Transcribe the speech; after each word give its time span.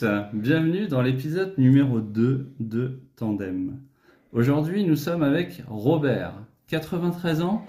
Tous, 0.00 0.06
bienvenue 0.32 0.86
dans 0.86 1.02
l'épisode 1.02 1.52
numéro 1.58 2.00
2 2.00 2.54
de 2.58 3.00
Tandem. 3.16 3.80
Aujourd'hui, 4.32 4.84
nous 4.84 4.96
sommes 4.96 5.22
avec 5.22 5.62
Robert, 5.68 6.32
93 6.68 7.42
ans, 7.42 7.66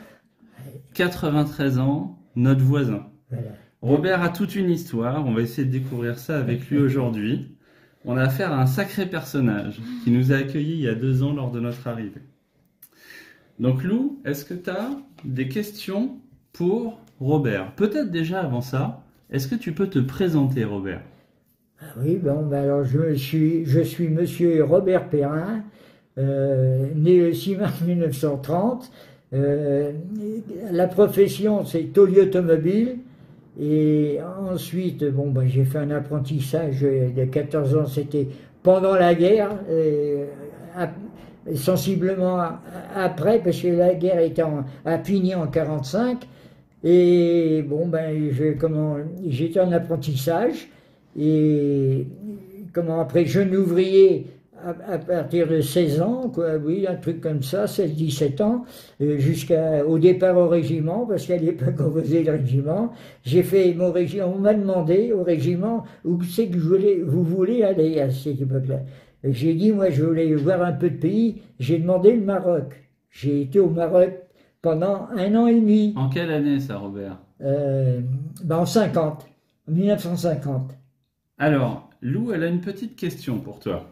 93 0.94 1.80
ans, 1.80 2.20
notre 2.35 2.63
voisin. 2.63 3.07
Voilà. 3.30 3.49
Robert 3.81 4.21
a 4.21 4.30
toute 4.30 4.55
une 4.55 4.70
histoire, 4.70 5.26
on 5.26 5.34
va 5.34 5.41
essayer 5.41 5.66
de 5.67 5.71
découvrir 5.71 6.20
ça 6.20 6.38
avec 6.38 6.70
lui 6.70 6.77
aujourd'hui. 6.77 7.55
On 8.05 8.16
a 8.16 8.23
affaire 8.23 8.54
à 8.54 8.62
un 8.62 8.68
sacré 8.68 9.07
personnage 9.07 9.82
qui 10.04 10.12
nous 10.12 10.32
a 10.32 10.38
accueillis 10.38 10.76
il 10.76 10.82
y 10.82 10.90
a 10.90 10.95
deux 10.95 11.23
ans 11.23 11.34
lors 11.34 11.52
de 11.52 11.59
notre 11.59 11.88
arrivée. 11.88 12.21
Donc 13.59 13.84
Lou, 13.84 14.21
est-ce 14.23 14.45
que 14.45 14.54
tu 14.54 14.70
as 14.70 14.91
des 15.26 15.49
questions 15.49 16.20
pour 16.54 17.02
Robert? 17.20 17.73
Peut-être 17.76 18.12
déjà 18.12 18.41
avant 18.41 18.62
ça, 18.62 19.04
est-ce 19.32 19.49
que 19.49 19.55
tu 19.55 19.73
peux 19.73 19.88
te 19.88 19.99
présenter 19.99 20.63
Robert? 20.63 21.02
Oui, 21.98 22.17
bon, 22.17 22.44
ben 22.45 22.63
alors 22.63 22.84
je 22.84 23.13
suis, 23.16 23.66
je 23.66 23.81
suis 23.81 24.08
monsieur 24.09 24.63
Robert 24.63 25.10
Perrin, 25.10 25.63
euh, 26.18 26.87
né 26.96 27.20
le 27.20 27.34
6 27.34 27.55
mars 27.55 27.82
1930. 27.85 28.91
Euh, 29.34 29.91
la 30.71 30.87
profession, 30.87 31.65
c'est 31.65 31.93
taulier 31.93 32.21
automobile. 32.21 32.98
Et 33.59 34.20
ensuite, 34.52 35.04
bon, 35.12 35.29
ben, 35.32 35.48
j'ai 35.48 35.65
fait 35.65 35.79
un 35.79 35.91
apprentissage 35.91 36.82
de 36.82 37.26
14 37.26 37.76
ans, 37.76 37.85
c'était 37.85 38.27
pendant 38.63 38.96
la 38.96 39.13
guerre, 39.15 39.52
euh, 39.70 40.26
ap- 40.77 40.96
sensiblement 41.55 42.40
après, 42.96 43.40
parce 43.43 43.59
que 43.62 43.68
la 43.68 43.93
guerre 43.96 44.20
était 44.20 44.43
en, 44.43 44.63
a 44.85 44.99
fini 44.99 45.35
en 45.35 45.48
45. 45.48 46.27
Et 46.84 47.63
bon, 47.68 47.87
ben, 47.87 48.32
j'étais 49.27 49.59
en 49.59 49.71
apprentissage. 49.71 50.70
Et 51.20 52.07
comment 52.73 53.01
après, 53.01 53.26
jeune 53.26 53.55
ouvrier 53.55 54.27
à, 54.63 54.93
à 54.93 54.98
partir 54.98 55.48
de 55.48 55.62
16 55.62 56.01
ans, 56.01 56.29
quoi, 56.34 56.57
oui, 56.57 56.85
un 56.87 56.95
truc 56.95 57.21
comme 57.21 57.41
ça, 57.41 57.65
16-17 57.65 58.41
ans, 58.43 58.65
euh, 59.01 59.18
jusqu'au 59.18 59.98
départ 59.98 60.37
au 60.37 60.48
régiment, 60.48 61.05
parce 61.05 61.26
qu'à 61.26 61.37
l'époque 61.37 61.76
on 61.79 61.91
faisait 61.99 62.23
le 62.23 62.34
régiment. 62.34 62.91
J'ai 63.23 63.43
fait 63.43 63.73
mon 63.73 63.91
régiment, 63.91 64.34
on 64.35 64.40
m'a 64.40 64.53
demandé 64.53 65.12
au 65.13 65.23
régiment 65.23 65.84
où 66.06 66.22
c'est 66.23 66.47
que 66.47 66.59
je 66.59 66.68
voulais, 66.68 67.00
vous 67.03 67.23
voulez 67.23 67.63
aller 67.63 68.00
à 68.00 68.09
cette 68.12 68.41
époque-là. 68.41 68.81
J'ai 69.23 69.53
dit, 69.53 69.72
moi 69.72 69.90
je 69.90 70.03
voulais 70.03 70.34
voir 70.35 70.62
un 70.63 70.73
peu 70.73 70.90
de 70.90 70.97
pays, 70.97 71.41
j'ai 71.59 71.79
demandé 71.79 72.13
le 72.13 72.22
Maroc. 72.22 72.73
J'ai 73.09 73.41
été 73.41 73.59
au 73.59 73.69
Maroc 73.69 74.12
pendant 74.62 75.07
un 75.16 75.35
an 75.35 75.47
et 75.47 75.56
demi, 75.56 75.94
En 75.97 76.09
quelle 76.09 76.31
année 76.31 76.59
ça 76.59 76.78
Robert? 76.78 77.18
Euh, 77.41 78.01
ben 78.44 78.57
en 78.57 78.66
50, 78.66 79.25
en 79.68 79.72
1950. 79.72 80.78
Alors, 81.41 81.89
Lou, 82.03 82.31
elle 82.34 82.44
a 82.44 82.47
une 82.50 82.61
petite 82.61 82.95
question 82.95 83.39
pour 83.39 83.59
toi. 83.59 83.89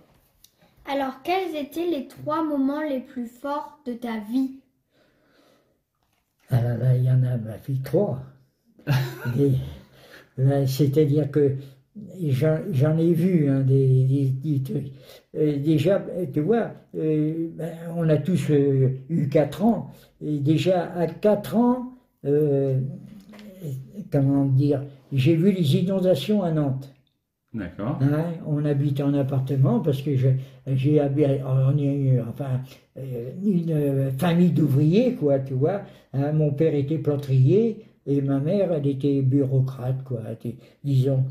Alors, 0.85 1.23
quels 1.23 1.55
étaient 1.55 1.87
les 1.87 2.07
trois 2.07 2.43
moments 2.43 2.83
les 2.83 2.99
plus 2.99 3.25
forts 3.25 3.79
de 3.87 3.93
ta 3.93 4.19
vie? 4.19 4.59
Ah 6.51 6.61
là 6.61 6.77
là, 6.77 6.95
il 6.95 7.03
y 7.05 7.09
en 7.09 7.23
a, 7.23 7.37
ma 7.37 7.57
fille, 7.57 7.81
trois. 7.81 8.21
C'est-à-dire 10.67 11.31
que 11.31 11.55
j'en 12.71 12.97
ai 12.99 13.13
vu 13.13 13.49
hein, 13.49 13.61
des, 13.61 14.03
des- 14.05 14.29
des 14.29 14.61
trucs. 14.61 14.91
Euh, 15.35 15.57
déjà, 15.57 16.05
tu 16.31 16.41
vois, 16.41 16.73
euh, 16.95 17.49
ben, 17.55 17.71
on 17.95 18.07
a 18.09 18.17
tous 18.17 18.51
euh, 18.51 18.89
eu 19.09 19.27
4 19.27 19.63
ans. 19.63 19.89
Et 20.23 20.37
déjà, 20.37 20.91
à 20.93 21.07
4 21.07 21.55
ans, 21.55 21.93
euh, 22.25 22.79
comment 24.11 24.45
dire, 24.45 24.83
j'ai 25.11 25.35
vu 25.35 25.51
les 25.51 25.77
inondations 25.77 26.43
à 26.43 26.51
Nantes. 26.51 26.93
D'accord. 27.51 27.97
Hein, 28.01 28.25
on 28.45 28.63
habite 28.63 29.01
en 29.01 29.13
appartement 29.15 29.79
parce 29.79 30.03
que 30.03 30.11
j'ai 30.15 30.99
habi- 30.99 31.41
on 31.43 31.77
est 31.79 31.83
eu, 31.95 32.19
enfin 32.21 32.61
euh, 32.97 33.31
une 33.43 33.71
euh, 33.71 34.11
famille 34.11 34.51
d'ouvriers 34.51 35.13
quoi, 35.15 35.39
tu 35.39 35.55
vois. 35.55 35.81
Hein, 36.13 36.31
mon 36.33 36.51
père 36.51 36.75
était 36.75 36.99
plâtrier 36.99 37.85
et 38.05 38.21
ma 38.21 38.39
mère 38.39 38.71
elle 38.71 38.85
était 38.85 39.23
bureaucrate 39.23 40.03
quoi, 40.03 40.19
disons. 40.83 41.23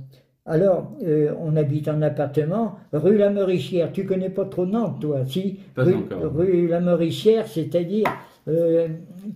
Alors 0.44 0.92
euh, 1.04 1.32
on 1.38 1.54
habite 1.54 1.86
en 1.88 2.02
appartement 2.02 2.76
rue 2.92 3.16
La. 3.30 3.92
Tu 3.92 4.04
connais 4.04 4.30
pas 4.30 4.46
trop 4.46 4.66
Nantes 4.66 5.00
toi, 5.00 5.24
si? 5.24 5.60
Pas 5.76 5.84
rue, 5.84 5.94
encore. 5.94 6.34
rue 6.34 6.66
La 6.66 6.80
Meuricière, 6.80 7.46
c'est-à-dire 7.46 8.08
euh, 8.48 8.88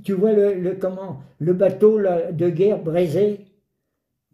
tu 0.03 0.15
vois 0.15 0.33
le, 0.33 0.55
le 0.55 0.73
comment 0.75 1.21
le 1.39 1.53
bateau 1.53 1.99
là, 1.99 2.33
de 2.33 2.49
guerre 2.51 2.83
brisé. 2.83 3.41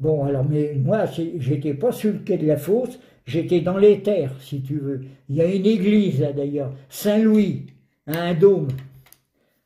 Bon, 0.01 0.25
alors, 0.25 0.45
mais 0.49 0.75
moi, 0.77 1.05
j'étais 1.39 1.75
pas 1.75 1.91
sur 1.91 2.13
le 2.13 2.21
quai 2.21 2.39
de 2.39 2.47
la 2.47 2.57
fosse, 2.57 2.99
j'étais 3.27 3.61
dans 3.61 3.77
les 3.77 4.01
terres, 4.01 4.35
si 4.41 4.63
tu 4.63 4.79
veux. 4.79 5.03
Il 5.29 5.37
y 5.37 5.41
a 5.41 5.47
une 5.47 5.67
église, 5.67 6.21
là, 6.21 6.33
d'ailleurs, 6.33 6.73
Saint-Louis, 6.89 7.67
un 8.07 8.33
dôme. 8.35 8.69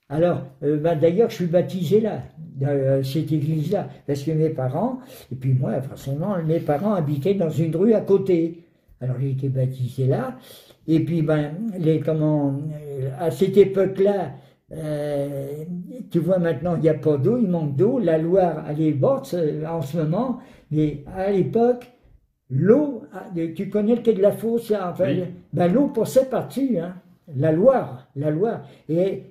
Alors, 0.08 0.42
euh, 0.62 0.78
ben, 0.78 0.98
d'ailleurs, 0.98 1.30
je 1.30 1.36
suis 1.36 1.46
baptisé 1.46 2.00
là, 2.00 2.22
dans 2.56 2.68
euh, 2.68 3.02
cette 3.02 3.30
église-là, 3.30 3.88
parce 4.06 4.22
que 4.22 4.30
mes 4.30 4.50
parents, 4.50 5.00
et 5.30 5.34
puis 5.34 5.52
moi, 5.52 5.80
forcément, 5.82 6.36
mes 6.42 6.60
parents 6.60 6.94
habitaient 6.94 7.34
dans 7.34 7.50
une 7.50 7.74
rue 7.76 7.94
à 7.94 8.00
côté. 8.00 8.64
Alors, 9.00 9.16
j'ai 9.20 9.30
été 9.30 9.48
baptisé 9.48 10.06
là, 10.06 10.38
et 10.88 11.00
puis, 11.00 11.22
ben, 11.22 11.52
les, 11.78 12.00
comment, 12.00 12.58
euh, 12.72 13.10
à 13.18 13.30
cette 13.30 13.56
époque-là, 13.56 14.32
euh, 14.74 15.64
tu 16.10 16.18
vois 16.18 16.38
maintenant, 16.38 16.76
il 16.76 16.82
n'y 16.82 16.88
a 16.88 16.94
pas 16.94 17.16
d'eau, 17.16 17.38
il 17.38 17.48
manque 17.48 17.76
d'eau. 17.76 17.98
La 17.98 18.18
Loire, 18.18 18.64
elle 18.70 18.80
est 18.80 18.92
morte 18.92 19.34
euh, 19.34 19.66
en 19.66 19.82
ce 19.82 19.98
moment, 19.98 20.38
mais 20.70 21.04
à 21.14 21.30
l'époque, 21.30 21.90
l'eau, 22.48 23.02
ah, 23.12 23.26
tu 23.54 23.68
connais 23.68 23.96
le 23.96 24.02
quai 24.02 24.14
de 24.14 24.22
la 24.22 24.32
Fosse, 24.32 24.70
là, 24.70 24.90
enfin, 24.90 25.04
Oui. 25.08 25.24
ben, 25.52 25.72
l'eau 25.72 25.88
passait 25.88 26.26
par-dessus, 26.26 26.78
hein. 26.78 26.94
la 27.36 27.52
Loire, 27.52 28.08
la 28.16 28.30
Loire. 28.30 28.62
Et 28.88 29.24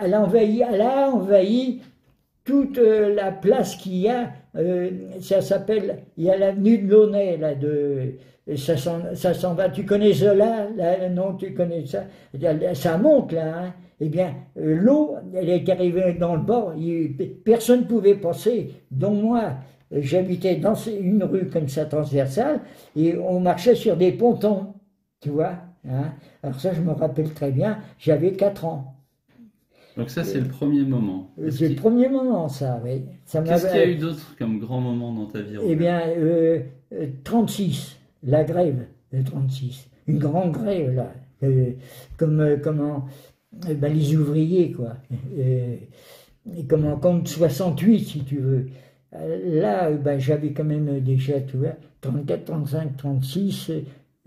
elle 0.00 0.14
a 0.14 0.22
envahi, 0.22 0.62
elle 0.68 0.80
a 0.80 1.10
envahi 1.10 1.80
toute 2.44 2.78
euh, 2.78 3.14
la 3.14 3.30
place 3.30 3.76
qu'il 3.76 3.96
y 3.96 4.08
a, 4.08 4.30
euh, 4.56 4.90
ça 5.20 5.40
s'appelle, 5.42 5.98
il 6.16 6.24
y 6.24 6.30
a 6.30 6.36
l'avenue 6.36 6.78
de 6.78 6.90
Launay, 6.90 7.36
là, 7.36 7.54
de, 7.54 8.14
ça 8.56 8.76
s'en, 8.76 9.14
ça 9.14 9.34
s'en 9.34 9.54
va, 9.54 9.68
tu 9.68 9.84
connais 9.84 10.12
Zola, 10.12 10.68
là, 10.74 11.08
non, 11.10 11.34
tu 11.34 11.52
connais 11.52 11.84
ça, 11.86 12.04
ça 12.74 12.96
monte, 12.98 13.32
là, 13.32 13.58
hein. 13.58 13.74
Eh 14.00 14.08
bien, 14.08 14.34
euh, 14.58 14.76
l'eau, 14.76 15.16
elle 15.34 15.48
est 15.48 15.68
arrivée 15.68 16.12
dans 16.14 16.36
le 16.36 16.42
bord, 16.42 16.74
il- 16.76 17.16
personne 17.44 17.80
ne 17.80 17.84
pouvait 17.86 18.14
passer, 18.14 18.70
dont 18.90 19.12
moi, 19.14 19.54
euh, 19.92 19.98
j'habitais 20.00 20.56
dans 20.56 20.74
une 20.74 21.24
rue 21.24 21.48
comme 21.48 21.68
ça, 21.68 21.84
transversale, 21.84 22.60
et 22.94 23.16
on 23.18 23.40
marchait 23.40 23.74
sur 23.74 23.96
des 23.96 24.12
pontons, 24.12 24.74
tu 25.20 25.30
vois, 25.30 25.54
hein. 25.88 26.12
Alors 26.42 26.60
ça, 26.60 26.72
je 26.72 26.80
me 26.80 26.92
rappelle 26.92 27.32
très 27.34 27.50
bien, 27.50 27.78
j'avais 27.98 28.32
4 28.32 28.64
ans. 28.66 28.94
Donc 29.96 30.10
ça, 30.10 30.22
c'est 30.22 30.38
le 30.40 30.46
premier 30.46 30.82
moment. 30.84 31.30
Est-ce 31.44 31.56
C'est 31.58 31.68
le 31.70 31.74
premier 31.74 32.08
moment, 32.08 32.48
ça, 32.48 32.80
oui. 32.84 33.02
Ça 33.24 33.42
Qu'est-ce 33.42 33.66
qu'il 33.66 33.76
y 33.76 33.82
a 33.82 33.88
eu 33.90 33.96
d'autre 33.96 34.36
comme 34.38 34.60
grand 34.60 34.80
moment 34.80 35.12
dans 35.12 35.26
ta 35.26 35.40
vie 35.40 35.56
Eh 35.66 35.74
bien, 35.74 36.00
euh, 36.06 36.60
euh, 36.92 37.06
36, 37.24 37.98
la 38.22 38.44
grève 38.44 38.86
de 39.12 39.22
36. 39.22 39.88
Une 40.06 40.18
grande 40.18 40.52
grève, 40.52 40.94
là. 40.94 41.12
euh, 41.42 41.72
comme, 42.16 42.38
euh, 42.40 42.56
comment, 42.62 42.96
euh, 42.96 43.00
ben, 43.52 43.92
les 43.94 44.16
ouvriers, 44.16 44.72
quoi. 44.72 44.94
Euh, 45.38 45.76
et 46.56 46.64
comme 46.66 46.86
en 46.86 46.96
compte 46.96 47.28
68, 47.28 47.98
si 48.04 48.24
tu 48.24 48.38
veux. 48.38 48.66
Euh, 49.14 49.60
Là, 49.60 49.86
euh, 49.88 49.96
ben, 49.96 50.18
j'avais 50.18 50.52
quand 50.52 50.64
même 50.64 51.00
déjà, 51.00 51.40
tu 51.40 51.56
vois, 51.56 51.76
34, 52.02 52.44
35, 52.44 52.96
36. 52.96 53.70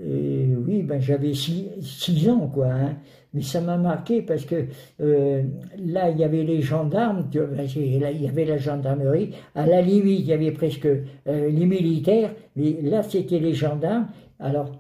euh, 0.02 0.56
oui, 0.68 0.82
ben, 0.84 1.00
j'avais 1.00 1.34
6 1.34 2.30
ans, 2.30 2.48
quoi. 2.48 2.68
hein. 2.72 2.96
Mais 3.34 3.42
ça 3.44 3.62
m'a 3.62 3.78
marqué 3.78 4.22
parce 4.24 4.44
que 4.46 4.66
là, 5.00 6.10
il 6.10 6.18
y 6.18 6.24
avait 6.24 6.44
les 6.44 6.62
gendarmes, 6.62 7.30
tu 7.32 7.40
vois, 7.40 7.56
là, 7.56 7.64
il 8.12 8.22
y 8.22 8.28
avait 8.28 8.44
la 8.46 8.58
gendarmerie. 8.58 9.32
À 9.56 9.66
la 9.68 9.82
limite, 9.82 10.20
il 10.20 10.26
y 10.26 10.34
avait 10.34 10.52
presque 10.52 10.88
les 11.26 11.66
militaires, 11.66 12.34
mais 12.58 12.78
là, 12.82 13.04
c'était 13.04 13.40
les 13.40 13.54
gendarmes. 13.54 14.08
Alors, 14.38 14.72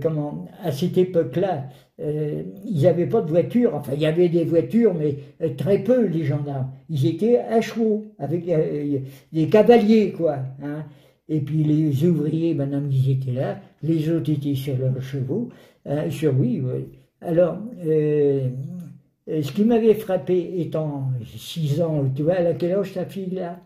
comment, 0.00 0.46
à 0.62 0.70
cette 0.70 0.96
époque-là, 0.96 1.64
euh, 2.00 2.42
ils 2.64 2.82
n'avaient 2.82 3.06
pas 3.06 3.20
de 3.22 3.28
voiture. 3.30 3.74
Enfin, 3.74 3.92
il 3.94 4.00
y 4.00 4.06
avait 4.06 4.28
des 4.28 4.44
voitures, 4.44 4.94
mais 4.94 5.16
euh, 5.42 5.50
très 5.56 5.78
peu, 5.82 6.06
les 6.06 6.24
gendarmes. 6.24 6.70
Ils 6.90 7.06
étaient 7.06 7.38
à 7.38 7.60
chevaux, 7.60 8.06
avec 8.18 8.48
euh, 8.48 8.98
des 9.32 9.48
cavaliers, 9.48 10.12
quoi. 10.12 10.36
hein. 10.62 10.84
Et 11.28 11.40
puis 11.40 11.62
les 11.64 12.06
ouvriers, 12.06 12.54
madame, 12.54 12.88
ils 12.90 13.10
étaient 13.10 13.32
là. 13.32 13.60
Les 13.82 14.10
autres 14.10 14.30
étaient 14.30 14.54
sur 14.54 14.76
leurs 14.78 15.02
chevaux. 15.02 15.50
euh, 15.86 16.10
sur 16.10 16.38
oui, 16.38 16.62
oui. 16.64 16.86
Alors, 17.20 17.58
euh, 17.84 18.48
euh, 19.28 19.42
ce 19.42 19.52
qui 19.52 19.64
m'avait 19.64 19.94
frappé 19.94 20.60
étant 20.60 21.10
6 21.36 21.82
ans, 21.82 22.04
tu 22.14 22.22
vois, 22.22 22.34
a 22.36 22.54
quel 22.54 22.72
âge 22.72 22.92
ta 22.94 23.04
fille 23.04 23.30
là? 23.34 23.58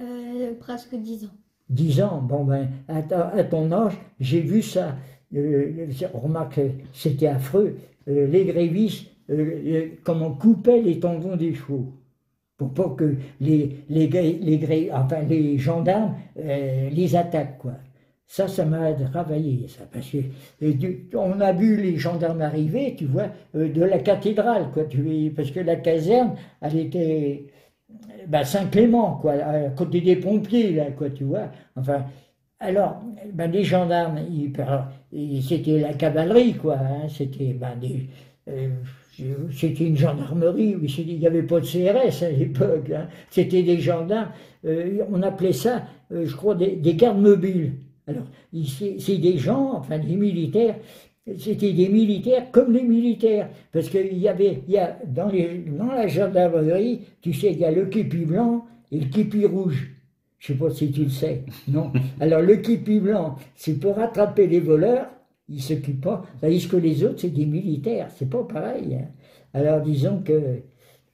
Euh, 0.00 0.52
Presque 0.58 0.94
10 0.96 1.26
ans. 1.26 1.34
10 1.70 2.00
ans, 2.02 2.22
bon 2.22 2.44
ben, 2.44 2.68
à, 2.88 2.98
à 3.36 3.44
ton 3.44 3.70
âge, 3.72 3.94
j'ai 4.20 4.40
vu 4.40 4.62
ça. 4.62 4.96
Euh, 5.34 5.86
remarque, 6.14 6.60
c'était 6.92 7.26
affreux. 7.26 7.76
Euh, 8.08 8.26
les 8.28 8.44
grévistes, 8.44 9.06
euh, 9.30 9.60
euh, 9.66 9.88
comment 10.04 10.32
coupaient 10.32 10.80
les 10.82 11.00
tendons 11.00 11.36
des 11.36 11.54
chevaux. 11.54 11.92
Pour 12.56 12.72
pas 12.72 12.88
que 12.96 13.16
les, 13.40 13.76
les, 13.90 14.06
les, 14.08 15.58
gendarmes 15.58 16.14
euh, 16.38 16.88
les 16.90 17.16
attaquent, 17.16 17.58
quoi. 17.58 17.74
Ça, 18.28 18.48
ça 18.48 18.64
m'a 18.64 18.92
travaillé, 18.92 19.68
ça, 19.68 19.84
parce 19.92 20.10
on 21.14 21.40
a 21.40 21.52
vu 21.52 21.76
les 21.76 21.96
gendarmes 21.96 22.40
arriver, 22.42 22.96
tu 22.98 23.04
vois, 23.04 23.28
euh, 23.54 23.68
de 23.72 23.82
la 23.82 23.98
cathédrale, 24.00 24.70
quoi, 24.72 24.84
tu 24.84 25.32
parce 25.36 25.50
que 25.52 25.60
la 25.60 25.76
caserne, 25.76 26.34
elle 26.60 26.76
était 26.76 27.46
bah, 28.26 28.44
Saint-Clément, 28.44 29.18
quoi, 29.20 29.34
à 29.34 29.70
côté 29.70 30.00
des 30.00 30.16
pompiers, 30.16 30.72
là, 30.72 30.90
quoi, 30.90 31.10
tu 31.10 31.24
vois. 31.24 31.50
Enfin, 31.76 32.06
alors, 32.60 33.02
ben, 33.34 33.50
les 33.50 33.64
gendarmes, 33.64 34.18
c'était 35.42 35.80
la 35.80 35.92
cavalerie, 35.94 36.54
quoi, 36.54 36.76
hein, 36.78 37.08
c'était 37.08 37.52
ben, 37.52 37.76
des. 37.76 38.08
euh, 38.48 38.68
c'était 39.50 39.84
une 39.86 39.96
gendarmerie, 39.96 40.76
oui, 40.76 40.94
il 41.06 41.18
n'y 41.18 41.26
avait 41.26 41.42
pas 41.42 41.60
de 41.60 41.66
CRS 41.66 42.22
à 42.24 42.30
l'époque, 42.30 42.90
hein. 42.90 43.08
c'était 43.30 43.62
des 43.62 43.78
gendarmes, 43.78 44.30
euh, 44.64 45.04
on 45.10 45.22
appelait 45.22 45.52
ça, 45.52 45.84
euh, 46.12 46.26
je 46.26 46.34
crois, 46.36 46.54
des, 46.54 46.76
des 46.76 46.94
gardes 46.94 47.20
mobiles. 47.20 47.72
Alors, 48.06 48.26
c'est 48.52 49.18
des 49.18 49.36
gens, 49.38 49.74
enfin 49.74 49.98
des 49.98 50.16
militaires, 50.16 50.76
c'était 51.38 51.72
des 51.72 51.88
militaires 51.88 52.50
comme 52.52 52.72
les 52.72 52.82
militaires, 52.82 53.50
parce 53.72 53.88
qu'il 53.90 54.16
y 54.18 54.28
avait, 54.28 54.62
il 54.68 54.74
y 54.74 54.78
a, 54.78 54.98
dans, 55.06 55.30
dans 55.78 55.92
la 55.92 56.06
gendarmerie, 56.06 57.02
tu 57.20 57.32
sais, 57.34 57.52
il 57.52 57.58
y 57.58 57.64
a 57.64 57.70
le 57.70 57.86
képi 57.86 58.24
blanc 58.24 58.64
et 58.92 59.00
le 59.00 59.06
képi 59.06 59.44
rouge. 59.44 59.90
Je 60.38 60.48
sais 60.52 60.58
pas 60.58 60.70
si 60.70 60.90
tu 60.92 61.04
le 61.04 61.10
sais, 61.10 61.44
non. 61.68 61.92
Alors 62.20 62.42
le 62.42 62.56
képi 62.56 63.00
blanc, 63.00 63.36
c'est 63.54 63.74
pour 63.80 63.98
attraper 63.98 64.46
les 64.46 64.60
voleurs, 64.60 65.06
ils 65.48 65.62
s'occupent 65.62 66.02
pas, 66.02 66.24
tandis 66.40 66.66
que 66.68 66.76
les 66.76 67.04
autres, 67.04 67.20
c'est 67.20 67.30
des 67.30 67.46
militaires, 67.46 68.08
c'est 68.16 68.28
pas 68.28 68.44
pareil. 68.44 68.96
hein. 68.96 69.08
Alors 69.54 69.80
disons 69.80 70.20
que, 70.22 70.60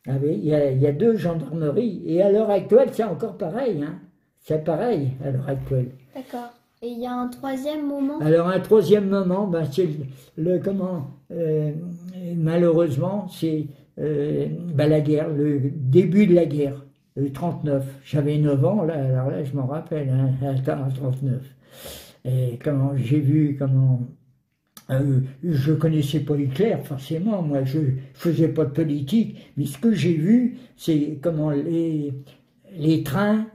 ah 0.09 0.13
oui, 0.23 0.41
il 0.43 0.47
y, 0.49 0.55
a, 0.55 0.71
il 0.73 0.81
y 0.81 0.87
a 0.87 0.93
deux 0.93 1.17
gendarmeries, 1.17 2.03
et 2.07 2.21
à 2.23 2.31
l'heure 2.33 2.51
actuelle, 2.51 2.89
c'est 2.93 3.05
encore 3.05 3.37
pareil, 3.37 3.83
hein. 3.83 4.01
C'est 4.41 4.65
pareil 4.65 5.11
à 5.25 5.31
l'heure 5.31 5.49
actuelle. 5.49 5.91
D'accord. 6.17 6.51
Et 6.83 6.89
il 6.89 6.99
y 6.99 7.07
a 7.07 7.13
un 7.15 7.29
troisième 7.29 7.87
moment? 7.87 8.19
Alors 8.19 8.49
un 8.49 8.59
troisième 8.59 9.09
moment, 9.09 9.47
ben, 9.47 9.65
c'est 9.71 9.87
le, 10.37 10.55
le- 10.55 10.59
comment 10.59 11.11
euh, 11.31 11.71
malheureusement 12.37 13.29
c'est 13.29 13.67
euh, 14.01 14.47
ben, 14.75 14.89
la 14.89 15.01
guerre, 15.01 15.29
le 15.29 15.61
début 15.77 16.27
de 16.27 16.35
la 16.35 16.45
guerre, 16.47 16.85
le 17.17 17.31
39. 17.33 17.85
J'avais 18.05 18.39
9 18.39 18.65
ans 18.65 18.85
là, 18.85 18.95
alors 18.95 19.31
là 19.31 19.45
je 19.45 19.53
m'en 19.55 19.67
rappelle, 19.67 20.09
hein, 20.11 20.33
à 20.47 20.55
39. 20.91 21.43
Et 22.25 22.59
comment 22.63 22.97
j'ai 22.97 23.21
vu 23.21 23.57
comment 23.59 24.01
euh, 24.91 25.21
je 25.45 25.73
connaissais 25.73 26.21
pas 26.21 26.37
Hitler 26.37 26.77
forcément, 26.85 27.43
moi 27.43 27.65
je 27.65 27.79
faisais 28.15 28.49
pas 28.49 28.65
de 28.65 28.71
politique, 28.71 29.53
mais 29.57 29.65
ce 29.67 29.79
que 29.79 29.93
j'ai 29.93 30.15
vu, 30.15 30.59
c'est 30.77 31.19
comment 31.23 31.51
les 31.51 32.13
les 32.77 33.03
trains 33.03 33.47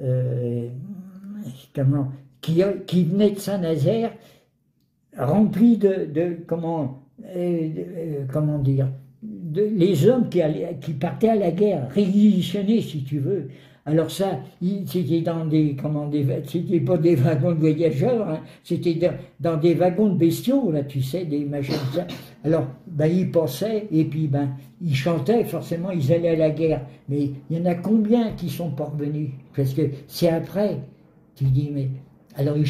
euh, 0.00 0.68
comment 1.74 2.12
qui, 2.40 2.62
qui 2.86 3.04
venaient 3.04 3.32
de 3.32 3.38
Saint-Nazaire 3.38 4.12
remplis 5.16 5.76
de, 5.76 6.06
de 6.06 6.36
comment 6.46 7.02
euh, 7.24 7.68
euh, 7.76 8.24
comment 8.32 8.58
dire 8.58 8.88
les 9.54 10.08
hommes 10.08 10.28
qui, 10.28 10.42
allaient, 10.42 10.76
qui 10.80 10.92
partaient 10.92 11.30
à 11.30 11.36
la 11.36 11.50
guerre 11.50 11.88
réquisitionnés 11.90 12.80
si 12.80 13.02
tu 13.02 13.18
veux. 13.18 13.48
Alors 13.86 14.10
ça 14.10 14.38
c'était 14.62 15.22
dans 15.22 15.46
des 15.46 15.74
comment 15.74 16.06
des 16.06 16.26
c'était 16.46 16.80
pas 16.80 16.98
des 16.98 17.14
wagons 17.14 17.52
de 17.52 17.60
voyageurs 17.60 18.28
hein, 18.28 18.40
c'était 18.62 18.98
dans, 19.40 19.56
des 19.56 19.74
wagons 19.74 20.10
de 20.10 20.18
bestiaux 20.18 20.70
là 20.70 20.84
tu 20.84 21.00
sais 21.00 21.24
des 21.24 21.46
machins 21.46 21.74
alors 22.44 22.66
ben 22.86 23.06
ils 23.06 23.30
passaient 23.30 23.88
et 23.90 24.04
puis 24.04 24.28
ben 24.28 24.50
ils 24.82 24.94
chantaient 24.94 25.44
forcément 25.44 25.90
ils 25.90 26.12
allaient 26.12 26.28
à 26.30 26.36
la 26.36 26.50
guerre. 26.50 26.82
Mais 27.08 27.30
il 27.48 27.58
y 27.58 27.60
en 27.60 27.64
a 27.64 27.74
combien 27.74 28.32
qui 28.32 28.50
sont 28.50 28.70
pas 28.70 28.84
revenus? 28.84 29.30
Parce 29.56 29.72
que 29.72 29.82
c'est 30.06 30.28
après 30.28 30.78
tu 31.34 31.44
dis 31.44 31.70
mais 31.72 31.88
alors 32.36 32.56
ils 32.56 32.64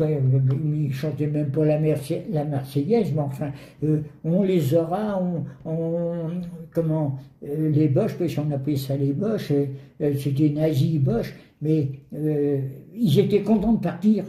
euh, 0.00 0.18
ils 0.64 0.92
chantaient 0.92 1.26
même 1.26 1.50
pas 1.50 1.64
la, 1.64 1.78
Marse- 1.78 2.22
la 2.30 2.44
Marseillaise, 2.44 3.12
mais 3.14 3.20
enfin, 3.22 3.50
euh, 3.84 4.00
on 4.24 4.42
les 4.42 4.74
aura, 4.74 5.22
on, 5.64 6.30
comment, 6.72 7.18
euh, 7.46 7.70
les 7.70 7.88
Boches, 7.88 8.14
parce 8.18 8.34
qu'on 8.34 8.50
appelait 8.50 8.76
ça 8.76 8.96
les 8.96 9.12
Boches, 9.12 9.52
euh, 9.52 10.12
c'était 10.18 10.50
nazi 10.50 10.98
Boches, 10.98 11.34
mais 11.62 11.88
ils 12.94 13.18
étaient 13.18 13.42
contents 13.42 13.72
de 13.74 13.80
partir. 13.80 14.24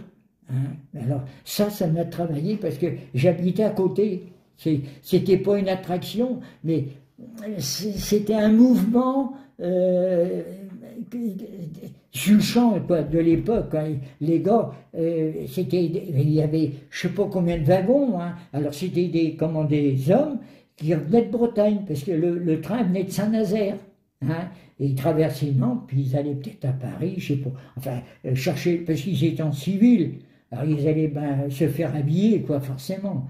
hein. 0.49 0.53
Alors 0.99 1.23
ça, 1.45 1.69
ça 1.69 1.87
m'a 1.87 2.05
travaillé 2.05 2.55
parce 2.57 2.77
que 2.77 2.87
j'habitais 3.13 3.63
à 3.63 3.71
côté. 3.71 4.23
C'était 5.01 5.37
pas 5.37 5.57
une 5.57 5.69
attraction, 5.69 6.39
mais 6.63 6.85
c'était 7.57 8.35
un 8.35 8.51
mouvement 8.51 9.33
juchant 12.13 12.79
quoi, 12.81 13.03
de 13.03 13.19
l'époque. 13.19 13.73
hein. 13.75 13.95
Les 14.19 14.39
gars, 14.39 14.71
euh, 14.97 15.31
c'était, 15.47 15.83
il 15.85 16.29
y 16.31 16.41
avait 16.41 16.71
je 16.89 17.07
sais 17.07 17.13
pas 17.13 17.27
combien 17.31 17.57
de 17.57 17.63
wagons. 17.63 18.19
hein. 18.19 18.35
Alors 18.53 18.73
c'était 18.73 19.07
des, 19.07 19.35
comment, 19.35 19.63
des 19.63 20.11
hommes 20.11 20.39
qui 20.77 20.93
venaient 20.93 21.25
de 21.25 21.31
Bretagne, 21.31 21.81
parce 21.87 22.03
que 22.03 22.11
le, 22.11 22.61
train 22.61 22.83
venait 22.83 23.03
de 23.03 23.11
Saint-Nazaire. 23.11 23.77
Hein, 24.23 24.49
et 24.79 24.85
ils 24.87 24.95
traversaient 24.95 25.51
Nantes, 25.51 25.83
puis 25.87 26.01
ils 26.01 26.15
allaient 26.17 26.35
peut-être 26.35 26.65
à 26.65 26.73
Paris, 26.73 27.15
je 27.17 27.33
sais 27.33 27.39
pas. 27.39 27.51
Enfin, 27.77 28.01
euh, 28.25 28.35
chercher, 28.35 28.77
parce 28.77 29.01
qu'ils 29.01 29.23
étaient 29.23 29.41
en 29.43 29.51
civil. 29.51 30.19
Alors 30.51 30.65
ils 30.65 30.87
allaient 30.87 31.07
ben, 31.07 31.49
se 31.49 31.67
faire 31.67 31.95
habiller, 31.95 32.41
quoi, 32.41 32.59
forcément. 32.59 33.27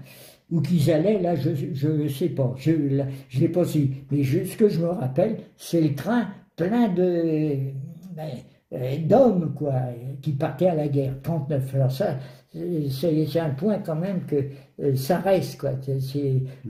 Où 0.50 0.60
qu'ils 0.60 0.90
allaient, 0.90 1.18
là, 1.20 1.34
je 1.34 1.86
ne 1.88 2.08
sais 2.08 2.28
pas. 2.28 2.54
Je 2.58 2.72
ne 2.72 3.04
l'ai 3.40 3.48
pas 3.48 3.64
su. 3.64 3.88
Mais 4.10 4.22
ce 4.24 4.56
que 4.56 4.68
je 4.68 4.80
me 4.80 4.88
rappelle, 4.88 5.38
c'est 5.56 5.80
le 5.80 5.94
train 5.94 6.28
plein 6.56 6.88
de 6.88 7.72
ben, 8.14 8.30
euh, 8.72 8.96
d'hommes, 8.98 9.52
quoi, 9.54 9.74
qui 10.22 10.32
partaient 10.32 10.68
à 10.68 10.74
la 10.74 10.88
guerre, 10.88 11.14
39. 11.22 11.74
Alors 11.74 11.92
ça, 11.92 12.16
c'est 12.52 13.40
un 13.40 13.50
point 13.50 13.78
quand 13.78 13.96
même 13.96 14.24
que 14.26 14.36
euh, 14.82 14.96
ça 14.96 15.18
reste, 15.18 15.60
quoi. 15.60 15.72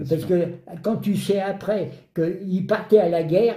Parce 0.09 0.25
que 0.25 0.49
quand 0.83 0.97
tu 0.97 1.17
sais 1.17 1.41
après 1.41 1.91
qu'ils 2.15 2.67
partaient 2.67 2.99
à 2.99 3.09
la 3.09 3.23
guerre, 3.23 3.57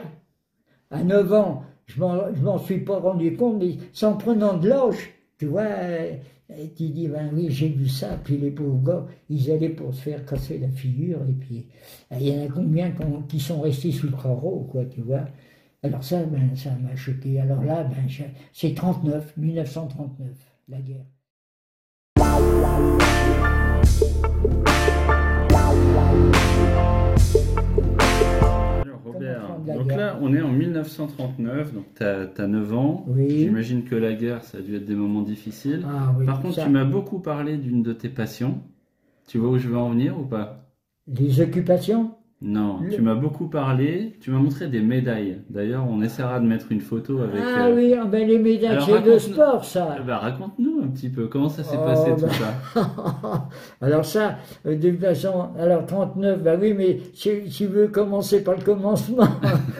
à 0.91 1.03
9 1.03 1.34
ans, 1.34 1.63
je 1.88 2.00
m'en 2.00 2.58
suis 2.60 2.79
pas 2.79 3.00
rendu 3.00 3.36
compte, 3.36 3.58
mais 3.60 3.77
c'est 3.94 4.05
en 4.05 4.17
prenant 4.17 4.58
de 4.58 4.70
l'âge, 4.70 5.12
tu 5.38 5.48
vois, 5.48 5.63
euh, 5.63 6.12
et 6.55 6.70
tu 6.70 6.89
dis, 6.89 7.08
ben 7.08 7.32
oui, 7.34 7.48
j'ai 7.50 7.70
vu 7.70 7.88
ça, 7.88 8.20
puis 8.24 8.38
les 8.38 8.51
pauvres 8.51 8.84
gars, 8.84 9.05
ils 9.29 9.51
allaient 9.51 9.70
pour 9.70 9.94
se 9.94 10.01
faire 10.01 10.25
casser 10.25 10.60
la 10.60 10.70
figure, 10.70 11.20
et 11.27 11.34
puis 11.34 11.67
il 12.12 12.27
y 12.27 12.39
en 12.39 12.46
a 12.46 12.48
combien 12.48 12.91
qui 13.27 13.39
sont 13.39 13.62
restés 13.62 13.91
sous 13.91 14.08
le 14.08 14.13
carreau, 14.13 14.67
quoi, 14.72 14.86
tu 14.86 15.01
vois. 15.01 15.25
Alors 15.86 16.04
ça, 16.04 16.24
ben, 16.24 16.56
ça 16.56 16.72
m'a 16.82 16.96
choqué. 16.96 17.39
Alors 17.39 17.63
là, 17.63 17.84
ben, 17.84 18.08
c'est 18.54 18.74
39, 18.74 19.38
1939, 19.38 20.30
la 20.68 20.80
guerre. 20.80 21.06
Alors, 28.82 29.00
Robert, 29.06 29.60
donc 29.60 29.88
guerre 29.88 29.98
là, 29.98 30.20
on 30.24 30.34
est 30.34 30.42
en 30.42 30.51
1939, 30.51 31.75
donc 31.75 31.86
tu 31.96 32.04
as, 32.04 32.48
9 32.48 32.74
ans. 32.74 33.06
Oui. 33.08 33.42
J'imagine 33.42 33.84
que 33.84 33.94
la 33.94 34.13
guerre, 34.13 34.44
ça 34.44 34.58
a 34.58 34.62
dû 34.62 34.75
être 34.77 34.86
des 34.86 34.96
moments 34.96 35.22
difficiles. 35.22 35.86
Ah 35.88 36.15
oui, 36.18 36.25
Par 36.25 36.42
contre, 36.42 36.56
ça, 36.56 36.63
tu 36.63 36.70
m'as 36.72 36.84
beaucoup 36.84 37.20
parlé 37.20 37.58
d'une 37.58 37.84
de 37.84 37.94
tes 37.94 38.10
passions. 38.10 38.60
Tu 39.27 39.38
vois 39.38 39.50
où 39.50 39.60
je 39.60 39.68
veux 39.68 39.77
en 39.77 39.92
venir 39.92 40.20
ou 40.20 40.24
pas? 40.24 40.65
Les 41.06 41.42
occupations? 41.42 42.15
Non, 42.48 42.78
Le- 42.84 42.92
tu 42.94 43.02
m'as 43.02 43.16
beaucoup 43.16 43.48
parlé. 43.48 44.14
Tu 44.22 44.30
m'as 44.30 44.38
montré 44.38 44.68
des 44.68 44.80
médailles. 44.82 45.40
D'ailleurs, 45.50 45.84
on 45.90 46.00
essaiera 46.04 46.40
de 46.40 46.46
mettre 46.46 46.72
une 46.72 46.80
photo 46.80 47.20
avec. 47.22 47.42
Ah 47.44 47.66
euh, 47.66 47.75
oui, 47.75 47.96
ah 48.00 48.06
ben, 48.06 48.28
les 48.28 48.38
médailles, 48.38 48.78
c'est 48.86 48.92
de 48.92 48.96
raconte-nous- 48.98 49.20
sport, 49.20 49.66
ça. 49.66 49.98
ben, 50.06 50.16
Raconte-nous 50.18 50.82
un 50.84 50.88
petit 50.90 51.10
peu 51.10 51.25
comment 51.25 51.50
ça 51.50 51.64
s'est 51.64 51.75
Oh, 51.82 51.84
passé 51.86 52.12
bah. 52.12 52.18
tout 52.28 52.34
ça? 52.36 53.50
alors 53.82 54.06
ça, 54.06 54.36
euh, 54.68 54.75
de 54.78 54.92
toute 54.92 55.00
façon, 55.02 55.48
alors 55.60 55.88
39, 55.88 56.44
bah 56.44 56.52
oui, 56.62 56.75
mais 56.78 57.00
si 57.16 57.32
tu 57.50 57.66
veux 57.66 57.88
commencer 57.88 58.44
par 58.44 58.56
le 58.56 58.62
commencement. 58.64 59.28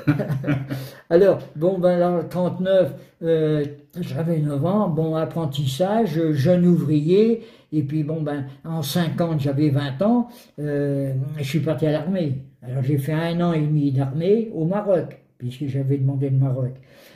alors, 1.12 1.40
bon, 1.56 1.78
ben 1.78 2.02
alors 2.02 2.28
39, 2.28 2.94
euh, 3.24 3.64
j'avais 4.00 4.40
9 4.40 4.66
ans, 4.66 4.90
bon, 4.90 5.16
apprentissage, 5.16 6.20
jeune 6.32 6.66
ouvrier, 6.66 7.44
et 7.72 7.84
puis 7.84 8.04
bon, 8.04 8.22
ben 8.22 8.46
en 8.64 8.82
50, 8.82 9.40
j'avais 9.40 9.70
20 9.70 10.02
ans, 10.02 10.30
je 10.58 11.14
suis 11.44 11.60
parti 11.60 11.86
à 11.86 11.92
l'armée. 11.92 12.40
Alors 12.68 12.84
j'ai 12.84 12.98
fait 12.98 13.14
un 13.14 13.40
an 13.42 13.54
et 13.54 13.62
demi 13.62 13.92
d'armée 13.92 14.50
au 14.54 14.66
Maroc, 14.66 15.18
puisque 15.38 15.68
j'avais 15.68 15.98
demandé 15.98 16.30
le 16.30 16.38
Maroc. 16.38 16.74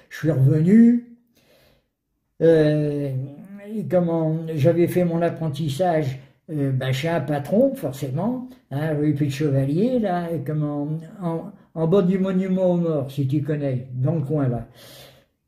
Je 0.09 0.17
suis 0.17 0.31
revenu, 0.31 1.05
euh, 2.41 3.11
comment 3.89 4.37
j'avais 4.55 4.87
fait 4.87 5.05
mon 5.05 5.21
apprentissage 5.21 6.19
euh, 6.51 6.71
ben, 6.71 6.91
chez 6.91 7.09
un 7.09 7.21
patron, 7.21 7.73
forcément, 7.75 8.47
hein, 8.71 8.93
rue 8.95 9.13
de 9.13 9.29
Chevalier, 9.29 9.99
là, 9.99 10.27
comment, 10.45 10.87
en, 11.21 11.87
bas 11.87 12.01
du 12.01 12.19
monument 12.19 12.73
aux 12.73 12.77
morts, 12.77 13.11
si 13.11 13.27
tu 13.27 13.41
connais, 13.41 13.87
dans 13.93 14.15
le 14.15 14.21
coin 14.21 14.47
là. 14.47 14.67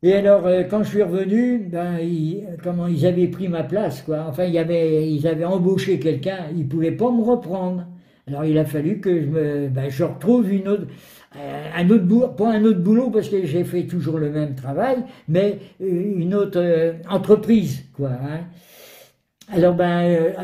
Et 0.04 0.14
alors, 0.14 0.46
euh, 0.46 0.64
quand 0.64 0.82
je 0.82 0.88
suis 0.88 1.02
revenu, 1.02 1.58
ben, 1.70 1.98
ils, 2.00 2.44
comment 2.62 2.88
ils 2.88 3.06
avaient 3.06 3.28
pris 3.28 3.48
ma 3.48 3.62
place, 3.62 4.02
quoi. 4.02 4.26
Enfin, 4.28 4.44
ils 4.44 4.58
avaient 4.58 5.44
embauché 5.44 6.00
quelqu'un, 6.00 6.46
ils 6.56 6.66
pouvaient 6.66 6.92
pas 6.92 7.10
me 7.10 7.22
reprendre. 7.22 7.86
Alors, 8.28 8.44
il 8.44 8.56
a 8.58 8.64
fallu 8.64 9.00
que 9.00 9.20
je 9.20 9.26
me, 9.26 9.68
ben, 9.68 9.90
retrouve 10.04 10.52
une 10.52 10.68
autre, 10.68 10.86
euh, 11.36 11.70
un 11.76 11.90
autre 11.90 12.04
boulot, 12.04 12.28
pas 12.28 12.52
un 12.52 12.64
autre 12.64 12.78
boulot 12.80 13.10
parce 13.10 13.28
que 13.28 13.44
j'ai 13.44 13.64
fait 13.64 13.84
toujours 13.84 14.18
le 14.18 14.30
même 14.30 14.54
travail, 14.54 14.98
mais 15.28 15.58
euh, 15.80 16.12
une 16.18 16.34
autre 16.34 16.60
euh, 16.60 16.92
entreprise, 17.10 17.84
quoi. 17.96 18.10
hein. 18.10 18.40
alors, 19.52 19.74
ben, 19.74 20.34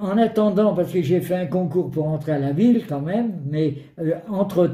en 0.00 0.18
attendant, 0.18 0.74
parce 0.74 0.92
que 0.92 1.00
j'ai 1.00 1.20
fait 1.20 1.36
un 1.36 1.46
concours 1.46 1.90
pour 1.90 2.08
entrer 2.08 2.32
à 2.32 2.38
la 2.38 2.52
ville 2.52 2.84
quand 2.88 3.00
même, 3.00 3.34
mais 3.48 3.74
entre 4.28 4.68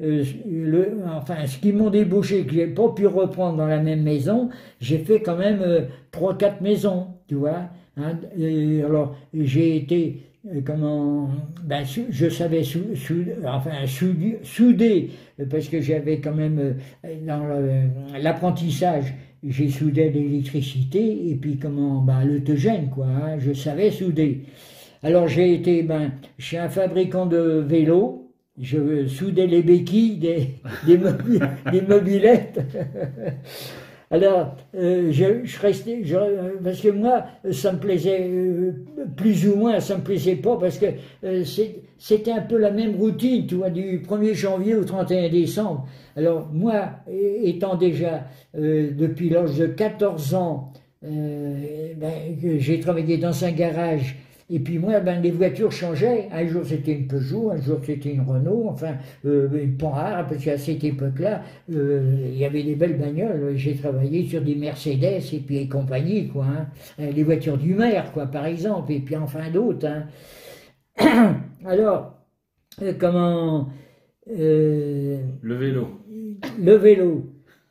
euh, 0.00 0.24
le, 0.46 0.92
enfin, 1.14 1.46
ce 1.46 1.58
qui 1.58 1.72
m'ont 1.72 1.90
débauché, 1.90 2.46
que 2.46 2.54
j'ai 2.54 2.66
pas 2.66 2.88
pu 2.90 3.06
reprendre 3.06 3.58
dans 3.58 3.66
la 3.66 3.78
même 3.78 4.02
maison, 4.02 4.48
j'ai 4.80 4.98
fait 4.98 5.20
quand 5.20 5.36
même 5.36 5.62
trois, 6.10 6.36
quatre 6.38 6.62
maisons, 6.62 7.08
tu 7.28 7.34
vois. 7.34 7.68
Hein. 7.98 8.12
alors, 8.86 9.16
j'ai 9.34 9.76
été 9.76 10.27
comment 10.64 11.28
ben, 11.64 11.84
je 12.10 12.28
savais 12.28 12.62
sou, 12.62 12.80
enfin 13.46 13.86
souder 13.86 15.10
parce 15.50 15.68
que 15.68 15.80
j'avais 15.80 16.20
quand 16.20 16.34
même 16.34 16.76
dans 17.26 17.42
l'apprentissage 18.18 19.14
j'ai 19.46 19.68
soudé 19.68 20.10
l'électricité 20.10 21.30
et 21.30 21.34
puis 21.36 21.58
comment 21.58 22.00
ben, 22.00 22.24
l'autogène 22.24 22.90
quoi 22.90 23.06
hein, 23.06 23.38
je 23.38 23.52
savais 23.52 23.90
souder. 23.90 24.44
Alors 25.02 25.28
j'ai 25.28 25.54
été 25.54 25.82
ben 25.82 26.12
chez 26.38 26.58
un 26.58 26.68
fabricant 26.68 27.26
de 27.26 27.64
vélos 27.66 28.32
je 28.60 29.06
soudais 29.06 29.46
les 29.46 29.62
béquilles 29.62 30.16
des, 30.16 30.54
des, 30.86 30.98
des 31.72 31.82
mobilettes 31.82 32.60
Alors, 34.10 34.56
euh, 34.74 35.12
je, 35.12 35.60
restais, 35.60 36.02
parce 36.64 36.80
que 36.80 36.88
moi, 36.88 37.24
ça 37.52 37.72
me 37.72 37.78
plaisait 37.78 38.26
euh, 38.26 38.72
plus 39.16 39.46
ou 39.46 39.56
moins, 39.56 39.80
ça 39.80 39.98
me 39.98 40.02
plaisait 40.02 40.36
pas, 40.36 40.56
parce 40.56 40.78
que 40.78 40.86
euh, 41.24 41.44
c'était 41.98 42.32
un 42.32 42.40
peu 42.40 42.56
la 42.56 42.70
même 42.70 42.96
routine, 42.96 43.46
tu 43.46 43.56
vois, 43.56 43.68
du 43.68 44.00
1er 44.00 44.32
janvier 44.32 44.74
au 44.76 44.84
31 44.84 45.28
décembre. 45.28 45.86
Alors, 46.16 46.48
moi, 46.52 46.90
étant 47.42 47.76
déjà 47.76 48.24
depuis 48.54 49.28
l'âge 49.28 49.56
de 49.58 49.66
14 49.66 50.34
ans, 50.34 50.72
ben, 51.02 52.12
j'ai 52.58 52.80
travaillé 52.80 53.18
dans 53.18 53.44
un 53.44 53.52
garage 53.52 54.16
et 54.50 54.60
puis 54.60 54.78
moi, 54.78 54.98
ben, 55.00 55.20
les 55.20 55.30
voitures 55.30 55.70
changeaient. 55.70 56.28
Un 56.32 56.46
jour 56.46 56.62
c'était 56.64 56.92
une 56.92 57.06
Peugeot, 57.06 57.50
un 57.50 57.60
jour 57.60 57.80
c'était 57.84 58.12
une 58.12 58.22
Renault, 58.22 58.68
enfin 58.70 58.94
euh, 59.26 59.48
une 59.62 59.76
Panhard, 59.76 60.26
parce 60.26 60.42
qu'à 60.42 60.56
cette 60.56 60.82
époque-là, 60.82 61.42
euh, 61.70 62.16
il 62.32 62.38
y 62.38 62.46
avait 62.46 62.62
des 62.62 62.74
belles 62.74 62.98
bagnoles. 62.98 63.52
J'ai 63.56 63.76
travaillé 63.76 64.26
sur 64.26 64.40
des 64.40 64.54
Mercedes 64.54 65.22
et 65.32 65.38
puis 65.40 65.58
et 65.58 65.68
compagnie, 65.68 66.28
quoi. 66.28 66.46
Hein. 66.46 66.66
Euh, 66.98 67.10
les 67.12 67.24
voitures 67.24 67.58
du 67.58 67.74
maire, 67.74 68.10
quoi, 68.12 68.26
par 68.26 68.46
exemple, 68.46 68.90
et 68.92 69.00
puis 69.00 69.16
enfin 69.16 69.50
d'autres. 69.50 69.86
Hein. 69.86 70.06
Alors, 71.66 72.14
euh, 72.80 72.94
comment... 72.98 73.68
le 74.26 75.20
vélo. 75.42 75.88
Le 76.58 76.74
vélo. 76.74 77.26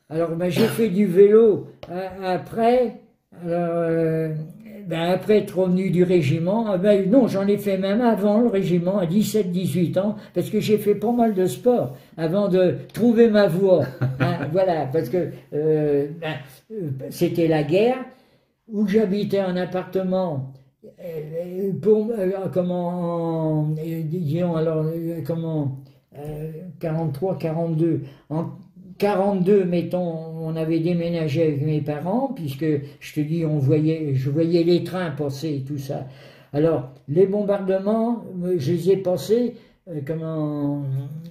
Alors, 0.10 0.36
ben, 0.36 0.50
j'ai 0.50 0.68
fait 0.68 0.90
du 0.90 1.08
vélo 1.08 1.68
après. 2.24 3.02
Alors, 3.44 4.36
ben, 4.88 5.02
après 5.12 5.40
être 5.40 5.60
revenu 5.60 5.90
du 5.90 6.04
régiment, 6.04 6.66
ah 6.70 6.78
ben, 6.78 7.10
non, 7.12 7.28
j'en 7.28 7.46
ai 7.46 7.58
fait 7.58 7.78
même 7.78 8.00
avant 8.00 8.40
le 8.40 8.48
régiment, 8.48 8.98
à 9.00 9.06
17-18 9.06 10.00
ans, 10.00 10.16
parce 10.34 10.50
que 10.50 10.62
j'ai 10.62 10.78
fait 10.78 10.96
pas 10.96 11.12
mal 11.12 11.34
de 11.34 11.46
sport 11.46 11.98
avant 12.16 12.48
de 12.48 12.78
trouver 12.94 13.30
ma 13.30 13.48
voie. 13.48 13.86
Hein, 14.20 14.48
voilà, 14.52 14.88
parce 14.88 15.10
que 15.10 15.30
euh, 15.54 16.08
ben, 16.20 16.38
euh, 16.72 16.90
c'était 17.12 17.48
la 17.48 17.64
guerre, 17.64 17.98
où 18.72 18.88
j'habitais 18.88 19.42
en 19.42 19.56
appartement, 19.56 20.54
euh, 21.04 21.72
pour, 21.82 22.12
comment, 22.52 23.68
disons 23.76 24.56
alors, 24.56 24.86
comment, 25.26 25.78
43, 26.80 27.38
42, 27.38 28.02
en 28.30 28.46
42, 28.98 29.66
mettons, 29.66 30.38
on 30.42 30.56
avait 30.56 30.80
déménagé 30.80 31.44
avec 31.44 31.62
mes 31.62 31.82
parents, 31.82 32.32
puisque 32.36 32.66
je 33.00 33.14
te 33.14 33.20
dis, 33.20 33.46
on 33.46 33.58
voyait, 33.58 34.14
je 34.16 34.30
voyais 34.30 34.64
les 34.64 34.84
trains 34.84 35.12
passer 35.12 35.56
et 35.56 35.62
tout 35.62 35.78
ça. 35.78 36.08
Alors, 36.54 36.92
les 37.08 37.28
bombardements, 37.28 38.24
je 38.58 38.72
les 38.72 38.92
ai 38.92 38.98
passés 38.98 39.56
euh, 39.90 40.02
comment, 40.06 40.84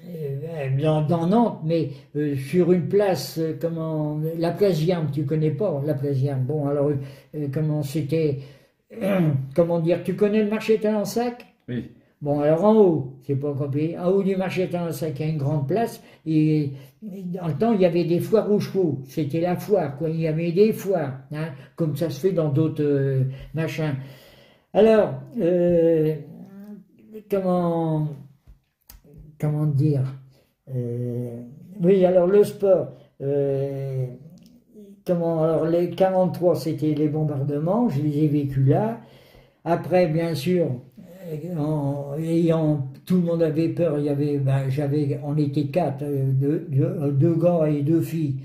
euh, 0.08 1.02
dans, 1.08 1.26
Nantes, 1.26 1.60
mais 1.64 1.90
euh, 2.16 2.36
sur 2.36 2.72
une 2.72 2.88
place, 2.88 3.40
comment, 3.60 4.20
la 4.38 4.52
place 4.52 4.78
Viam, 4.78 5.10
tu 5.12 5.24
connais 5.24 5.50
pas 5.50 5.82
la 5.84 5.94
place 5.94 6.16
Viam. 6.16 6.42
Bon, 6.44 6.66
alors, 6.66 6.90
comment 7.52 7.82
c'était, 7.82 8.38
comment 9.54 9.80
dire, 9.80 10.02
tu 10.04 10.14
connais 10.14 10.42
le 10.42 10.50
marché 10.50 10.78
Talensac? 10.78 11.46
Oui. 11.68 11.90
Bon, 12.26 12.40
alors 12.40 12.64
en 12.64 12.74
haut, 12.74 13.12
c'est 13.24 13.36
pas 13.36 13.54
compliqué. 13.54 13.96
En 13.96 14.08
haut 14.08 14.22
du 14.24 14.34
marché 14.34 14.68
Talensac, 14.68 15.20
il 15.20 15.26
y 15.26 15.28
a 15.28 15.32
une 15.32 15.38
grande 15.38 15.68
place. 15.68 16.02
Et 16.26 16.72
dans 17.00 17.46
le 17.46 17.54
temps, 17.54 17.72
il 17.72 17.80
y 17.80 17.84
avait 17.84 18.02
des 18.02 18.18
foires 18.18 18.50
aux 18.50 18.58
chevaux. 18.58 18.98
C'était 19.06 19.40
la 19.40 19.54
foire, 19.54 19.96
quoi. 19.96 20.10
Il 20.10 20.20
y 20.20 20.26
avait 20.26 20.50
des 20.50 20.72
foires, 20.72 21.20
hein, 21.30 21.50
comme 21.76 21.94
ça 21.94 22.10
se 22.10 22.18
fait 22.18 22.32
dans 22.32 22.48
d'autres 22.48 22.82
euh, 22.82 23.22
machins. 23.54 23.94
Alors, 24.74 25.22
euh, 25.38 26.16
comment, 27.30 28.08
comment 29.40 29.66
dire 29.66 30.02
euh, 30.74 31.42
Oui, 31.80 32.04
alors 32.04 32.26
le 32.26 32.42
sport. 32.42 32.88
comment 35.06 35.44
Alors 35.44 35.66
les 35.66 35.90
43, 35.90 36.56
c'était 36.56 36.92
les 36.92 37.06
bombardements. 37.06 37.88
Je 37.88 38.02
les 38.02 38.24
ai 38.24 38.26
vécus 38.26 38.66
là. 38.66 38.98
Après, 39.64 40.08
bien 40.08 40.34
sûr, 40.34 40.70
tout 43.04 43.16
le 43.16 43.22
monde 43.22 43.42
avait 43.42 43.68
peur. 43.68 43.98
Il 43.98 44.04
y 44.04 44.08
avait, 44.08 44.38
ben, 44.38 44.68
j'avais, 44.68 45.20
on 45.24 45.36
était 45.36 45.66
quatre, 45.66 46.02
euh, 46.02 46.30
deux, 46.32 46.66
deux, 47.12 47.34
gars 47.34 47.68
et 47.68 47.82
deux 47.82 48.00
filles. 48.00 48.36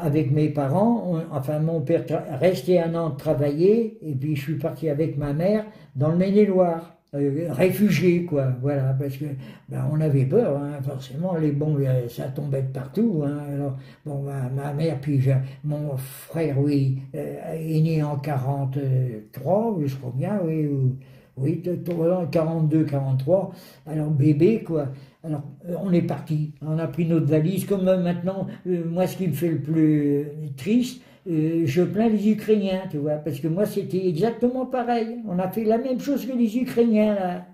avec 0.00 0.30
mes 0.30 0.48
parents, 0.48 1.20
enfin 1.30 1.58
mon 1.58 1.80
père 1.82 2.04
restait 2.40 2.78
un 2.78 2.94
an 2.94 3.10
travailler 3.10 3.98
et 4.02 4.14
puis 4.14 4.34
je 4.34 4.40
suis 4.42 4.58
parti 4.58 4.88
avec 4.88 5.18
ma 5.18 5.32
mère 5.34 5.66
dans 5.94 6.10
le 6.10 6.16
Maine-et-Loire. 6.16 6.96
Euh, 7.14 7.52
réfugié 7.52 8.24
quoi 8.24 8.48
voilà 8.60 8.92
parce 8.98 9.16
que 9.16 9.26
ben, 9.68 9.88
on 9.92 10.00
avait 10.00 10.24
peur 10.24 10.58
hein, 10.60 10.82
forcément 10.82 11.36
les 11.36 11.52
bombes 11.52 11.80
euh, 11.80 12.08
ça 12.08 12.24
tombait 12.24 12.62
de 12.62 12.72
partout 12.72 13.22
hein, 13.24 13.38
alors 13.54 13.76
bon 14.04 14.24
ma, 14.24 14.72
mère 14.72 15.00
puis 15.00 15.22
mon 15.62 15.96
frère 15.96 16.58
oui 16.58 16.98
est 17.14 17.80
né 17.80 18.02
en 18.02 18.16
43 18.16 19.76
je 19.86 19.94
crois 19.94 20.12
bien 20.16 20.40
oui 20.44 20.68
oui, 21.36 21.62
42, 22.32 22.84
43. 22.84 23.52
Alors 23.86 24.10
bébé, 24.10 24.62
quoi. 24.62 24.88
Alors 25.22 25.42
euh, 25.68 25.74
on 25.82 25.92
est 25.92 26.02
parti, 26.02 26.52
on 26.62 26.78
a 26.78 26.86
pris 26.86 27.04
notre 27.04 27.26
valise. 27.26 27.66
Comme 27.66 27.86
euh, 27.88 27.98
maintenant, 27.98 28.46
euh, 28.66 28.84
moi 28.88 29.06
ce 29.06 29.16
qui 29.16 29.28
me 29.28 29.32
fait 29.32 29.50
le 29.50 29.60
plus 29.60 30.26
triste, 30.56 31.02
je 31.26 31.82
plains 31.82 32.08
les 32.08 32.30
Ukrainiens, 32.30 32.82
tu 32.88 32.98
vois, 32.98 33.16
parce 33.16 33.40
que 33.40 33.48
moi 33.48 33.66
c'était 33.66 34.06
exactement 34.06 34.64
pareil. 34.64 35.18
On 35.28 35.38
a 35.38 35.48
fait 35.48 35.64
la 35.64 35.78
même 35.78 36.00
chose 36.00 36.24
que 36.24 36.32
les 36.32 36.56
Ukrainiens 36.56 37.14
là. 37.14 37.46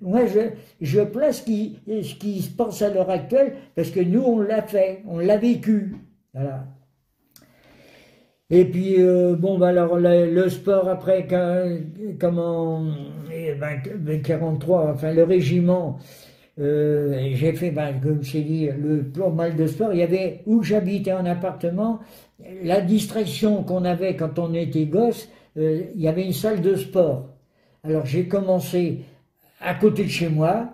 moi, 0.00 0.24
je, 0.26 0.40
je 0.80 1.00
plains 1.00 1.32
ce 1.32 1.42
qui, 1.42 1.80
ce 1.86 2.14
qui 2.14 2.40
se 2.40 2.50
passe 2.50 2.80
à 2.80 2.90
l'heure 2.90 3.10
actuelle, 3.10 3.54
parce 3.74 3.90
que 3.90 3.98
nous, 3.98 4.22
on 4.22 4.38
l'a 4.38 4.62
fait, 4.62 5.02
on 5.08 5.18
l'a 5.18 5.36
vécu. 5.36 5.96
Voilà. 6.32 6.64
Et 8.50 8.64
puis, 8.64 8.94
euh, 9.02 9.36
bon, 9.36 9.58
bah 9.58 9.68
alors, 9.68 9.98
le, 9.98 10.48
sport, 10.48 10.88
après, 10.88 11.26
comment, 12.18 12.82
ben, 13.28 14.22
43, 14.22 14.84
ben, 14.84 14.92
enfin, 14.94 15.12
le 15.12 15.24
régiment, 15.24 15.98
euh, 16.58 17.30
j'ai 17.34 17.52
fait, 17.52 17.70
ben, 17.70 18.00
comme 18.00 18.22
je 18.22 18.38
dit, 18.38 18.68
le 18.68 19.02
plus 19.04 19.30
mal 19.32 19.54
de 19.54 19.66
sport. 19.66 19.92
Il 19.92 19.98
y 19.98 20.02
avait, 20.02 20.42
où 20.46 20.62
j'habitais 20.62 21.12
en 21.12 21.26
appartement, 21.26 22.00
la 22.62 22.80
distraction 22.80 23.64
qu'on 23.64 23.84
avait 23.84 24.16
quand 24.16 24.38
on 24.38 24.54
était 24.54 24.86
gosse, 24.86 25.28
euh, 25.58 25.82
il 25.94 26.00
y 26.00 26.08
avait 26.08 26.24
une 26.24 26.32
salle 26.32 26.62
de 26.62 26.74
sport. 26.76 27.28
Alors, 27.84 28.06
j'ai 28.06 28.28
commencé 28.28 29.00
à 29.60 29.74
côté 29.74 30.04
de 30.04 30.08
chez 30.08 30.28
moi, 30.30 30.70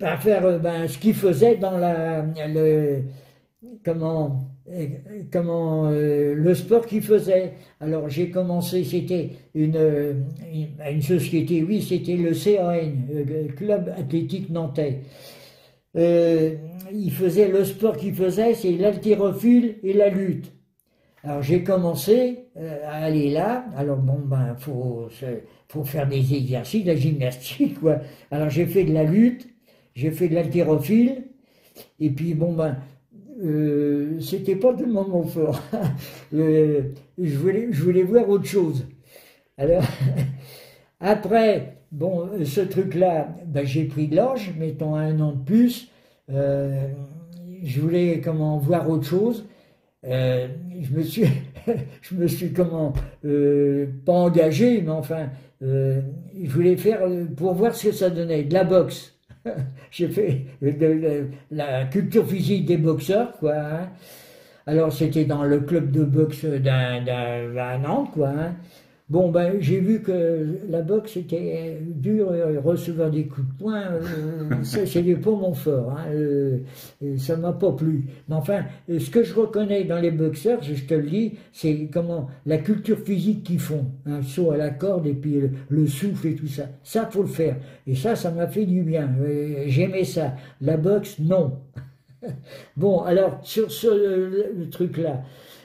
par 0.00 0.20
faire 0.22 0.58
ben, 0.60 0.88
ce 0.88 0.98
qu'ils 0.98 1.14
faisaient 1.14 1.56
dans 1.56 1.76
la, 1.78 2.22
le, 2.48 3.02
comment, 3.84 4.49
comment 5.32 5.90
euh, 5.90 6.34
le 6.34 6.54
sport 6.54 6.86
qu'il 6.86 7.02
faisait. 7.02 7.54
Alors 7.80 8.08
j'ai 8.08 8.30
commencé, 8.30 8.84
c'était 8.84 9.30
une, 9.54 10.24
une, 10.52 11.02
société, 11.02 11.62
oui, 11.62 11.82
c'était 11.82 12.16
le 12.16 12.32
CAN, 12.32 12.92
euh, 13.12 13.48
Club 13.56 13.92
Athlétique 13.96 14.50
Nantais. 14.50 15.00
Euh, 15.96 16.54
il 16.92 17.12
faisait 17.12 17.48
le 17.48 17.64
sport 17.64 17.96
qu'il 17.96 18.14
faisait, 18.14 18.54
c'est 18.54 18.72
l'haltérophile 18.72 19.76
et 19.82 19.92
la 19.92 20.08
lutte. 20.08 20.52
Alors 21.22 21.42
j'ai 21.42 21.62
commencé 21.62 22.46
à 22.86 23.04
aller 23.04 23.30
là. 23.30 23.66
Alors 23.76 23.98
bon 23.98 24.20
ben 24.24 24.54
faut 24.56 25.08
faut 25.68 25.84
faire 25.84 26.08
des 26.08 26.34
exercices, 26.34 26.84
de 26.84 26.92
la 26.92 26.96
gymnastique 26.96 27.78
quoi. 27.80 27.98
Alors 28.30 28.48
j'ai 28.48 28.66
fait 28.66 28.84
de 28.84 28.94
la 28.94 29.04
lutte, 29.04 29.46
j'ai 29.94 30.10
fait 30.10 30.28
de 30.28 30.34
l'haltérophile 30.34 31.24
et 31.98 32.10
puis 32.10 32.34
bon 32.34 32.54
ben 32.54 32.78
euh, 33.42 34.20
c'était 34.20 34.56
pas 34.56 34.72
de 34.72 34.84
mon 34.84 35.04
moment 35.04 35.22
fort. 35.24 35.60
je, 36.32 36.82
voulais, 37.36 37.68
je 37.70 37.82
voulais 37.82 38.02
voir 38.02 38.28
autre 38.28 38.46
chose. 38.46 38.86
Alors, 39.58 39.84
après, 41.00 41.78
bon, 41.92 42.28
ce 42.44 42.60
truc-là, 42.60 43.28
ben, 43.46 43.64
j'ai 43.66 43.84
pris 43.84 44.08
de 44.08 44.16
l'âge, 44.16 44.54
mettons 44.58 44.94
un 44.94 45.18
an 45.20 45.32
de 45.32 45.44
plus. 45.44 45.88
Euh, 46.30 46.88
je 47.62 47.80
voulais 47.80 48.20
comment 48.22 48.58
voir 48.58 48.88
autre 48.90 49.04
chose. 49.06 49.46
euh, 50.06 50.48
je 50.80 50.94
me 50.94 51.02
suis, 51.02 51.24
je 52.02 52.14
me 52.14 52.26
suis 52.28 52.52
comment, 52.52 52.92
euh, 53.24 53.86
pas 54.06 54.12
engagé, 54.14 54.80
mais 54.82 54.90
enfin, 54.90 55.30
euh, 55.62 56.00
je 56.42 56.50
voulais 56.50 56.76
faire 56.76 57.02
euh, 57.04 57.26
pour 57.26 57.54
voir 57.54 57.74
ce 57.74 57.88
que 57.88 57.92
ça 57.92 58.10
donnait, 58.10 58.44
de 58.44 58.54
la 58.54 58.64
boxe. 58.64 59.19
J'ai 59.90 60.08
fait 60.08 60.46
la 61.50 61.84
culture 61.86 62.26
physique 62.26 62.66
des 62.66 62.76
boxeurs, 62.76 63.32
quoi. 63.38 63.54
hein. 63.56 63.88
Alors 64.66 64.92
c'était 64.92 65.24
dans 65.24 65.44
le 65.44 65.60
club 65.60 65.90
de 65.90 66.04
boxe 66.04 66.44
d'un 66.44 67.78
Nantes, 67.78 68.10
quoi. 68.12 68.28
hein. 68.30 68.56
Bon, 69.10 69.28
ben 69.28 69.56
j'ai 69.60 69.80
vu 69.80 70.02
que 70.02 70.46
la 70.68 70.82
boxe 70.82 71.16
était 71.16 71.78
dur, 71.84 72.30
euh, 72.30 72.60
recevoir 72.60 73.10
des 73.10 73.24
coups 73.26 73.44
de 73.48 73.52
poing, 73.58 73.82
euh, 73.90 74.48
ça 74.62 74.86
c'était 74.86 75.16
pas 75.16 75.32
mon 75.32 75.52
fort. 75.52 75.90
Hein, 75.98 76.04
euh, 76.12 76.58
ça 77.18 77.36
m'a 77.36 77.52
pas 77.52 77.72
plu. 77.72 78.04
Mais 78.28 78.36
enfin, 78.36 78.62
euh, 78.88 79.00
ce 79.00 79.10
que 79.10 79.24
je 79.24 79.34
reconnais 79.34 79.82
dans 79.82 79.98
les 80.00 80.12
boxeurs, 80.12 80.62
je 80.62 80.74
te 80.84 80.94
le 80.94 81.10
dis, 81.10 81.32
c'est 81.52 81.88
comment 81.92 82.28
la 82.46 82.58
culture 82.58 82.98
physique 83.00 83.42
qu'ils 83.42 83.58
font, 83.58 83.86
un 84.06 84.22
saut 84.22 84.52
à 84.52 84.56
la 84.56 84.70
corde 84.70 85.08
et 85.08 85.14
puis 85.14 85.40
le, 85.40 85.50
le 85.70 85.86
souffle 85.88 86.28
et 86.28 86.36
tout 86.36 86.46
ça. 86.46 86.68
Ça 86.84 87.06
faut 87.10 87.22
le 87.22 87.28
faire. 87.28 87.56
Et 87.88 87.96
ça, 87.96 88.14
ça 88.14 88.30
m'a 88.30 88.46
fait 88.46 88.64
du 88.64 88.82
bien. 88.82 89.10
Euh, 89.20 89.64
J'aimais 89.66 90.04
ça. 90.04 90.36
La 90.60 90.76
boxe, 90.76 91.18
non. 91.18 91.58
Bon, 92.76 93.00
alors 93.02 93.40
sur 93.42 93.70
ce 93.72 93.88
le- 93.88 94.52
le 94.56 94.68
truc-là, 94.70 95.22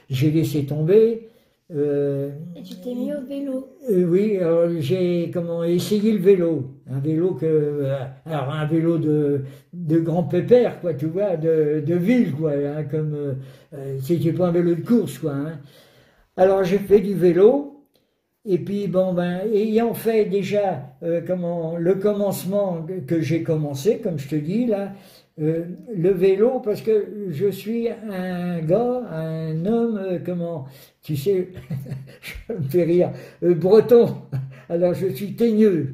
j'ai 0.09 0.31
laissé 0.31 0.65
tomber. 0.65 1.27
Euh, 1.73 2.29
Et 2.55 2.61
tu 2.61 2.75
t'es 2.75 2.93
mis 2.93 3.11
au 3.11 3.21
vélo. 3.27 3.69
euh, 3.89 4.05
oui, 4.05 4.37
j'ai 4.81 5.31
comment 5.33 5.63
essayé 5.63 6.11
le 6.11 6.19
vélo, 6.19 6.75
un 6.87 6.99
vélo 6.99 7.33
que 7.33 7.45
euh, 7.47 7.95
alors 8.27 8.51
un 8.51 8.65
vélo 8.67 8.99
de 8.99 9.41
de 9.73 9.99
grand 9.99 10.23
pépère 10.23 10.79
quoi, 10.79 10.93
tu 10.93 11.07
vois, 11.07 11.37
de, 11.37 11.81
de 11.83 11.95
ville 11.95 12.33
quoi, 12.33 12.51
hein, 12.51 12.83
comme 12.83 13.15
euh, 13.73 13.97
c'était 13.99 14.31
pas 14.31 14.49
un 14.49 14.51
vélo 14.51 14.75
de 14.75 14.81
course 14.85 15.17
quoi. 15.17 15.31
hein. 15.33 15.59
Alors 16.37 16.63
j'ai 16.63 16.77
fait 16.77 16.99
du 16.99 17.15
vélo 17.15 17.83
et 18.45 18.59
puis 18.59 18.87
bon 18.87 19.13
ben 19.13 19.39
ayant 19.51 19.95
fait 19.95 20.25
déjà 20.25 20.83
euh, 21.01 21.21
comment 21.25 21.77
le 21.77 21.95
commencement 21.95 22.83
que- 22.87 22.99
que 23.15 23.21
j'ai 23.21 23.41
commencé 23.41 23.97
comme 23.99 24.19
je 24.19 24.29
te 24.29 24.35
dis 24.35 24.67
là. 24.67 24.91
Euh, 25.41 25.65
le 25.93 26.11
vélo 26.11 26.61
parce 26.63 26.81
que 26.81 27.27
je 27.29 27.49
suis 27.49 27.89
un 27.89 28.61
gars, 28.61 29.01
un 29.11 29.65
homme, 29.65 29.97
euh, 29.97 30.19
comment, 30.25 30.65
tu 31.01 31.17
sais, 31.17 31.49
je 32.47 32.53
me 32.53 32.61
fais 32.61 32.83
rire, 32.83 33.11
euh, 33.43 33.53
breton. 33.53 34.15
Alors 34.69 34.93
je 34.93 35.07
suis 35.07 35.35
teigneux, 35.35 35.93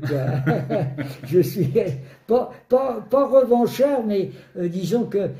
je 1.25 1.39
suis 1.39 1.74
pas, 2.27 2.51
pas, 2.69 3.03
pas 3.10 3.27
revanchard, 3.27 4.03
mais 4.05 4.29
disons 4.55 5.05
que 5.05 5.31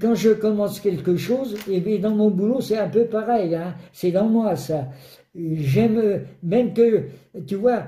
quand 0.00 0.16
je 0.16 0.30
commence 0.30 0.80
quelque 0.80 1.16
chose, 1.16 1.56
et 1.70 1.80
bien 1.80 2.00
dans 2.00 2.14
mon 2.14 2.30
boulot 2.30 2.60
c'est 2.60 2.76
un 2.76 2.88
peu 2.88 3.04
pareil, 3.04 3.54
hein. 3.54 3.74
c'est 3.92 4.10
dans 4.10 4.28
moi 4.28 4.56
ça. 4.56 4.88
J'aime, 5.36 6.24
même 6.42 6.74
que, 6.74 7.04
tu 7.46 7.54
vois, 7.54 7.84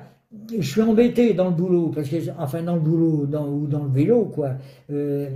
je 0.57 0.67
suis 0.67 0.83
embêté 0.83 1.35
dans 1.35 1.47
le 1.47 1.55
boulot, 1.55 1.91
parce 1.95 2.09
que, 2.09 2.17
enfin 2.39 2.63
dans 2.63 2.75
le 2.75 2.81
boulot 2.81 3.23
ou 3.27 3.67
dans 3.67 3.85
le 3.85 3.91
vélo, 3.91 4.27
quoi. 4.27 4.53
Euh, 4.91 5.29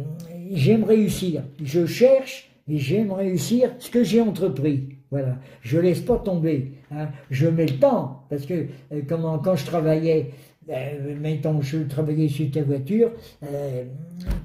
j'aime 0.53 0.85
réussir. 0.85 1.43
Je 1.63 1.87
cherche 1.87 2.51
et 2.69 2.79
j'aime 2.79 3.13
réussir 3.13 3.71
ce 3.79 3.91
que 3.91 4.05
j'ai 4.05 4.21
entrepris. 4.21 4.89
Voilà. 5.11 5.39
Je 5.63 5.79
laisse 5.79 6.01
pas 6.01 6.19
tomber. 6.19 6.73
hein. 6.93 7.09
Je 7.31 7.49
mets 7.49 7.67
le 7.67 7.79
temps, 7.79 8.25
parce 8.31 8.47
que 8.47 8.67
euh, 8.93 9.03
quand 9.09 9.57
je 9.57 9.67
travaillais, 9.67 10.31
euh, 10.69 11.17
maintenant 11.21 11.61
je 11.61 11.79
travaillais 11.79 12.29
sur 12.29 12.49
ta 12.51 12.63
voiture, 12.63 13.11
euh, 13.43 13.85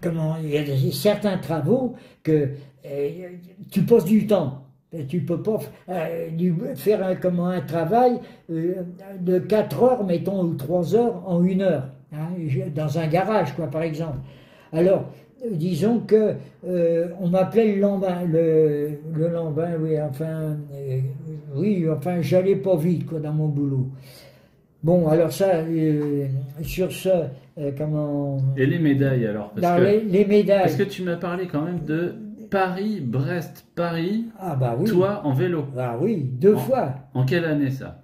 comment, 0.01 0.37
il 0.43 0.49
y 0.49 0.57
a 0.57 0.63
certains 0.91 1.37
travaux 1.37 1.93
que 2.23 2.49
tu 3.71 3.81
passes 3.83 4.05
du 4.05 4.25
temps. 4.27 4.64
Tu 5.07 5.21
peux 5.21 5.41
pas 5.41 5.59
euh, 5.89 6.29
faire 6.75 7.05
un, 7.05 7.15
comment, 7.15 7.47
un 7.47 7.61
travail 7.61 8.19
euh, 8.51 8.75
de 9.19 9.39
4 9.39 9.83
heures, 9.83 10.03
mettons, 10.05 10.41
ou 10.43 10.53
3 10.55 10.95
heures 10.95 11.23
en 11.25 11.43
une 11.43 11.61
heure, 11.61 11.89
hein, 12.13 12.29
dans 12.75 12.97
un 12.97 13.07
garage, 13.07 13.53
quoi, 13.55 13.67
par 13.67 13.81
exemple. 13.83 14.17
Alors, 14.73 15.05
euh, 15.45 15.49
disons 15.51 15.99
que 15.99 16.33
euh, 16.67 17.07
on 17.19 17.27
m'appelait 17.27 17.75
le 17.75 17.81
lambin, 17.81 18.23
le, 18.25 18.89
le 19.13 19.27
lambin, 19.29 19.71
oui, 19.79 19.99
enfin, 20.01 20.57
euh, 20.73 20.99
oui, 21.55 21.85
enfin, 21.89 22.21
j'allais 22.21 22.55
pas 22.55 22.75
vite, 22.75 23.05
quoi, 23.05 23.19
dans 23.19 23.33
mon 23.33 23.47
boulot. 23.47 23.89
Bon, 24.83 25.07
alors 25.07 25.31
ça, 25.31 25.47
euh, 25.67 26.27
sur 26.61 26.91
ce, 26.91 27.09
euh, 27.57 27.71
comment... 27.75 28.37
Et 28.55 28.67
les 28.67 28.77
médailles 28.77 29.25
alors 29.25 29.49
parce 29.49 29.79
que, 29.79 29.83
les, 29.83 30.01
les 30.01 30.25
médailles. 30.25 30.61
parce 30.61 30.75
que 30.75 30.83
tu 30.83 31.01
m'as 31.01 31.15
parlé 31.15 31.47
quand 31.47 31.63
même 31.63 31.79
de 31.85 32.13
Paris, 32.59 33.01
Brest, 33.01 33.65
Paris, 33.75 34.27
Ah 34.39 34.55
bah 34.55 34.77
oui. 34.79 34.89
toi 34.89 35.19
en 35.25 35.33
vélo. 35.33 35.65
Ah 35.77 35.97
oui, 35.99 36.23
deux 36.23 36.55
fois. 36.55 36.95
En 37.13 37.25
quelle 37.25 37.43
année 37.43 37.69
ça? 37.69 38.01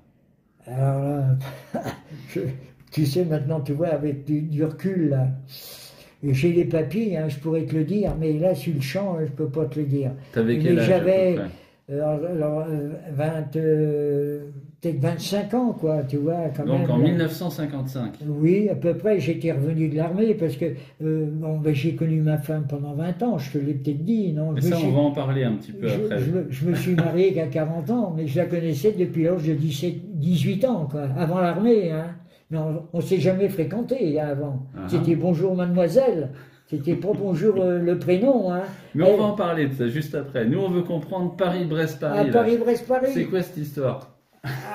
Alors 0.68 1.02
là, 1.06 1.38
je- 2.28 2.42
tu 2.92 3.06
sais 3.06 3.24
maintenant, 3.24 3.62
tu 3.62 3.72
vois, 3.72 3.88
avec 3.88 4.26
du, 4.26 4.42
du 4.42 4.66
recul 4.66 5.08
là, 5.08 5.30
j'ai 6.22 6.52
les 6.52 6.66
papiers, 6.66 7.16
hein, 7.18 7.30
je 7.30 7.40
pourrais 7.40 7.64
te 7.66 7.74
le 7.74 7.86
dire, 7.86 8.14
mais 8.20 8.34
là 8.34 8.54
sur 8.54 8.74
le 8.74 8.82
champ, 8.82 9.20
je 9.22 9.32
peux 9.32 9.48
pas 9.48 9.68
te 9.68 9.80
le 9.80 9.86
dire. 9.86 10.12
T'avais 10.34 10.60
quel 10.60 10.80
âge 10.80 10.86
j'avais- 10.86 11.36
près? 11.36 11.96
Alors, 11.96 12.20
alors, 12.26 12.66
euh, 12.68 12.90
20, 13.14 13.56
euh, 13.56 14.50
peut-être 14.82 15.00
25 15.00 15.54
ans, 15.54 15.72
quoi, 15.80 16.04
tu 16.04 16.17
vois, 16.17 16.50
quand 16.56 16.65
Donc 16.65 16.80
même. 16.82 16.91
en 16.91 16.98
là. 16.98 17.04
1955. 17.04 18.13
Oui, 18.28 18.67
à 18.70 18.76
peu 18.76 18.94
près, 18.96 19.20
j'étais 19.20 19.52
revenu 19.52 19.89
de 19.89 19.96
l'armée 19.98 20.34
parce 20.34 20.56
que 20.56 20.65
euh, 21.04 21.28
bon, 21.32 21.60
ben, 21.60 21.74
j'ai 21.74 21.96
connu 21.96 22.20
ma 22.22 22.38
femme 22.38 22.65
pendant 22.67 22.94
20 22.94 23.22
ans, 23.24 23.38
je 23.38 23.52
te 23.52 23.58
l'ai 23.58 23.74
peut-être 23.74 24.04
dit, 24.04 24.34
non? 24.34 24.52
Mais 24.54 24.62
je 24.62 24.67
ça, 24.70 24.76
suis- 24.78 24.88
on 24.88 24.91
va 24.91 25.00
en 25.02 25.12
parler 25.12 25.44
un 25.44 25.54
petit 25.54 25.72
peu 25.72 25.88
je, 25.88 25.96
après. 25.96 26.20
je 26.20 26.32
me- 26.32 26.48
je 26.50 26.65
me 26.65 26.76
suis 26.76 26.96
marié 26.96 27.34
qu'à 27.34 27.48
40 27.48 27.89
ans, 27.91 28.13
mais 28.15 28.26
je 28.28 28.38
la 28.39 28.46
connaissais 28.46 28.91
depuis 28.98 29.24
l'âge 29.24 29.44
de 29.48 29.54
17, 29.54 29.94
18 30.20 30.65
ans, 30.65 30.88
quoi, 30.89 31.04
avant 31.17 31.39
l'armée. 31.39 31.91
Hein. 31.91 32.08
Mais 32.50 32.58
on 32.58 32.98
ne 32.98 33.02
s'est 33.02 33.20
jamais 33.20 33.48
fréquenté 33.50 34.20
avant. 34.20 34.65
Ah. 34.76 34.82
C'était 34.88 35.15
bonjour 35.15 35.56
mademoiselle. 35.56 36.30
C'était 36.67 36.96
pas 36.96 37.10
bonjour 37.17 37.56
euh, 37.60 37.80
le 37.80 37.98
prénom. 38.00 38.52
Hein. 38.52 38.62
Mais 38.96 39.04
on 39.04 39.08
Elle- 39.13 39.17
va 39.20 39.24
en 39.26 39.34
parler 39.34 39.67
de 39.67 39.74
ça 39.74 39.88
juste 39.88 40.15
après. 40.15 40.46
Nous, 40.46 40.58
on 40.60 40.70
veut 40.70 40.82
comprendre 40.84 41.36
Paris, 41.38 41.65
Brest, 41.65 42.02
À 42.04 42.10
Paris. 42.10 42.28
là. 42.28 42.34
Paris, 42.34 42.58
Brest, 42.58 42.88
Paris. 42.88 43.08
C'est 43.13 43.26
quoi 43.26 43.41
cette 43.41 43.58
histoire? 43.58 44.11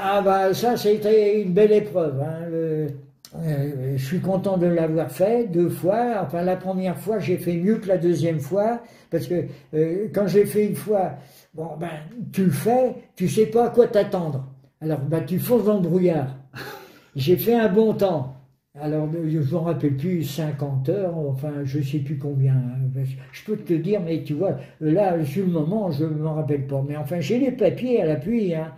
Ah 0.09 0.21
bah 0.23 0.55
ça, 0.55 0.77
c'était 0.77 1.43
une 1.43 1.53
belle 1.53 1.73
épreuve. 1.73 2.21
hein. 2.21 2.43
Euh, 2.51 2.89
je 3.97 4.05
suis 4.05 4.21
content 4.21 4.57
de 4.57 4.67
l'avoir 4.67 5.11
fait 5.11 5.47
deux 5.49 5.69
fois. 5.69 6.23
Enfin, 6.25 6.43
la 6.43 6.57
première 6.57 6.97
fois, 6.99 7.19
j'ai 7.19 7.37
fait 7.39 7.55
mieux 7.57 7.77
que 7.79 7.89
la 7.89 7.99
deuxième 7.99 8.39
fois. 8.41 8.83
Parce 9.11 9.27
que 9.27 9.45
euh, 9.75 10.09
quand 10.15 10.27
j'ai 10.29 10.47
fait 10.47 10.67
une 10.67 10.77
fois, 10.77 11.13
ben, 11.55 11.89
tu 12.33 12.45
le 12.45 12.51
fais, 12.51 12.95
tu 13.17 13.29
sais 13.29 13.47
pas 13.47 13.67
à 13.67 13.71
quoi 13.71 13.89
t'attendre. 13.89 14.47
Alors, 14.81 15.01
ben, 15.01 15.25
tu 15.25 15.39
fonces 15.41 15.65
dans 15.65 15.75
le 15.75 15.81
brouillard. 15.89 16.37
J'ai 17.17 17.37
fait 17.37 17.55
un 17.55 17.69
bon 17.69 17.95
temps. 17.95 18.35
Alors, 18.79 19.09
je 19.27 19.39
ne 19.39 19.43
me 19.45 19.57
rappelle 19.57 19.97
plus, 19.97 20.23
50 20.25 20.89
heures, 20.91 21.17
enfin, 21.19 21.65
je 21.65 21.81
sais 21.81 21.99
plus 21.99 22.19
combien. 22.19 22.55
hein. 22.55 23.05
Je 23.33 23.45
peux 23.45 23.57
te 23.57 23.73
le 23.73 23.79
dire, 23.81 24.01
mais 24.05 24.23
tu 24.23 24.35
vois, 24.35 24.57
là, 24.81 25.25
sur 25.25 25.47
le 25.47 25.53
moment, 25.53 25.91
je 25.91 26.05
ne 26.05 26.11
m'en 26.11 26.35
rappelle 26.35 26.67
pas. 26.67 26.85
Mais 26.87 26.97
enfin, 26.97 27.21
j'ai 27.21 27.39
les 27.39 27.53
papiers 27.53 28.03
à 28.03 28.07
l'appui. 28.07 28.55
Hein. 28.55 28.73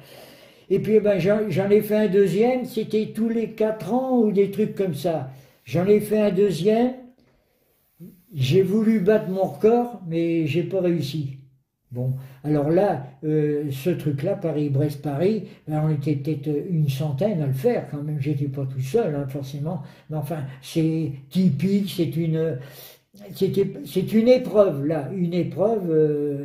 Et 0.70 0.80
puis, 0.80 1.00
ben, 1.00 1.18
j'en 1.18 1.70
ai 1.70 1.80
fait 1.82 1.96
un 1.96 2.08
deuxième, 2.08 2.64
c'était 2.64 3.12
tous 3.14 3.28
les 3.28 3.52
quatre 3.52 3.92
ans 3.92 4.18
ou 4.20 4.32
des 4.32 4.50
trucs 4.50 4.74
comme 4.74 4.94
ça. 4.94 5.30
J'en 5.64 5.86
ai 5.86 6.00
fait 6.00 6.20
un 6.20 6.30
deuxième. 6.30 6.92
J'ai 8.34 8.62
voulu 8.62 9.00
battre 9.00 9.28
mon 9.30 9.44
record, 9.44 10.02
mais 10.06 10.46
j'ai 10.46 10.62
pas 10.62 10.80
réussi. 10.80 11.38
Bon, 11.92 12.14
alors 12.44 12.70
là, 12.70 13.06
euh, 13.24 13.70
ce 13.70 13.90
truc-là, 13.90 14.36
Paris-Brest-Paris, 14.36 15.44
ben, 15.68 15.82
on 15.86 15.90
était 15.90 16.16
peut-être 16.16 16.48
une 16.70 16.88
centaine 16.90 17.42
à 17.42 17.46
le 17.46 17.54
faire 17.54 17.88
quand 17.90 18.02
même. 18.02 18.20
J'étais 18.20 18.48
pas 18.48 18.66
tout 18.66 18.80
seul, 18.80 19.14
hein, 19.14 19.26
forcément. 19.28 19.82
Mais 20.10 20.16
enfin, 20.18 20.44
c'est 20.62 21.12
typique, 21.30 21.90
c'est 21.96 22.14
une, 22.16 22.58
c'est 23.34 24.12
une 24.12 24.28
épreuve 24.28 24.86
là, 24.86 25.10
une 25.14 25.34
épreuve. 25.34 25.90
euh, 25.90 26.44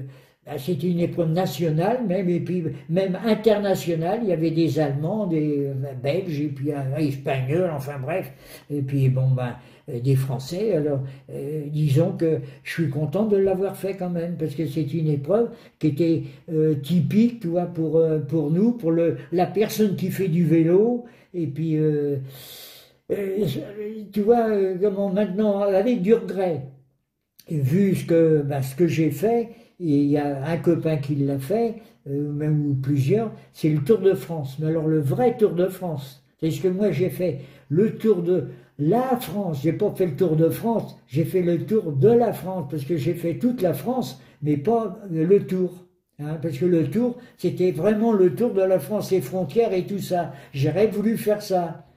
c'était 0.58 0.88
une 0.88 1.00
épreuve 1.00 1.32
nationale 1.32 2.06
même 2.06 2.30
et 2.30 2.40
puis 2.40 2.64
même 2.90 3.18
internationale. 3.26 4.20
Il 4.24 4.30
y 4.30 4.34
avait 4.34 4.52
des 4.52 4.80
Allemands, 4.80 5.26
des 5.28 5.68
euh, 5.68 5.94
Belges 6.02 6.42
et 6.42 6.48
puis 6.48 6.74
un 6.74 6.96
Espagnols, 6.98 7.72
enfin 7.74 7.98
bref. 8.00 8.32
Et 8.70 8.82
puis 8.82 9.10
bon 9.10 9.30
ben 9.32 9.56
des 9.88 10.16
Français. 10.16 10.76
Alors 10.76 11.02
euh, 11.32 11.64
disons 11.68 12.12
que 12.12 12.40
je 12.64 12.72
suis 12.72 12.90
content 12.90 13.26
de 13.26 13.38
l'avoir 13.38 13.76
fait 13.78 13.96
quand 13.96 14.10
même 14.10 14.36
parce 14.38 14.56
que 14.56 14.68
c'est 14.68 14.94
une 14.94 15.08
épreuve 15.08 15.50
qui 15.80 15.88
était 15.88 16.24
typique, 16.82 17.42
tu 17.42 17.48
vois, 17.48 17.66
pour 17.66 18.02
pour 18.28 18.52
nous, 18.52 18.74
pour 18.74 18.92
le 18.92 19.18
la 19.32 19.46
personne 19.46 19.96
qui 19.96 20.10
fait 20.10 20.28
du 20.28 20.46
vélo 20.46 21.06
et 21.34 21.48
puis. 21.48 21.78
tu 24.12 24.22
vois, 24.22 24.50
comment 24.82 25.10
maintenant, 25.10 25.60
avec 25.60 26.02
du 26.02 26.14
regret, 26.14 26.64
et 27.48 27.60
vu 27.60 27.96
ce 27.96 28.06
que, 28.06 28.42
ben, 28.42 28.62
ce 28.62 28.76
que 28.76 28.88
j'ai 28.88 29.12
fait, 29.12 29.50
il 29.80 30.06
y 30.06 30.18
a 30.18 30.46
un 30.46 30.58
copain 30.58 30.98
qui 30.98 31.16
l'a 31.16 31.40
fait, 31.40 31.76
euh, 32.08 32.32
même 32.32 32.66
ou 32.66 32.74
plusieurs, 32.76 33.32
c'est 33.54 33.70
le 33.70 33.84
Tour 33.84 34.00
de 34.00 34.14
France. 34.14 34.58
Mais 34.60 34.68
alors 34.68 34.88
le 34.88 35.00
vrai 35.00 35.38
Tour 35.38 35.54
de 35.54 35.68
France, 35.68 36.24
c'est 36.40 36.52
ce 36.52 36.62
que 36.62 36.68
moi 36.68 36.92
j'ai 36.92 37.10
fait, 37.10 37.42
le 37.70 37.98
Tour 37.98 38.24
de 38.24 38.50
la 38.80 39.18
France. 39.18 39.62
J'ai 39.64 39.74
pas 39.74 39.94
fait 39.96 40.08
le 40.08 40.16
Tour 40.16 40.36
de 40.36 40.50
France, 40.50 40.98
j'ai 41.08 41.26
fait 41.26 41.42
le 41.42 41.66
Tour 41.66 41.94
de 41.94 42.10
la 42.10 42.34
France 42.34 42.68
parce 42.70 42.86
que 42.86 42.98
j'ai 42.98 43.14
fait 43.14 43.38
toute 43.38 43.62
la 43.62 43.74
France, 43.74 44.22
mais 44.42 44.58
pas 44.58 45.00
le 45.10 45.46
Tour. 45.46 45.84
Hein, 46.20 46.38
parce 46.42 46.58
que 46.60 46.66
le 46.66 46.90
tour, 46.92 47.18
c'était 47.38 47.72
vraiment 47.72 48.14
le 48.14 48.36
tour 48.36 48.54
de 48.54 48.62
la 48.62 48.80
France 48.80 49.12
et 49.12 49.20
frontières 49.22 49.74
et 49.74 49.88
tout 49.88 50.00
ça. 50.00 50.34
J'aurais 50.54 50.88
voulu 50.88 51.18
faire 51.18 51.42
ça. 51.42 51.88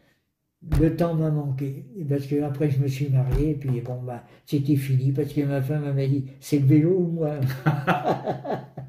Le 0.80 0.96
temps 0.96 1.14
m'a 1.14 1.30
manqué. 1.30 1.84
Parce 2.08 2.26
que 2.26 2.42
après 2.42 2.70
je 2.70 2.80
me 2.80 2.88
suis 2.88 3.08
marié, 3.08 3.50
et 3.50 3.54
puis 3.54 3.80
bon, 3.80 4.02
bah, 4.02 4.24
c'était 4.44 4.76
fini, 4.76 5.12
parce 5.12 5.32
que 5.32 5.42
ma 5.42 5.62
femme 5.62 5.92
m'a 5.94 6.06
dit, 6.06 6.26
c'est 6.40 6.58
le 6.58 6.66
vélo 6.66 6.90
ou 6.90 7.06
moi. 7.08 7.34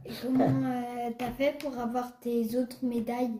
Et 0.06 0.12
comment 0.22 0.46
euh, 0.46 1.10
t'as 1.18 1.32
fait 1.32 1.58
pour 1.60 1.78
avoir 1.78 2.20
tes 2.20 2.58
autres 2.58 2.84
médailles? 2.84 3.40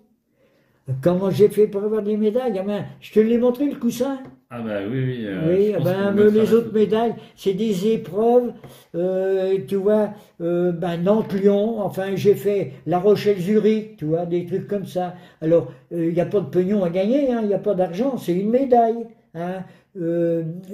Comment 1.02 1.30
j'ai 1.30 1.50
fait 1.50 1.68
pour 1.68 1.84
avoir 1.84 2.02
des 2.02 2.16
médailles? 2.16 2.58
Ah 2.60 2.64
ben, 2.64 2.86
Je 3.02 3.12
te 3.12 3.20
l'ai 3.20 3.38
montré 3.38 3.70
le 3.70 3.76
coussin 3.78 4.20
Ah 4.50 4.62
bah 4.62 4.80
oui, 4.90 5.04
oui. 5.04 5.26
euh, 5.26 5.76
Oui, 5.78 5.84
ben, 5.84 6.16
les 6.16 6.54
autres 6.54 6.72
médailles, 6.74 7.16
c'est 7.36 7.54
des 7.54 7.88
épreuves, 7.88 8.54
euh, 8.96 9.58
tu 9.68 9.76
vois, 9.76 10.12
euh, 10.40 10.72
ben, 10.72 10.96
Nantes-Lyon, 11.04 11.82
enfin 11.82 12.16
j'ai 12.16 12.34
fait 12.34 12.72
La 12.86 13.00
Rochelle-Zurich, 13.00 13.98
tu 13.98 14.06
vois, 14.06 14.26
des 14.26 14.46
trucs 14.46 14.68
comme 14.68 14.86
ça. 14.86 15.16
Alors, 15.42 15.74
il 15.92 16.14
n'y 16.14 16.22
a 16.22 16.26
pas 16.26 16.40
de 16.40 16.46
pognon 16.46 16.86
à 16.86 16.90
gagner, 16.90 17.28
il 17.30 17.48
n'y 17.48 17.54
a 17.54 17.60
pas 17.60 17.74
d'argent, 17.74 18.18
c'est 18.18 18.34
une 18.34 18.50
médaille. 18.50 19.06
Hein. 19.36 19.64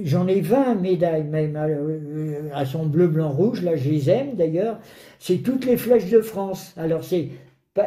J'en 0.03 0.27
ai 0.27 0.41
20 0.41 0.75
médailles 0.75 1.23
même, 1.23 1.57
à 2.53 2.65
son 2.65 2.85
bleu, 2.85 3.07
blanc, 3.07 3.29
rouge, 3.31 3.63
là 3.63 3.75
je 3.75 3.89
les 3.89 4.07
aime 4.09 4.35
d'ailleurs. 4.35 4.77
C'est 5.17 5.37
toutes 5.37 5.65
les 5.65 5.77
flèches 5.77 6.11
de 6.11 6.21
France. 6.21 6.73
Alors 6.77 7.03
c'est, 7.03 7.29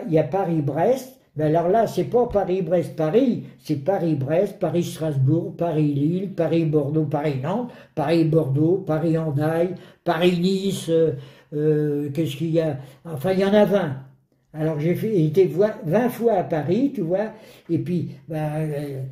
il 0.08 0.12
y 0.12 0.18
a 0.18 0.24
Paris-Brest, 0.24 1.15
mais 1.36 1.44
alors 1.44 1.68
là, 1.68 1.86
c'est 1.86 2.04
pas 2.04 2.26
Paris-Brest-Paris, 2.26 3.44
c'est 3.58 3.84
Paris-Brest, 3.84 4.58
Paris-Strasbourg, 4.58 5.54
Paris-Lille, 5.56 6.30
Paris-Bordeaux, 6.34 7.04
Paris-Nantes, 7.04 7.70
Paris-Bordeaux, 7.94 8.84
Paris-Hendaye, 8.86 9.74
Paris-Nice, 10.04 10.86
euh, 10.88 11.12
euh, 11.54 12.10
qu'est-ce 12.12 12.36
qu'il 12.36 12.50
y 12.50 12.60
a? 12.60 12.78
Enfin, 13.04 13.32
il 13.32 13.40
y 13.40 13.44
en 13.44 13.52
a 13.54 13.64
20. 13.64 13.96
Alors 14.54 14.80
j'ai 14.80 15.26
été 15.26 15.44
voi- 15.46 15.74
20 15.84 16.08
fois 16.08 16.34
à 16.34 16.42
Paris, 16.44 16.90
tu 16.94 17.02
vois, 17.02 17.32
et 17.68 17.78
puis 17.78 18.12
ben, 18.26 18.48
euh, 18.56 19.02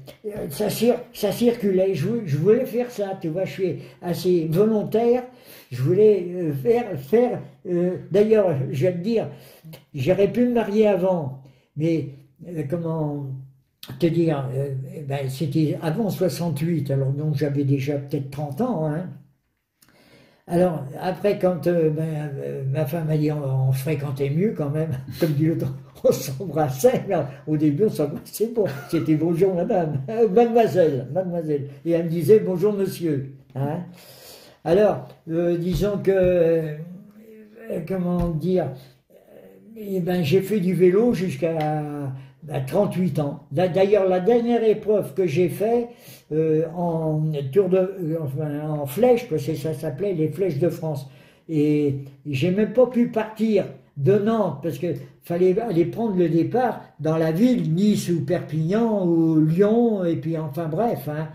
ça, 0.49 0.69
cir- 0.69 0.97
circulait, 1.13 1.95
je, 1.95 2.09
je 2.25 2.37
voulais 2.39 2.65
faire 2.65 2.91
ça, 2.91 3.19
tu 3.21 3.29
vois, 3.29 3.45
je 3.45 3.53
suis 3.53 3.77
assez 4.01 4.47
volontaire, 4.51 5.25
je 5.71 5.83
voulais 5.83 6.51
faire, 6.63 6.99
faire 6.99 7.41
d'ailleurs, 8.11 8.55
je 8.71 8.87
vais 8.87 8.93
te 8.93 8.99
dire, 8.99 9.29
j'aurais 9.95 10.29
pu 10.33 10.47
me 10.47 10.55
marier 10.55 10.87
avant, 10.87 11.43
mais 11.77 12.11
euh, 12.49 12.63
comment 12.69 13.27
te 13.99 14.07
dire, 14.07 14.49
euh, 14.55 14.71
ben, 15.07 15.29
c'était 15.29 15.79
avant 15.83 16.09
68, 16.09 16.91
alors 16.91 17.11
donc 17.11 17.35
j'avais 17.35 17.65
déjà 17.65 17.99
peut-être 17.99 18.31
30 18.31 18.61
ans. 18.61 18.87
Hein. 18.87 19.09
Alors 20.47 20.85
après, 21.01 21.39
quand 21.39 21.67
euh, 21.67 21.91
ben, 21.91 22.31
ma 22.73 22.87
femme 22.87 23.11
a 23.11 23.17
dit 23.17 23.31
on, 23.33 23.73
fréquentait 23.73 24.31
mieux 24.31 24.55
quand 24.57 24.71
même, 24.71 24.91
comme 25.21 25.33
dit 25.33 25.47
l'autre, 25.47 25.75
on 26.03 26.13
s'embrassait. 26.13 27.05
Au 27.47 27.57
début, 27.57 27.85
on 27.87 27.91
s'embrassait 27.91 28.49
pas. 28.49 28.65
C'était 28.91 29.17
bonjour 29.17 29.55
madame, 29.55 30.01
mademoiselle, 30.31 31.09
mademoiselle. 31.13 31.69
Et 31.85 31.93
elle 31.93 32.05
me 32.05 32.11
disait 32.11 32.41
bonjour 32.41 32.73
monsieur. 32.73 33.35
Hein. 33.55 33.81
Alors, 34.65 35.09
disons 35.27 35.99
que, 35.99 36.77
comment 37.87 38.31
dire, 38.31 38.71
eh 39.77 40.01
ben, 40.01 40.23
j'ai 40.23 40.41
fait 40.41 40.61
du 40.61 40.75
vélo 40.75 41.15
jusqu'à 41.15 42.13
ben, 42.43 42.61
38 42.67 43.19
ans. 43.19 43.41
D'a- 43.51 43.69
D'ailleurs, 43.69 44.09
la 44.09 44.21
dernière 44.21 44.63
épreuve 44.65 45.15
que 45.15 45.27
j'ai 45.27 45.49
fait 45.49 45.89
euh, 46.33 46.65
en 46.77 47.23
tour 47.53 47.69
de, 47.69 47.77
euh, 47.79 48.17
enfin, 48.23 48.69
en 48.69 48.87
flèche, 48.87 49.29
parce 49.29 49.45
que 49.47 49.55
ça 49.55 49.75
s'appelait 49.75 50.15
les 50.15 50.29
flèches 50.29 50.59
de 50.59 50.69
France. 50.69 51.09
Et 51.49 51.97
j'ai 52.27 52.51
même 52.51 52.73
pas 52.73 52.87
pu 52.87 53.09
partir 53.09 53.65
de 53.97 54.19
Nantes 54.19 54.59
parce 54.63 54.79
que 54.79 54.89
fallait 55.23 55.59
aller 55.61 55.85
prendre 55.85 56.17
le 56.17 56.29
départ 56.29 56.81
dans 57.01 57.17
la 57.17 57.33
ville, 57.33 57.73
Nice 57.75 58.09
ou 58.11 58.25
Perpignan 58.25 59.07
ou 59.07 59.41
Lyon, 59.41 60.05
et 60.05 60.17
puis 60.17 60.37
enfin 60.39 60.67
bref. 60.69 61.09
Hein. 61.09 61.29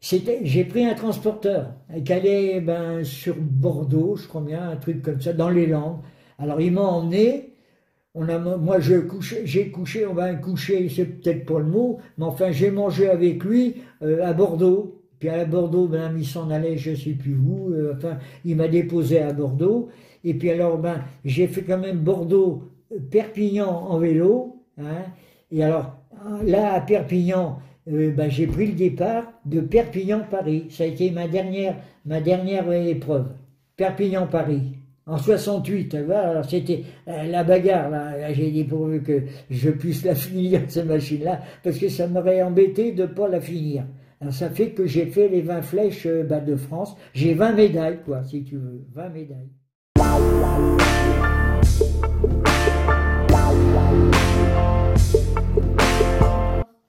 J'ai 0.00 0.64
pris 0.64 0.86
un 0.86 0.94
transporteur 0.94 1.72
qui 2.04 2.12
allait 2.12 2.60
ben, 2.60 3.04
sur 3.04 3.36
Bordeaux, 3.38 4.16
je 4.16 4.26
crois 4.28 4.40
bien, 4.40 4.70
un 4.70 4.76
truc 4.76 5.02
comme 5.02 5.20
ça, 5.20 5.32
dans 5.34 5.50
les 5.50 5.66
Landes. 5.66 5.98
Alors 6.38 6.60
il 6.60 6.72
m'a 6.72 6.80
emmené. 6.82 7.49
On 8.14 8.28
a, 8.28 8.38
moi, 8.38 8.80
j'ai 8.80 9.70
couché, 9.70 10.06
on 10.06 10.14
va 10.14 10.34
coucher, 10.34 10.88
c'est 10.88 11.04
peut-être 11.04 11.46
pas 11.46 11.60
le 11.60 11.66
mot, 11.66 11.98
mais 12.18 12.24
enfin, 12.24 12.50
j'ai 12.50 12.70
mangé 12.72 13.08
avec 13.08 13.44
lui 13.44 13.76
euh, 14.02 14.24
à 14.26 14.32
Bordeaux. 14.32 15.00
Puis 15.20 15.28
à 15.28 15.44
Bordeaux, 15.44 15.86
ben, 15.86 16.12
il 16.18 16.26
s'en 16.26 16.50
allait, 16.50 16.76
je 16.76 16.94
sais 16.94 17.12
plus 17.12 17.36
où. 17.36 17.72
euh, 17.72 17.94
enfin, 17.96 18.18
il 18.44 18.56
m'a 18.56 18.66
déposé 18.68 19.20
à 19.20 19.32
Bordeaux. 19.32 19.90
Et 20.24 20.34
puis 20.34 20.50
alors, 20.50 20.78
ben, 20.78 21.04
j'ai 21.24 21.46
fait 21.46 21.62
quand 21.62 21.78
même 21.78 21.98
Bordeaux, 21.98 22.64
euh, 22.92 22.98
Perpignan 23.10 23.68
en 23.68 23.98
vélo. 23.98 24.56
Hein, 24.78 25.04
et 25.52 25.62
alors, 25.62 25.96
là, 26.44 26.74
à 26.74 26.80
Perpignan, 26.80 27.60
ben, 27.86 28.28
j'ai 28.30 28.46
pris 28.48 28.66
le 28.66 28.72
départ 28.72 29.32
de 29.44 29.60
Perpignan-Paris. 29.60 30.66
Ça 30.70 30.84
a 30.84 30.86
été 30.86 31.10
ma 31.12 31.28
dernière, 31.28 31.76
ma 32.04 32.20
dernière 32.20 32.70
épreuve. 32.72 33.28
Perpignan-Paris. 33.76 34.79
En 35.06 35.16
68, 35.16 35.88
tu 35.88 36.02
vois, 36.02 36.18
alors 36.18 36.44
c'était 36.44 36.84
euh, 37.08 37.24
la 37.24 37.42
bagarre, 37.42 37.90
là, 37.90 38.32
j'ai 38.32 38.50
dit 38.50 38.64
pourvu 38.64 39.02
que 39.02 39.22
je 39.48 39.70
puisse 39.70 40.04
la 40.04 40.14
finir, 40.16 40.60
cette 40.68 40.86
machine-là, 40.86 41.40
parce 41.64 41.78
que 41.78 41.88
ça 41.88 42.06
m'aurait 42.06 42.42
embêté 42.42 42.92
de 42.92 43.02
ne 43.02 43.06
pas 43.06 43.26
la 43.28 43.40
finir. 43.40 43.84
Alors 44.20 44.34
ça 44.34 44.50
fait 44.50 44.70
que 44.70 44.86
j'ai 44.86 45.06
fait 45.06 45.28
les 45.28 45.40
20 45.40 45.62
flèches 45.62 46.06
bah, 46.28 46.40
de 46.40 46.54
France. 46.54 46.94
J'ai 47.14 47.32
20 47.32 47.52
médailles, 47.52 48.00
quoi, 48.04 48.22
si 48.24 48.44
tu 48.44 48.56
veux, 48.56 48.84
20 48.92 49.08
médailles. 49.08 49.48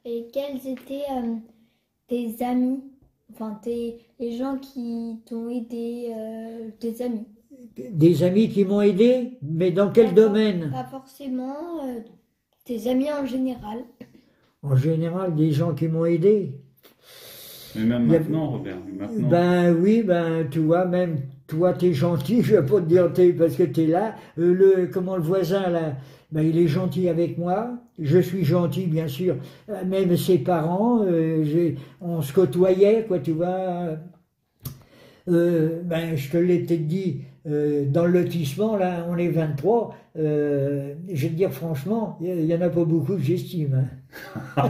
Et 0.04 0.28
quels 0.34 0.68
étaient 0.68 1.06
euh, 1.10 1.36
tes 2.08 2.44
amis? 2.44 2.84
Enfin, 3.32 3.58
tes, 3.64 4.00
les 4.20 4.36
gens 4.38 4.58
qui 4.58 5.22
t'ont 5.26 5.50
aidé, 5.50 6.12
euh, 6.14 6.70
tes 6.80 7.02
amis? 7.02 7.26
Des 7.92 8.24
amis 8.24 8.50
qui 8.50 8.66
m'ont 8.66 8.82
aidé, 8.82 9.38
mais 9.42 9.72
dans 9.72 9.92
quel 9.92 10.14
domaine? 10.14 10.70
Pas 10.72 10.84
forcément 10.86 11.86
euh, 11.86 12.00
tes 12.66 12.90
amis 12.90 13.12
en 13.12 13.26
général. 13.26 13.80
En 14.64 14.76
général, 14.76 15.36
des 15.36 15.52
gens 15.52 15.74
qui 15.74 15.88
m'ont 15.88 16.06
aidé. 16.06 16.60
Mais 17.76 17.84
même 17.86 18.10
a- 18.10 18.20
maintenant, 18.20 18.50
Robert, 18.52 18.78
maintenant. 18.98 19.30
Ben 19.30 19.74
oui, 19.74 20.04
ben 20.04 20.48
tu 20.50 20.60
vois, 20.60 20.86
même 20.86 21.22
toi 21.48 21.74
t'es 21.74 21.94
gentil, 21.94 22.42
je 22.44 22.56
vais 22.58 22.66
pas 22.66 22.80
te 22.82 22.86
dire 22.86 23.12
t'es 23.14 23.32
parce 23.34 23.56
que 23.56 23.64
t'es 23.64 23.88
là. 23.88 24.16
Euh, 24.38 24.54
le 24.54 24.88
comment 24.92 25.16
le 25.16 25.24
voisin 25.24 25.70
là, 25.70 25.96
ben 26.32 26.42
il 26.42 26.58
est 26.58 26.68
gentil 26.68 27.08
avec 27.10 27.38
moi. 27.38 27.78
Je 27.98 28.20
suis 28.20 28.44
gentil 28.44 28.88
bien 28.88 29.08
sûr. 29.08 29.36
Euh, 29.70 29.86
Même 29.86 30.16
ses 30.18 30.40
parents, 30.40 31.04
euh, 31.06 31.72
on 32.02 32.22
se 32.22 32.34
côtoyait 32.34 33.06
quoi, 33.08 33.20
tu 33.20 33.32
vois. 33.32 33.98
Euh, 35.30 35.82
ben 35.84 36.16
je 36.16 36.30
te 36.32 36.38
l'ai 36.38 36.60
peut-être 36.60 36.88
dit. 36.88 37.22
Euh, 37.48 37.86
dans 37.86 38.06
le 38.06 38.12
lotissement, 38.22 38.78
là, 38.78 39.06
on 39.10 39.18
est 39.18 39.30
23. 39.30 39.96
euh, 40.18 40.94
je 41.12 41.24
vais 41.24 41.30
te 41.30 41.36
dire 41.36 41.52
franchement, 41.52 42.18
il 42.22 42.46
y 42.46 42.54
en 42.56 42.62
a 42.62 42.70
pas 42.70 42.84
beaucoup 42.86 43.16
que 43.16 43.22
j'estime. 43.22 43.88
hein. 44.58 44.70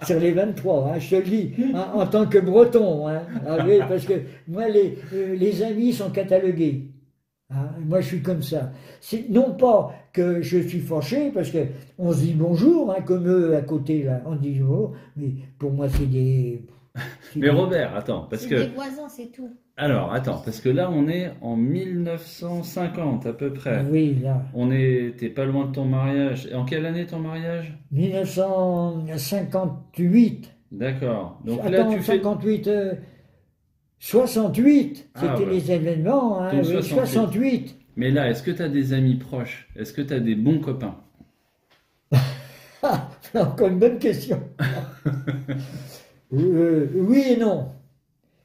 Sur 0.06 0.18
les 0.20 0.32
23, 0.32 0.92
hein, 0.94 0.98
je 0.98 1.10
te 1.10 1.14
le 1.16 1.22
dis, 1.22 1.52
hein, 1.74 1.86
en 1.94 2.06
tant 2.06 2.26
que 2.26 2.38
breton. 2.38 3.08
Hein, 3.08 3.22
Ah 3.46 3.58
oui, 3.66 3.78
parce 3.88 4.04
que 4.06 4.14
moi, 4.48 4.68
les, 4.68 4.98
euh, 5.12 5.34
les 5.36 5.62
amis 5.62 5.92
sont 5.92 6.10
catalogués. 6.10 6.90
Moi, 7.86 8.00
je 8.00 8.06
suis 8.08 8.22
comme 8.22 8.42
ça. 8.42 8.72
C'est 9.00 9.28
non 9.30 9.52
pas 9.54 9.92
que 10.12 10.42
je 10.42 10.58
suis 10.58 10.80
fâché, 10.80 11.30
parce 11.32 11.50
que 11.50 11.58
on 11.98 12.12
se 12.12 12.20
dit 12.20 12.32
bonjour, 12.32 12.92
comme 13.06 13.28
eux 13.28 13.54
à 13.56 13.60
côté, 13.62 14.02
là, 14.02 14.22
on 14.26 14.34
dit 14.34 14.58
bonjour, 14.58 14.94
mais 15.16 15.34
pour 15.58 15.70
moi, 15.72 15.88
c'est 15.88 16.06
des. 16.06 16.64
Mais 17.36 17.50
Robert, 17.50 17.94
attends, 17.96 18.26
parce 18.30 18.42
C'est 18.42 18.48
que. 18.48 18.54
des 18.54 18.68
voisins, 18.68 19.08
c'est 19.08 19.32
tout. 19.32 19.50
Alors, 19.76 20.14
attends, 20.14 20.40
parce 20.44 20.60
que 20.60 20.68
là, 20.68 20.88
on 20.90 21.08
est 21.08 21.32
en 21.40 21.56
1950 21.56 23.26
à 23.26 23.32
peu 23.32 23.52
près. 23.52 23.84
Oui, 23.90 24.16
là. 24.22 24.42
On 24.54 24.70
est, 24.70 25.16
t'es 25.18 25.28
pas 25.30 25.44
loin 25.44 25.66
de 25.66 25.72
ton 25.72 25.84
mariage. 25.84 26.46
Et 26.50 26.54
en 26.54 26.64
quelle 26.64 26.86
année 26.86 27.06
ton 27.06 27.18
mariage? 27.18 27.76
1958. 27.90 30.54
D'accord. 30.70 31.40
Donc 31.44 31.68
là, 31.68 31.80
Attends, 31.80 31.90
tu 31.94 31.98
fais. 32.00 32.18
58. 32.18 32.68
euh, 32.68 32.94
68, 33.98 35.10
c'était 35.14 35.26
Ah, 35.28 35.36
ouais. 35.38 35.46
les 35.46 35.72
événements, 35.72 36.40
hein, 36.42 36.50
T'es 36.50 36.58
oui, 36.58 36.64
68. 36.82 36.94
68. 36.94 37.76
Mais 37.96 38.10
là, 38.10 38.28
est-ce 38.30 38.42
que 38.44 38.50
tu 38.52 38.62
as 38.62 38.68
des 38.68 38.92
amis 38.92 39.16
proches? 39.16 39.68
Est-ce 39.76 39.92
que 39.92 40.02
tu 40.02 40.14
as 40.14 40.20
des 40.20 40.34
bons 40.36 40.58
copains? 40.60 40.96
Ah, 42.82 43.08
c'est 43.22 43.40
encore 43.40 43.68
une 43.68 43.78
bonne 43.78 43.98
question. 43.98 44.40
Euh, 46.32 46.88
oui 46.94 47.24
et 47.30 47.36
non. 47.36 47.68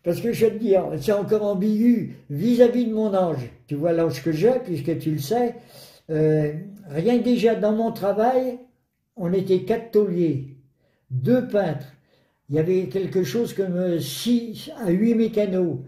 Parce 0.03 0.21
que 0.21 0.31
je 0.31 0.45
vais 0.45 0.51
te 0.51 0.57
dire, 0.57 0.83
c'est 0.99 1.11
encore 1.11 1.43
ambigu 1.43 2.15
vis-à-vis 2.29 2.85
de 2.85 2.93
mon 2.93 3.13
âge. 3.13 3.49
Tu 3.67 3.75
vois 3.75 3.91
l'âge 3.93 4.23
que 4.23 4.31
j'ai, 4.31 4.59
puisque 4.63 4.97
tu 4.99 5.11
le 5.11 5.19
sais. 5.19 5.55
euh, 6.09 6.53
rien 6.89 7.17
déjà 7.19 7.55
dans 7.55 7.73
mon 7.73 7.91
travail, 7.91 8.59
on 9.15 9.31
était 9.33 9.63
quatre 9.63 9.91
tauliers, 9.91 10.55
deux 11.11 11.47
peintres. 11.47 11.87
Il 12.49 12.55
y 12.55 12.59
avait 12.59 12.87
quelque 12.87 13.23
chose 13.23 13.53
comme 13.53 13.99
6 13.99 14.71
à 14.83 14.89
8 14.89 15.15
mécanos. 15.15 15.79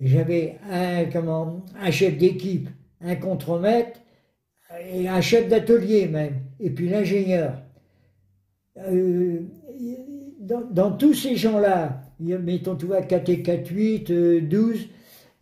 J'avais 0.00 0.56
un, 0.70 1.04
comment, 1.04 1.64
un 1.78 1.90
chef 1.90 2.16
d'équipe, 2.18 2.68
un 3.00 3.16
contremaître, 3.16 4.00
et 4.92 5.08
un 5.08 5.20
chef 5.20 5.48
d'atelier 5.48 6.06
même, 6.08 6.40
et 6.58 6.70
puis 6.70 6.88
l'ingénieur. 6.88 7.54
Euh, 8.78 9.40
dans, 10.50 10.62
dans 10.70 10.90
tous 10.92 11.14
ces 11.14 11.36
gens-là, 11.36 12.02
mettons, 12.20 12.74
tu 12.76 12.86
vois, 12.86 13.02
4 13.02 13.28
et 13.28 13.42
4, 13.42 13.68
8, 13.70 14.10
euh, 14.10 14.40
12, 14.40 14.88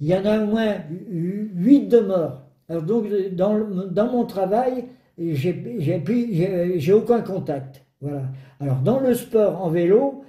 il 0.01 0.07
y 0.07 0.15
en 0.15 0.25
a 0.25 0.39
au 0.43 0.47
moins 0.47 0.75
8 1.11 1.89
de 1.89 2.01
morts. 2.01 2.43
Alors 2.69 2.83
donc, 2.83 3.07
dans, 3.33 3.55
le- 3.55 3.89
dans 3.91 4.11
mon 4.13 4.25
travail, 4.27 4.85
j'ai 5.19 6.93
aucun 6.93 7.21
contact. 7.23 7.83
Voilà. 8.01 8.23
Alors 8.61 8.77
dans 8.77 9.01
le 9.01 9.15
sport 9.15 9.65
en 9.65 9.71
vélo, 9.71 10.23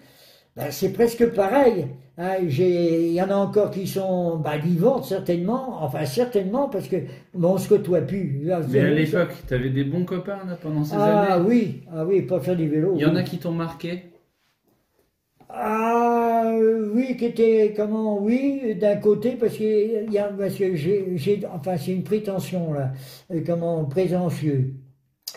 ben, 0.55 0.67
c'est 0.71 0.91
presque 0.93 1.27
pareil. 1.33 1.87
hein. 2.17 2.37
Il 2.41 3.11
y 3.13 3.21
en 3.21 3.29
a 3.29 3.35
encore 3.35 3.69
qui 3.71 3.85
sont 3.85 4.37
ben, 4.37 4.57
vivantes 4.57 5.05
certainement, 5.05 5.83
enfin 5.83 6.05
certainement 6.05 6.67
parce 6.69 6.87
que 6.87 6.95
bon, 7.35 7.53
on 7.53 7.57
se 7.57 7.69
côtoie 7.69 8.01
plus. 8.01 8.41
Là, 8.43 8.61
Mais 8.71 8.79
à 8.79 8.89
l'époque, 8.89 9.29
t'avais 9.47 9.69
des 9.69 9.83
bons 9.83 10.05
copains 10.05 10.39
là 10.47 10.57
pendant 10.61 10.83
ces 10.83 10.95
ah 10.97 11.35
années 11.35 11.45
oui, 11.47 11.81
ah 11.93 12.05
oui, 12.05 12.23
pas 12.23 12.39
faire 12.39 12.55
du 12.55 12.67
vélo. 12.67 12.93
Il 12.95 13.01
y 13.01 13.05
en 13.05 13.15
a 13.15 13.21
qui 13.23 13.37
t'ont 13.37 13.51
marqué? 13.51 14.08
Ah 15.49 16.53
oui, 16.93 17.17
qui 17.17 17.25
était 17.25 17.73
comment 17.75 18.19
oui 18.21 18.75
d'un 18.75 18.97
côté 18.97 19.31
parce 19.31 19.57
que 19.57 20.75
j'ai 20.75 21.41
enfin 21.51 21.75
c'est 21.75 21.91
une 21.91 22.03
prétention 22.03 22.73
là 22.73 22.93
euh, 23.31 23.41
comment 23.45 23.85
prétentieux. 23.85 24.75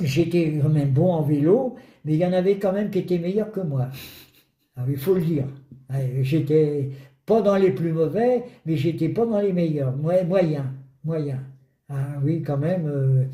J'étais 0.01 0.59
quand 0.61 0.69
même 0.69 0.91
bon 0.93 1.13
en 1.13 1.23
vélo, 1.23 1.77
mais 2.05 2.15
il 2.15 2.19
y 2.19 2.27
en 2.27 2.33
avait 2.33 2.59
quand 2.59 2.73
même 2.73 2.91
qui 2.91 2.99
étaient 3.01 3.19
meilleurs 3.19 3.53
que 3.53 3.61
moi. 3.61 3.89
Ah 4.77 4.85
il 4.89 4.97
faut 4.99 5.15
le 5.15 5.23
dire. 5.23 5.47
J'étais 6.23 6.91
pas 7.27 7.43
dans 7.43 7.57
les 7.57 7.71
plus 7.73 7.93
mauvais, 7.93 8.45
mais 8.67 8.77
j'étais 8.77 9.09
pas 9.09 9.27
dans 9.27 9.41
les 9.41 9.53
meilleurs. 9.53 9.97
Moyen, 9.97 10.73
moyen. 11.05 11.41
Ah 11.95 12.19
oui, 12.25 12.41
quand 12.43 12.57
même, 12.57 12.87
euh, 12.87 13.25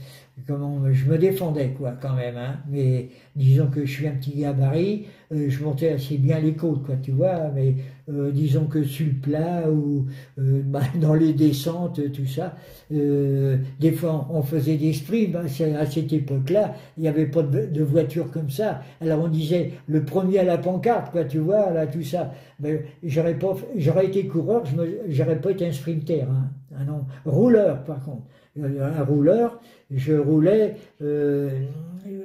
comment, 0.49 0.93
je 0.93 1.07
me 1.07 1.17
défendais, 1.17 1.71
quoi, 1.79 1.93
quand 1.93 2.15
même. 2.15 2.37
Hein. 2.37 2.57
Mais 2.69 3.09
disons 3.37 3.69
que 3.69 3.87
je 3.87 3.93
suis 3.93 4.09
un 4.09 4.13
petit 4.13 4.33
gabarit, 4.33 5.07
euh, 5.33 5.49
je 5.49 5.63
montais 5.63 5.91
assez 5.91 6.19
bien 6.19 6.41
les 6.41 6.55
côtes, 6.55 6.83
quoi, 6.85 6.97
tu 6.97 7.13
vois. 7.13 7.51
Mais 7.55 7.77
euh, 8.11 8.33
disons 8.33 8.65
que 8.67 8.83
sur 8.83 9.07
le 9.07 9.13
plat 9.13 9.71
ou 9.71 10.07
bah, 10.37 10.81
dans 11.01 11.15
les 11.15 11.35
descentes, 11.35 12.01
tout 12.13 12.27
ça, 12.27 12.57
des 12.91 13.93
fois 13.93 14.27
on 14.31 14.43
faisait 14.43 14.77
des 14.77 14.93
sprints. 14.93 15.37
hein, 15.37 15.47
à 15.79 15.87
cette 15.87 16.13
époque-là, 16.13 16.75
il 16.97 17.03
n'y 17.03 17.09
avait 17.09 17.27
pas 17.27 17.43
de, 17.43 17.67
de 17.67 17.83
voiture 17.85 18.31
comme 18.33 18.51
ça. 18.51 18.83
Alors 19.01 19.21
on 19.23 19.29
disait 19.29 19.73
le 19.87 20.05
premier 20.05 20.41
à 20.41 20.45
la 20.45 20.59
pancarte, 20.59 21.13
quoi, 21.13 21.25
tu 21.25 21.39
vois, 21.39 21.71
là, 21.71 21.87
tout 21.87 22.03
ça. 22.03 22.33
Mais 22.59 22.85
j'aurais 23.05 23.39
pas, 23.39 23.55
j'aurais 23.77 24.07
été 24.07 24.27
coureur, 24.27 24.65
je 24.67 25.23
pas 25.23 25.51
été 25.53 25.67
un 25.67 25.73
sprinter, 25.73 26.23
hein. 26.23 26.51
Ah 26.77 26.85
non, 26.85 27.07
rouleur 27.25 27.83
par 27.85 28.01
contre. 28.05 28.23
Un 28.63 29.05
rouleur, 29.05 29.61
je 29.91 30.15
roulais, 30.15 30.77
euh, 31.03 31.51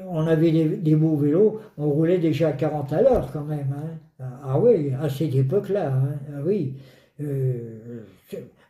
on 0.10 0.28
avait 0.28 0.52
des, 0.52 0.96
beaux 0.96 1.16
vélos, 1.16 1.60
on 1.78 1.90
roulait 1.90 2.18
déjà 2.18 2.50
à 2.50 2.52
40 2.54 2.94
à 2.94 3.02
l'heure 3.02 3.30
quand 3.32 3.46
même. 3.46 3.68
hein. 3.76 4.26
Ah 4.44 4.60
oui, 4.60 4.92
à 5.02 5.10
cette 5.10 5.36
époque-là, 5.36 5.94
hein. 5.94 6.16
ah 6.36 6.42
oui. 6.46 6.76
Euh, 7.22 8.02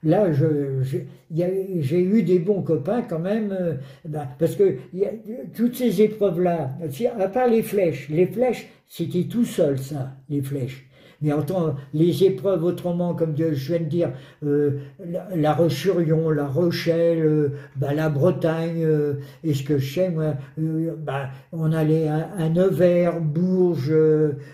là, 0.03 0.31
j'ai 0.31 2.01
eu 2.01 2.23
des 2.23 2.39
bons 2.39 2.61
copains 2.61 3.03
quand 3.03 3.19
même, 3.19 3.55
euh, 3.57 3.73
ben, 4.05 4.27
parce 4.37 4.55
que 4.55 4.77
toutes 5.55 5.75
ces 5.75 6.01
épreuves-là, 6.01 6.71
à 7.19 7.27
part 7.29 7.47
les 7.47 7.61
flèches, 7.61 8.09
les 8.09 8.27
flèches, 8.27 8.67
c'était 8.87 9.23
tout 9.23 9.45
seul 9.45 9.79
ça, 9.79 10.11
les 10.29 10.41
flèches. 10.41 10.87
Mais 11.21 11.31
en 11.33 11.41
tant 11.41 11.75
les 11.93 12.23
épreuves 12.23 12.63
autrement, 12.63 13.13
comme 13.13 13.35
je 13.37 13.45
viens 13.45 13.79
de 13.79 13.85
dire, 13.85 14.11
euh, 14.45 14.79
la, 14.99 15.27
la 15.35 15.53
la 15.53 16.47
Rochelle, 16.47 17.25
euh, 17.25 17.49
ben, 17.75 17.93
la 17.93 18.09
Bretagne, 18.09 18.83
euh, 18.83 19.15
et 19.43 19.53
ce 19.53 19.63
que 19.63 19.77
je 19.77 19.93
sais, 19.93 20.09
moi, 20.09 20.35
euh, 20.59 20.95
ben, 20.97 21.29
on 21.51 21.71
allait 21.71 22.07
à, 22.07 22.49
Nevers, 22.49 23.21
Bourges, 23.21 23.93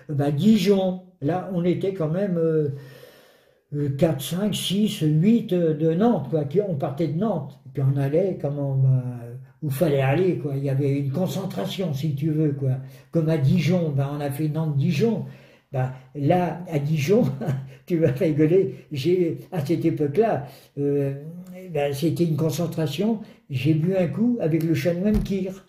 ben, 0.10 0.32
Dijon. 0.32 1.02
Là, 1.22 1.50
on 1.54 1.66
était 1.66 1.94
quand 1.94 2.10
même 2.10 2.38
euh, 2.38 2.70
euh, 3.76 3.90
4, 3.98 4.22
5, 4.22 4.56
6, 4.56 5.00
8 5.02 5.54
euh, 5.54 5.74
de 5.74 5.94
Nantes, 5.94 6.30
quoi. 6.30 6.44
On 6.68 6.76
partait 6.76 7.08
de 7.08 7.18
Nantes, 7.20 7.60
puis 7.74 7.84
on 7.84 7.98
allait, 7.98 8.38
comment, 8.42 8.76
ben, 8.76 9.04
où 9.62 9.70
fallait 9.70 10.02
aller, 10.02 10.38
quoi. 10.38 10.54
Il 10.56 10.64
y 10.64 10.70
avait 10.70 10.98
une 10.98 11.12
concentration, 11.12 11.94
si 11.94 12.16
tu 12.16 12.32
veux, 12.32 12.54
quoi. 12.54 12.78
Comme 13.12 13.30
à 13.30 13.38
Dijon, 13.38 13.90
ben, 13.90 14.10
on 14.18 14.22
a 14.22 14.32
fait 14.32 14.48
Nantes-Dijon. 14.48 15.26
Ben, 15.72 15.92
là, 16.16 16.64
à 16.72 16.80
Dijon, 16.80 17.26
tu 17.86 17.98
vas 17.98 18.12
rigoler, 18.12 18.88
j'ai, 18.92 19.38
à 19.52 19.64
cette 19.64 19.86
époque-là, 19.86 20.48
euh, 20.80 21.14
ben, 21.72 21.94
c'était 21.94 22.24
une 22.24 22.38
concentration, 22.38 23.22
j'ai 23.52 23.76
bu 23.76 23.96
un 23.96 24.08
coup 24.08 24.38
avec 24.42 24.64
le 24.64 24.74
chanoine 24.74 25.22
Kir. 25.22 25.66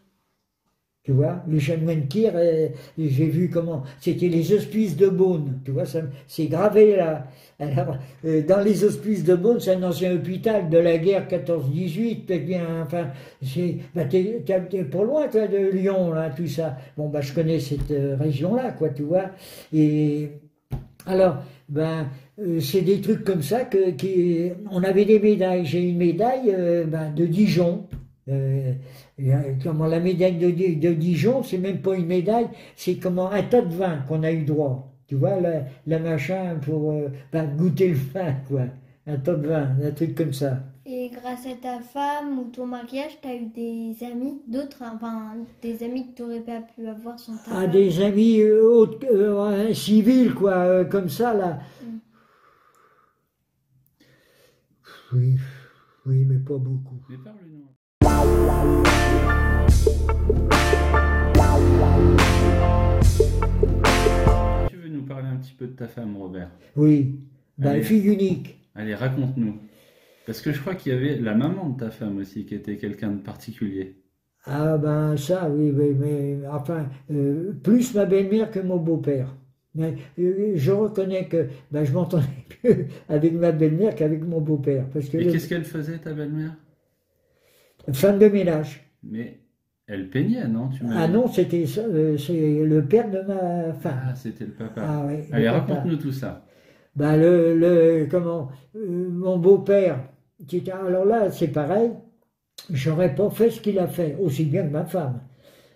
Tu 1.03 1.13
vois, 1.13 1.43
le 1.49 1.59
chanoine 1.59 2.09
Kir, 2.09 2.33
euh, 2.35 2.69
j'ai 2.99 3.27
vu 3.27 3.49
comment, 3.49 3.85
c'était 4.01 4.29
les 4.29 4.53
hospices 4.53 4.99
de 4.99 5.09
Beaune, 5.09 5.59
tu 5.65 5.71
vois, 5.71 5.85
c'est 6.27 6.47
gravé 6.47 6.95
là. 6.95 7.27
Alors, 7.59 7.97
euh, 8.27 8.43
dans 8.47 8.61
les 8.61 8.85
hospices 8.85 9.25
de 9.25 9.35
Beaune, 9.35 9.61
c'est 9.61 9.73
un 9.73 9.83
ancien 9.83 10.15
hôpital 10.15 10.69
de 10.69 10.77
la 10.77 10.99
guerre 10.99 11.27
14-18, 11.27 12.27
peut-être 12.27 12.45
bien, 12.45 12.83
enfin, 12.83 13.07
c'est, 13.43 13.77
ben, 13.95 14.07
t'es, 14.09 14.45
pas 14.85 15.03
loin, 15.03 15.27
toi, 15.29 15.47
de 15.47 15.71
Lyon, 15.71 16.13
là, 16.13 16.29
tout 16.29 16.47
ça. 16.47 16.77
Bon, 16.99 17.09
ben, 17.09 17.23
je 17.23 17.33
connais 17.33 17.61
cette 17.61 17.91
euh, 17.93 18.17
région-là, 18.21 18.73
quoi, 18.73 18.91
tu 18.91 19.05
vois. 19.05 19.31
Et 19.73 20.29
alors, 21.07 21.39
ben, 21.71 22.09
c'est 22.61 22.83
des 22.83 23.01
trucs 23.01 23.25
comme 23.25 23.43
ça 23.43 23.65
que, 23.65 23.79
on 24.71 24.83
avait 24.83 25.07
des 25.07 25.19
médailles. 25.19 25.65
J'ai 25.65 25.81
une 25.81 25.97
médaille 25.97 26.55
ben, 26.87 27.11
de 27.15 27.25
Dijon. 27.25 27.87
Euh, 28.29 28.75
euh, 29.21 29.55
comment 29.63 29.87
la 29.87 29.99
médaille 30.01 30.37
de, 30.39 30.51
de 30.51 30.95
Dijon, 30.95 31.43
c'est 31.43 31.59
même 31.59 31.81
pas 31.81 31.97
une 31.97 32.07
médaille, 32.07 32.49
c'est 32.77 32.97
comment 32.97 33.31
un 33.31 33.43
tas 33.43 33.63
de 33.63 33.75
vin 33.75 33.99
qu'on 34.09 34.23
a 34.23 34.31
eu 34.33 34.45
droit. 34.45 34.93
Tu 35.07 35.17
vois, 35.17 35.41
la, 35.41 35.65
la 35.87 35.99
machin 35.99 36.57
pour 36.63 36.93
euh, 36.93 37.09
ben, 37.33 37.47
goûter 37.57 37.89
le 37.89 37.95
vin, 37.97 38.35
quoi. 38.47 38.63
Un 39.07 39.17
tas 39.17 39.35
de 39.35 39.49
vin, 39.49 39.77
un 39.83 39.91
truc 39.91 40.15
comme 40.15 40.33
ça. 40.33 40.61
Et 40.87 41.11
grâce 41.11 41.47
à 41.47 41.55
ta 41.61 41.81
femme 41.81 42.39
ou 42.39 42.45
ton 42.51 42.67
mariage, 42.67 43.19
t'as 43.23 43.35
eu 43.35 43.47
des 43.47 43.97
amis, 44.05 44.41
d'autres, 44.49 44.83
hein, 44.83 44.93
enfin 44.97 45.35
des 45.63 45.83
amis 45.83 46.09
que 46.13 46.17
t'aurais 46.19 46.41
pas 46.41 46.61
pu 46.61 46.87
avoir 46.87 47.19
sans 47.19 47.37
ta 47.37 47.51
Ah, 47.51 47.63
femme? 47.63 47.71
des 47.71 48.01
amis 48.03 48.41
euh, 48.41 48.63
autres, 48.63 49.07
euh, 49.11 49.73
civils, 49.75 50.35
quoi, 50.35 50.53
euh, 50.59 50.85
comme 50.85 51.09
ça, 51.09 51.35
là. 51.35 51.59
Oui, 55.13 55.37
oui, 56.07 56.25
mais 56.25 56.39
pas 56.39 56.57
beaucoup. 56.59 57.01
Mais. 57.09 57.17
Parler 65.21 65.37
un 65.37 65.39
petit 65.39 65.53
peu 65.55 65.67
de 65.67 65.73
ta 65.73 65.89
femme, 65.89 66.17
Robert 66.17 66.51
Oui, 66.77 67.21
ben, 67.59 67.71
Allez. 67.71 67.83
fille 67.83 68.07
unique. 68.07 68.57
Allez, 68.75 68.95
raconte-nous. 68.95 69.57
Parce 70.27 70.41
que 70.41 70.53
je 70.53 70.61
crois 70.61 70.75
qu'il 70.75 70.93
y 70.93 70.95
avait 70.97 71.17
la 71.17 71.35
maman 71.35 71.71
de 71.71 71.79
ta 71.79 71.91
femme 71.91 72.19
aussi 72.19 72.45
qui 72.45 72.55
était 72.55 72.77
quelqu'un 72.77 73.11
de 73.13 73.21
particulier. 73.21 73.97
Ah 74.45 74.79
ben 74.79 75.17
ça, 75.17 75.51
oui, 75.51 75.71
oui, 75.71 75.95
mais 75.99 76.39
enfin, 76.49 76.89
euh, 77.11 77.53
plus 77.63 77.95
ma 77.95 78.07
belle-mère 78.07 78.51
que 78.51 78.61
mon 78.61 78.77
beau-père. 78.79 79.35
Mais 79.75 79.95
euh, 80.19 80.53
je 80.57 80.73
reconnais 80.73 81.29
que 81.29 81.49
ben, 81.71 81.85
je 81.85 81.93
m'entendais 81.93 82.25
mieux 82.65 82.87
avec 83.09 83.33
ma 83.35 83.53
belle-mère 83.53 83.95
qu'avec 83.95 84.23
mon 84.25 84.41
beau-père. 84.41 84.89
Parce 84.93 85.09
que 85.09 85.19
Et 85.19 85.25
le- 85.25 85.33
qu'est-ce 85.33 85.49
qu'elle 85.49 85.65
faisait, 85.65 85.99
ta 85.99 86.13
belle-mère? 86.15 86.55
Femme 87.93 88.19
de 88.19 88.27
ménage. 88.29 88.91
Mais 89.03 89.41
elle 89.91 90.09
peignait, 90.09 90.47
non? 90.47 90.69
Tu 90.69 90.85
Ah 90.89 91.09
non, 91.09 91.27
c'était 91.27 91.65
euh, 91.79 92.17
c'est 92.17 92.65
le 92.65 92.85
père 92.85 93.11
de 93.11 93.23
ma 93.23 93.73
femme. 93.73 94.01
Ah, 94.07 94.15
c'était 94.15 94.45
le 94.45 94.53
papa. 94.53 94.81
Ah, 94.85 95.05
oui, 95.07 95.17
le 95.29 95.35
Allez, 95.35 95.49
raconte-nous 95.49 95.97
tout 95.97 96.13
ça. 96.13 96.47
Ben 96.95 97.17
le, 97.17 97.57
le 97.57 98.07
comment 98.11 98.49
euh, 98.77 99.09
mon 99.11 99.39
beau-père 99.39 100.01
qui 100.49 100.59
était 100.59 100.73
alors 100.73 101.05
là 101.05 101.31
c'est 101.31 101.49
pareil 101.49 101.91
j'aurais 102.69 103.15
pas 103.15 103.31
fait 103.31 103.51
ce 103.51 103.61
qu'il 103.61 103.79
a 103.79 103.87
fait 103.87 104.17
aussi 104.21 104.45
bien 104.45 104.65
que 104.65 104.73
ma 104.73 104.85
femme 104.85 105.21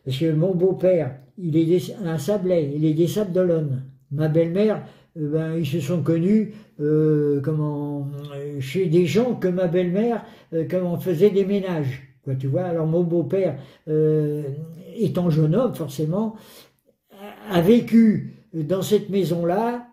parce 0.05 0.19
que 0.19 0.33
mon 0.33 0.57
beau-père 0.57 1.15
il 1.39 1.57
est 1.57 1.67
des, 1.67 1.95
un 2.05 2.19
Sablé 2.19 2.73
il 2.75 2.85
est 2.85 2.95
des 2.95 3.07
Sables 3.07 3.31
d'Olonne 3.31 3.85
ma 4.11 4.27
belle-mère 4.27 4.83
euh, 5.17 5.31
ben 5.33 5.57
ils 5.57 5.67
se 5.67 5.79
sont 5.79 6.03
connus 6.03 6.53
comment 7.45 8.09
chez 8.59 8.87
des 8.87 9.07
gens 9.07 9.37
que 9.37 9.47
ma 9.47 9.69
belle-mère 9.69 10.25
comment 10.69 10.99
faisait 10.99 11.31
des 11.31 11.45
ménages 11.45 12.14
tu 12.33 12.59
alors 12.59 12.87
mon 12.87 13.03
beau-père 13.03 13.59
euh, 13.89 14.43
étant 14.97 15.31
jeune 15.31 15.55
homme 15.55 15.75
forcément 15.75 16.37
a- 17.51 17.61
vécu 17.61 18.35
dans 18.53 18.83
cette 18.83 19.11
maison-là 19.11 19.87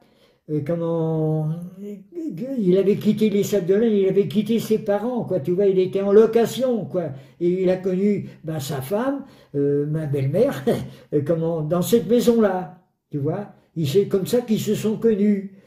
euh, 0.49 0.61
comment 0.65 1.49
il 2.57 2.77
avait 2.77 2.95
quitté 2.95 3.29
les 3.29 3.43
Sables 3.43 3.67
d'Olonne, 3.67 3.91
il 3.93 4.07
avait 4.07 4.27
quitté 4.27 4.59
ses 4.59 4.79
parents, 4.79 5.23
quoi. 5.23 5.39
Tu 5.39 5.51
vois, 5.51 5.65
il 5.65 5.79
était 5.79 6.01
en 6.01 6.11
location, 6.11 6.85
quoi. 6.85 7.09
Et 7.39 7.63
il 7.63 7.69
a 7.69 7.77
connu 7.77 8.29
ben, 8.43 8.59
sa 8.59 8.81
femme, 8.81 9.25
euh, 9.55 9.85
ma 9.85 10.05
belle-mère, 10.05 10.63
comment 11.25 11.61
dans 11.61 11.81
cette 11.81 12.07
maison-là, 12.07 12.79
tu 13.09 13.17
vois. 13.17 13.47
C'est 13.85 14.07
comme 14.07 14.25
ça 14.27 14.41
qu'ils 14.41 14.59
se 14.59 14.75
sont 14.75 14.97
connus. 14.97 15.60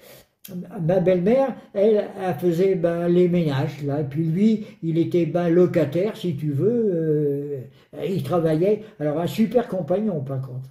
Ma 0.80 1.00
belle-mère, 1.00 1.54
elle, 1.72 2.04
elle 2.22 2.34
faisait 2.34 2.74
ben, 2.74 3.08
les 3.08 3.28
ménages, 3.28 3.82
là. 3.84 4.00
Et 4.00 4.04
puis 4.04 4.24
lui, 4.24 4.66
il 4.82 4.98
était 4.98 5.26
ben, 5.26 5.48
locataire, 5.48 6.16
si 6.16 6.36
tu 6.36 6.50
veux. 6.52 6.90
euh, 6.94 7.60
il 8.06 8.22
travaillait. 8.22 8.82
Alors, 9.00 9.20
un 9.20 9.26
super 9.26 9.68
compagnon, 9.68 10.20
par 10.20 10.40
contre. 10.42 10.70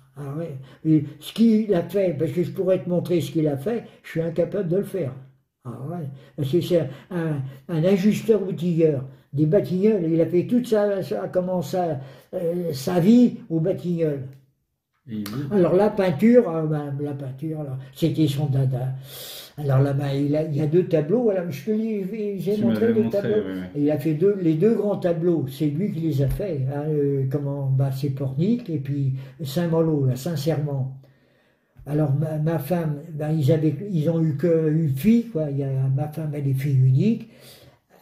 Et 0.85 1.05
ce 1.19 1.33
qu'il 1.33 1.73
a 1.73 1.81
fait, 1.83 2.15
parce 2.17 2.31
que 2.31 2.43
je 2.43 2.51
pourrais 2.51 2.83
te 2.83 2.89
montrer 2.89 3.19
ce 3.21 3.31
qu'il 3.31 3.47
a 3.47 3.57
fait, 3.57 3.85
je 4.03 4.09
suis 4.11 4.21
incapable 4.21 4.69
de 4.69 4.77
le 4.77 4.83
faire. 4.83 5.13
Ah 5.65 5.79
ouais. 5.89 6.07
Parce 6.35 6.51
que 6.51 6.61
c'est 6.61 6.81
un, 7.09 7.41
un 7.69 7.83
ajusteur 7.83 8.43
outilleur 8.47 9.05
des 9.31 9.45
Batignolles. 9.47 10.05
Il 10.11 10.21
a 10.21 10.25
fait 10.27 10.45
toute 10.45 10.67
sa, 10.67 11.01
sa, 11.01 11.27
comment, 11.29 11.61
sa, 11.63 11.99
euh, 12.33 12.73
sa 12.73 12.99
vie 12.99 13.37
au 13.49 13.59
Batignolles. 13.59 14.27
Alors 15.51 15.73
la 15.75 15.89
peinture, 15.89 16.49
ah 16.49 16.63
ben, 16.65 16.95
la 17.01 17.13
peinture, 17.13 17.65
c'était 17.93 18.27
son 18.27 18.45
dada. 18.47 18.93
Alors 19.57 19.79
là-bas, 19.81 20.15
il, 20.15 20.31
y 20.31 20.61
a 20.61 20.67
deux 20.67 20.87
tableaux. 20.87 21.29
Alors, 21.29 21.51
je 21.51 21.65
te 21.65 21.71
l'ai- 21.71 22.39
j'ai 22.39 22.57
montré 22.57 22.91
les 22.93 23.09
tableaux. 23.09 23.43
il 23.75 23.91
a 23.91 23.99
fait 23.99 24.13
deux, 24.15 24.35
les 24.41 24.55
deux 24.55 24.73
grands 24.75 24.97
tableaux. 24.97 25.45
C'est 25.47 25.67
lui 25.67 25.91
qui 25.91 25.99
les 25.99 26.21
a 26.23 26.27
faits. 26.27 26.61
hein, 26.73 26.85
euh, 26.89 27.25
comment, 27.31 27.67
bah, 27.67 27.91
c'est 27.91 28.09
Pornic 28.09 28.69
et 28.69 28.79
puis 28.79 29.13
Saint-Malo, 29.43 30.05
là, 30.05 30.15
sincèrement. 30.15 30.97
Alors 31.85 32.13
ma, 32.13 32.37
ma 32.39 32.59
femme, 32.59 33.01
ben, 33.11 33.31
ils, 33.31 33.51
avaient, 33.51 33.75
ils 33.91 34.09
ont 34.09 34.23
eu 34.23 34.35
que 34.37 34.71
une 34.71 34.89
fille, 34.95 35.25
quoi. 35.25 35.49
Il 35.51 35.57
y 35.57 35.63
a, 35.63 35.69
ma 35.95 36.07
femme, 36.07 36.31
elle 36.33 36.47
est 36.47 36.53
fille 36.53 36.77
unique. 36.79 37.29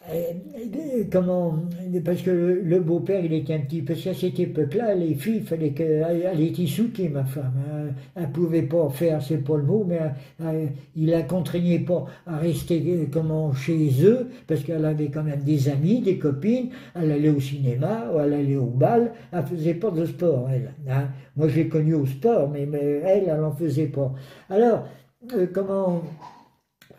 Euh, 0.09 0.33
euh, 0.57 1.03
comment 1.11 1.55
Parce 2.03 2.23
que 2.23 2.31
le, 2.31 2.79
beau-père, 2.79 3.23
il 3.23 3.33
était 3.33 3.53
un 3.53 3.59
petit. 3.59 3.81
Parce 3.83 4.01
qu'à 4.01 4.13
cette 4.15 4.39
époque-là, 4.39 4.95
les 4.95 5.13
filles, 5.13 5.37
il 5.37 5.43
fallait 5.43 5.71
qu'elle 5.73 6.05
elle 6.25 6.41
était 6.41 6.65
soutée, 6.65 7.07
ma 7.07 7.23
femme. 7.23 7.53
hein. 7.71 7.89
Elle 8.15 8.31
pouvait 8.31 8.63
pas 8.63 8.89
faire, 8.89 9.21
c'est 9.21 9.37
pas 9.37 9.57
le 9.57 9.63
mot, 9.63 9.85
mais 9.87 9.99
euh, 10.41 10.65
il 10.95 11.07
la 11.11 11.21
contraignait 11.21 11.79
pas 11.79 12.05
à 12.25 12.37
rester 12.37 12.83
euh, 12.87 13.05
comment, 13.11 13.53
chez 13.53 14.03
eux, 14.03 14.29
parce 14.47 14.61
qu'elle 14.63 14.85
avait 14.85 15.09
quand 15.11 15.23
même 15.23 15.43
des 15.43 15.69
amis, 15.69 16.01
des 16.01 16.17
copines. 16.17 16.69
Elle 16.95 17.11
allait 17.11 17.29
au 17.29 17.39
cinéma, 17.39 18.07
elle 18.19 18.33
allait 18.33 18.55
au 18.57 18.65
bal. 18.65 19.13
Elle 19.31 19.43
faisait 19.45 19.75
pas 19.75 19.91
de 19.91 20.05
sport, 20.05 20.49
elle. 20.51 20.73
hein. 20.89 21.09
Moi, 21.35 21.47
je 21.47 21.57
l'ai 21.57 21.67
connue 21.69 21.93
au 21.93 22.05
sport, 22.07 22.49
mais, 22.49 22.65
mais 22.65 23.01
elle, 23.05 23.25
elle 23.29 23.43
en 23.43 23.51
faisait 23.51 23.87
pas. 23.87 24.11
Alors, 24.49 24.87
euh, 25.35 25.47
comment. 25.53 26.01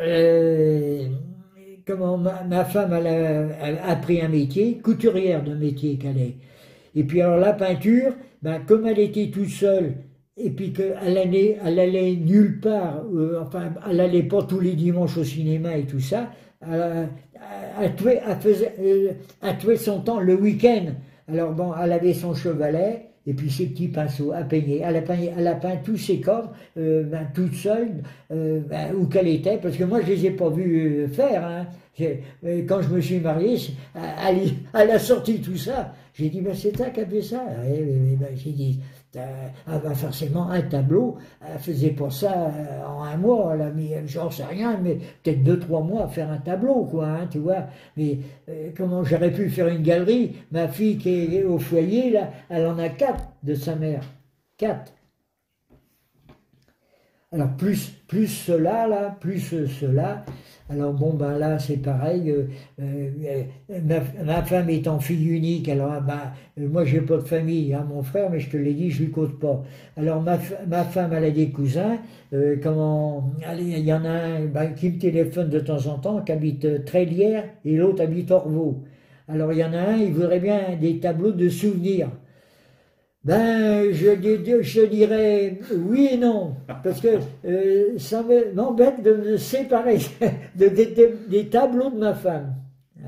euh, 0.01 1.09
comment 1.87 2.18
ma, 2.18 2.64
femme 2.64 2.92
a, 2.92 2.99
elle 3.01 3.79
a 3.79 3.88
appris 3.90 4.21
un 4.21 4.29
métier, 4.29 4.79
couturière 4.79 5.42
de 5.45 5.55
métier 5.55 5.97
qu'elle 5.99 6.18
est. 6.18 6.37
Et 6.95 7.05
puis 7.05 7.23
alors 7.23 7.38
la 7.38 7.53
peinture, 7.55 8.14
ben, 8.42 8.61
comme 8.66 8.87
elle 8.87 8.99
était 8.99 9.31
toute 9.31 9.49
seule, 9.49 9.95
et 10.37 10.51
puis 10.51 10.73
qu'elle 10.73 11.18
allait, 11.18 11.59
elle 11.64 12.25
nulle 12.25 12.61
part, 12.61 13.05
euh, 13.14 13.40
enfin 13.42 13.73
elle 13.90 14.01
allait 14.01 14.23
pas 14.25 14.42
tous 14.42 14.61
les 14.61 14.75
dimanches 14.75 15.16
au 15.18 15.25
cinéma 15.25 15.77
et 15.77 15.85
tout 15.87 16.01
ça, 16.01 16.31
elle, 16.62 16.81
a- 16.83 17.07
elle 17.81 17.95
tuait, 17.97 18.21
elle 18.27 18.37
faisait, 18.37 18.75
euh, 18.81 19.12
tuait 19.61 19.77
son 19.77 20.01
temps 20.01 20.21
le 20.21 20.35
week-end. 20.35 20.87
Alors 21.29 21.53
bon, 21.53 21.73
elle 21.83 21.92
avait 21.92 22.14
son 22.14 22.35
chevalet, 22.35 23.07
et 23.26 23.35
puis 23.35 23.50
ses 23.50 23.66
petits 23.66 23.88
pinceaux 23.88 24.32
à 24.32 24.42
peigner. 24.42 24.82
Elle 24.85 24.96
a 24.96 25.02
peint, 25.02 25.16
elle 25.37 25.46
a 25.46 25.54
peint 25.54 25.76
tous 25.85 25.96
ses 25.96 26.20
corps, 26.20 26.52
euh, 26.76 27.02
ben, 27.04 27.26
toute 27.35 27.54
seule, 27.54 28.02
euh, 28.32 28.61
ben, 28.68 28.94
où 28.94 29.06
qu'elle 29.06 29.28
était, 29.28 29.58
parce 29.58 29.76
que 29.76 29.85
moi 29.85 30.00
je 30.02 30.06
les 30.12 30.26
ai 30.26 30.30
pas 30.30 30.50
vus 30.50 31.04
euh, 31.04 31.08
faire. 31.08 31.44
hein. 31.44 31.66
Euh, 32.00 32.62
Quand 32.66 32.80
je 32.82 32.88
me 32.88 33.00
suis 33.00 33.20
marié, 33.20 33.58
c'est- 33.58 33.72
elle, 34.26 34.50
elle 34.74 34.90
a 34.90 34.98
sorti 34.98 35.40
tout 35.40 35.56
ça. 35.58 35.92
J'ai 36.14 36.28
dit, 36.30 36.40
ben, 36.40 36.54
c'est 36.54 36.72
qui 36.72 36.82
as 36.82 36.90
fait 37.06 37.22
ça? 37.22 37.44
Eh, 37.66 38.16
ben, 38.16 38.28
J'ai 38.35 38.50
dit, 38.52 38.80
ah, 39.14 39.79
ben, 39.79 39.94
forcément, 39.94 40.48
un 40.48 40.62
tableau, 40.62 41.18
elle 41.46 41.59
faisait 41.59 41.90
pas 41.90 42.11
ça 42.11 42.33
euh, 42.33 42.87
en 42.87 43.03
un 43.03 43.16
mois. 43.16 43.53
Elle 43.55 43.62
a 43.62 43.70
mis, 43.70 43.90
j'en 44.07 44.31
sais 44.31 44.44
rien, 44.44 44.79
mais 44.83 44.98
peut-être 45.22 45.42
deux, 45.42 45.59
trois 45.59 45.83
mois 45.83 46.05
à 46.05 46.09
faire 46.09 46.31
un 46.31 46.38
tableau, 46.38 46.85
quoi, 46.85 47.07
hein, 47.09 47.27
tu 47.31 47.38
vois. 47.38 47.66
Mais 47.96 48.18
euh, 48.48 48.70
comment 48.77 49.05
j'aurais 49.05 49.33
pu 49.33 49.51
faire 49.51 49.68
une 49.68 49.83
galerie? 49.83 50.37
Ma 50.51 50.68
fille 50.68 50.96
qui 50.96 51.37
est 51.37 51.44
au 51.44 51.59
foyer, 51.59 52.11
là, 52.11 52.31
elle 52.48 52.66
en 52.66 52.79
a 52.79 52.88
quatre 52.88 53.25
de 53.42 53.55
sa 53.55 53.75
mère. 53.75 54.03
Quatre. 54.57 54.92
Alors 57.33 57.57
plus, 57.57 57.88
plus 58.09 58.27
cela, 58.27 58.87
là, 58.87 59.16
plus 59.18 59.40
cela. 59.40 60.23
Alors 60.68 60.92
bon, 60.92 61.14
ben 61.14 61.38
là, 61.38 61.59
c'est 61.59 61.79
pareil. 61.79 62.31
euh, 62.31 62.45
euh, 62.81 63.42
ma, 64.25 64.42
femme 64.42 64.68
étant 64.68 65.01
fille 65.01 65.31
unique, 65.31 65.68
alors 65.71 65.92
ah, 65.92 66.01
ben, 66.01 66.33
euh, 66.62 66.68
moi, 66.68 66.85
j'ai 66.85 67.01
pas 67.01 67.16
de 67.16 67.23
famille, 67.23 67.73
hein, 67.73 67.87
mon 67.88 68.03
frère, 68.03 68.29
mais 68.31 68.38
je 68.38 68.51
te 68.51 68.57
l'ai 68.59 68.75
dit, 68.75 68.90
je 68.90 69.05
lui 69.05 69.11
cause 69.11 69.38
pas. 69.40 69.62
Alors 69.97 70.21
ma, 70.21 70.38
ma 70.68 70.85
femme, 70.85 71.12
elle 71.14 71.25
a 71.25 71.31
des 71.31 71.51
cousins. 71.51 71.99
comment 72.62 73.33
allez, 73.47 73.64
Il 73.64 73.85
y 73.85 73.92
en 73.95 74.05
a 74.05 74.11
un 74.11 74.45
ben, 74.45 74.75
qui 74.75 74.90
me 74.90 74.99
téléphone 74.99 75.49
de 75.49 75.61
temps 75.61 75.87
en 75.87 75.99
temps, 75.99 76.21
qui 76.21 76.33
habite 76.33 76.85
Trélière, 76.85 77.45
et 77.64 77.77
l'autre 77.77 78.03
habite 78.03 78.31
Orvaux. 78.31 78.83
Alors 79.29 79.53
il 79.53 79.59
y 79.59 79.64
en 79.64 79.73
a 79.73 79.79
un, 79.79 79.97
il 79.97 80.12
voudrait 80.12 80.40
bien 80.40 80.77
des 80.79 80.99
tableaux 80.99 81.33
de 81.33 81.49
souvenirs. 81.49 82.11
Ben, 83.24 83.92
je, 83.92 84.16
je 84.62 84.80
dirais 84.85 85.58
oui 85.76 86.08
et 86.12 86.16
non, 86.16 86.56
parce 86.82 87.00
que 87.00 87.18
euh, 87.44 87.96
ça 87.98 88.22
me- 88.24 88.52
m'embête 88.52 89.00
de 89.02 89.14
me 89.14 89.37
séparer 89.37 89.98
de, 90.56 90.68
des- 90.68 90.88
tableaux 91.48 91.90
de 91.90 91.98
ma 91.98 92.14
femme. 92.14 92.54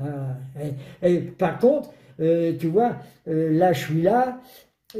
Ah, 0.01 0.37
et 1.03 1.19
par 1.19 1.59
contre, 1.59 1.89
euh, 2.21 2.53
tu 2.57 2.67
vois, 2.67 2.95
euh, 3.27 3.51
là 3.57 3.73
je 3.73 3.85
suis 3.87 4.01
là, 4.01 4.39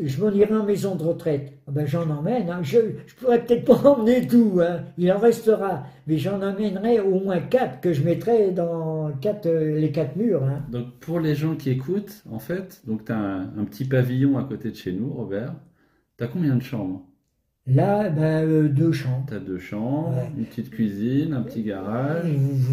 je 0.03 0.21
m'en 0.23 0.31
irai 0.31 0.53
en 0.55 0.63
maison 0.65 0.95
de 0.95 1.03
retraite. 1.03 1.53
Ah 1.67 1.71
Ben, 1.71 1.85
j'en 1.87 2.09
emmène, 2.09 2.49
hein. 2.49 2.59
je, 2.63 2.77
je 3.07 3.15
pourrais 3.15 3.43
peut-être 3.43 3.65
pas 3.65 3.75
emmener 3.89 4.25
tout, 4.27 4.59
hein. 4.61 4.81
il 4.97 5.11
en 5.11 5.17
restera, 5.19 5.83
mais 6.07 6.17
j'en 6.17 6.41
emmènerai 6.41 6.99
au 6.99 7.19
moins 7.19 7.39
quatre 7.39 7.81
que 7.81 7.93
je 7.93 8.03
mettrai 8.03 8.51
dans 8.51 9.11
quatre, 9.21 9.45
euh, 9.47 9.79
les 9.79 9.91
quatre 9.91 10.15
murs. 10.15 10.43
Hein. 10.43 10.63
Donc 10.71 10.93
pour 10.99 11.19
les 11.19 11.35
gens 11.35 11.55
qui 11.55 11.69
écoutent, 11.69 12.23
en 12.31 12.39
fait, 12.39 12.81
donc 12.85 13.05
tu 13.05 13.11
as 13.11 13.17
un, 13.17 13.41
un 13.57 13.63
petit 13.65 13.85
pavillon 13.85 14.37
à 14.37 14.43
côté 14.43 14.69
de 14.71 14.75
chez 14.75 14.91
nous, 14.93 15.11
Robert. 15.11 15.53
Tu 16.17 16.23
as 16.23 16.27
combien 16.27 16.55
de 16.55 16.63
chambres? 16.63 17.01
Là, 17.67 18.09
ben, 18.09 18.47
euh, 18.47 18.69
deux 18.69 18.91
chambres. 18.91 19.25
Tu 19.27 19.33
as 19.33 19.39
deux 19.39 19.57
chambres, 19.57 20.09
Ouais. 20.15 20.29
une 20.37 20.45
petite 20.45 20.69
cuisine, 20.69 21.33
un 21.33 21.41
petit 21.41 21.63
garage. 21.63 22.23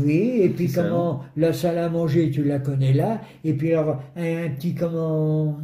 Oui, 0.05 0.41
et 0.43 0.51
puis 0.51 0.71
comment 0.71 1.23
la 1.35 1.55
salle 1.55 1.79
à 1.79 1.89
manger, 1.89 2.31
tu 2.31 2.45
la 2.45 2.59
connais 2.59 2.93
là, 2.93 3.23
et 3.43 3.55
puis 3.55 3.73
alors 3.73 4.03
un, 4.17 4.45
un 4.45 4.51
petit 4.51 4.75
comment 4.75 5.57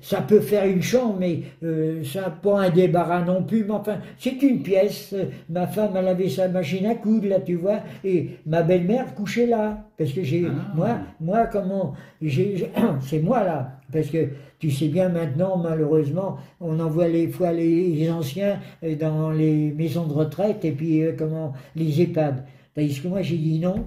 ça 0.00 0.22
peut 0.22 0.40
faire 0.40 0.64
une 0.64 0.82
chambre, 0.82 1.16
mais 1.18 1.40
euh, 1.62 2.02
ça 2.04 2.22
n'a 2.22 2.30
pas 2.30 2.62
un 2.62 2.70
débarras 2.70 3.24
non 3.24 3.42
plus, 3.42 3.64
mais 3.64 3.72
enfin 3.72 3.98
c'est 4.18 4.40
une 4.42 4.62
pièce. 4.62 5.14
Ma 5.48 5.66
femme 5.66 5.92
elle 5.96 6.08
avait 6.08 6.28
sa 6.28 6.48
machine 6.48 6.86
à 6.86 6.94
coudre 6.94 7.28
là, 7.28 7.40
tu 7.40 7.54
vois, 7.54 7.80
et 8.04 8.38
ma 8.46 8.62
belle-mère 8.62 9.14
couchait 9.14 9.46
là, 9.46 9.88
parce 9.98 10.12
que 10.12 10.22
j'ai 10.22 10.44
Ah. 10.46 10.72
moi 10.74 10.98
moi 11.20 11.46
comment 11.46 11.94
j'ai 12.20 12.70
c'est 13.00 13.20
moi 13.20 13.44
là, 13.44 13.78
parce 13.92 14.08
que 14.08 14.28
tu 14.58 14.70
sais 14.70 14.88
bien 14.88 15.08
maintenant 15.08 15.56
malheureusement 15.56 16.38
on 16.60 16.78
envoie 16.80 17.08
les 17.08 17.28
fois 17.28 17.52
les, 17.52 18.10
anciens 18.10 18.60
euh, 18.84 18.96
dans 18.96 19.30
les 19.30 19.72
maisons 19.72 20.06
de 20.06 20.12
retraite 20.12 20.64
et 20.64 20.72
puis 20.72 21.02
euh, 21.02 21.12
comment 21.16 21.52
les 21.76 22.02
EHPAD. 22.02 22.44
Tandis 22.74 23.00
que 23.00 23.08
moi 23.08 23.22
j'ai 23.22 23.36
dit 23.36 23.58
non, 23.58 23.86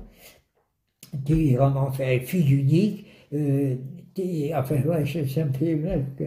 tu 1.26 1.50
es 1.50 1.56
vraiment 1.56 1.91
fait 1.91 2.19
fille 2.19 2.52
unique, 2.54 3.06
euh, 3.36 3.75
t'es- 4.13 4.51
enfin 4.55 4.81
ouais, 4.83 5.05
ça, 5.05 5.27
ça 5.27 5.45
me 5.45 5.53
fait 5.53 5.75
mal. 5.75 6.05
que- 6.17 6.23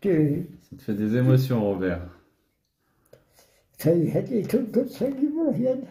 que 0.00 0.42
Ça 0.70 0.76
te 0.76 0.82
fait 0.82 0.94
des 0.94 1.16
émotions, 1.16 1.62
Robert. 1.62 2.08
ça 3.78 3.94
y 3.94 4.10
a 4.16 4.22
des 4.22 4.42
trucs 4.42 4.72
comme 4.72 4.88
ça 4.88 5.10
qui 5.10 5.26
me 5.26 5.48
reviennent. 5.48 5.84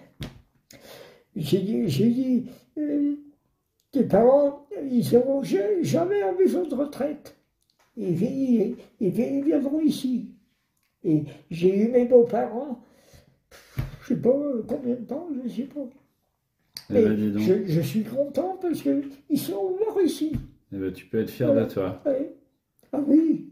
J'ai 1.36 1.62
dit, 1.62 1.88
j'ai 1.90 2.10
dit, 2.10 2.46
euh, 2.78 3.16
tes 3.92 4.04
parents, 4.04 4.68
ils 4.90 5.04
seront 5.06 5.44
ja- 5.44 5.82
jamais 5.82 6.22
en 6.24 6.34
maison 6.36 6.68
de 6.68 6.76
retraite. 6.76 7.36
Ils, 7.96 8.14
vi- 8.14 8.76
ils 9.00 9.10
vi- 9.12 9.38
ils 9.40 9.44
viendront 9.44 9.80
ici. 9.82 10.32
Et 11.04 11.24
j'ai 11.50 11.86
eu 11.86 11.88
mes 11.90 12.06
beaux-parents, 12.06 12.82
je 14.04 14.08
sais 14.16 14.22
pas 14.22 14.30
euh, 14.30 14.64
combien 14.68 14.96
de 14.96 15.06
temps, 15.06 15.28
je 15.46 15.50
sais 15.50 15.64
pas. 15.64 15.88
Eh 16.92 16.94
ben, 17.06 17.38
je, 17.38 17.54
je 17.72 17.82
suis 17.82 18.04
content 18.04 18.58
parce 18.62 18.82
qu'ils 18.82 19.40
sont 19.40 19.76
morts 19.80 20.00
ici. 20.04 20.32
Eh 20.74 20.78
ben, 20.78 20.92
tu 20.92 21.06
peux 21.06 21.20
être 21.20 21.30
fier 21.30 21.54
de 21.54 21.64
toi. 21.66 22.02
Ouais. 22.06 22.32
Ah 22.94 23.00
oui, 23.08 23.46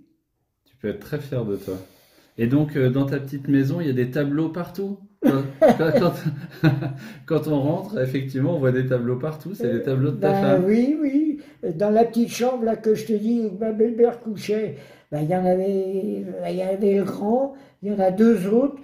Tu 0.65 0.75
peux 0.77 0.87
être 0.89 0.99
très 0.99 1.19
fier 1.19 1.45
de 1.45 1.55
toi. 1.55 1.75
Et 2.39 2.47
donc, 2.47 2.75
euh, 2.75 2.89
dans 2.89 3.05
ta 3.05 3.19
petite 3.19 3.47
maison, 3.47 3.79
il 3.81 3.87
y 3.87 3.89
a 3.89 3.93
des 3.93 4.09
tableaux 4.11 4.49
partout. 4.49 4.99
Quand, 5.23 5.43
quand- 5.77 5.91
quand- 5.99 6.69
quand 7.25 7.47
on 7.47 7.59
rentre, 7.59 7.99
effectivement, 7.99 8.55
on 8.55 8.59
voit 8.59 8.71
des 8.71 8.85
tableaux 8.87 9.17
partout. 9.17 9.53
C'est 9.53 9.71
des 9.71 9.83
tableaux 9.83 10.11
de 10.11 10.17
ta 10.19 10.31
Ben 10.31 10.41
femme. 10.41 10.65
oui, 10.65 10.97
oui. 10.99 11.39
Dans 11.75 11.89
la 11.91 12.05
petite 12.05 12.29
chambre 12.29 12.63
là 12.63 12.75
que 12.75 12.95
je 12.95 13.05
te 13.05 13.13
dis 13.13 13.41
où 13.41 13.57
ma 13.59 13.71
belle-mère 13.71 14.19
couchait, 14.19 14.75
ben, 15.11 15.21
il 15.21 15.29
y 15.29 15.35
en 15.35 15.45
avait, 15.45 16.25
ben, 16.41 16.49
il 16.49 16.57
y 16.57 16.63
en 16.63 16.67
avait 16.69 16.95
le 16.97 17.03
grand, 17.03 17.53
il 17.83 17.89
y 17.91 17.95
en 17.95 17.99
a 17.99 18.11
deux 18.11 18.47
autres. 18.47 18.77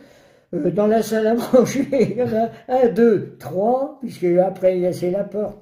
Euh, 0.54 0.72
dans 0.72 0.88
la 0.88 1.02
salle 1.02 1.28
à 1.28 1.34
manger, 1.54 1.88
il 1.92 2.18
y 2.18 2.22
en 2.24 2.28
a 2.28 2.50
un, 2.86 2.90
deux, 2.90 3.36
trois, 3.40 3.98
puisque 4.02 4.26
après 4.26 4.92
c'est 4.94 5.12
la 5.12 5.24
porte. 5.24 5.58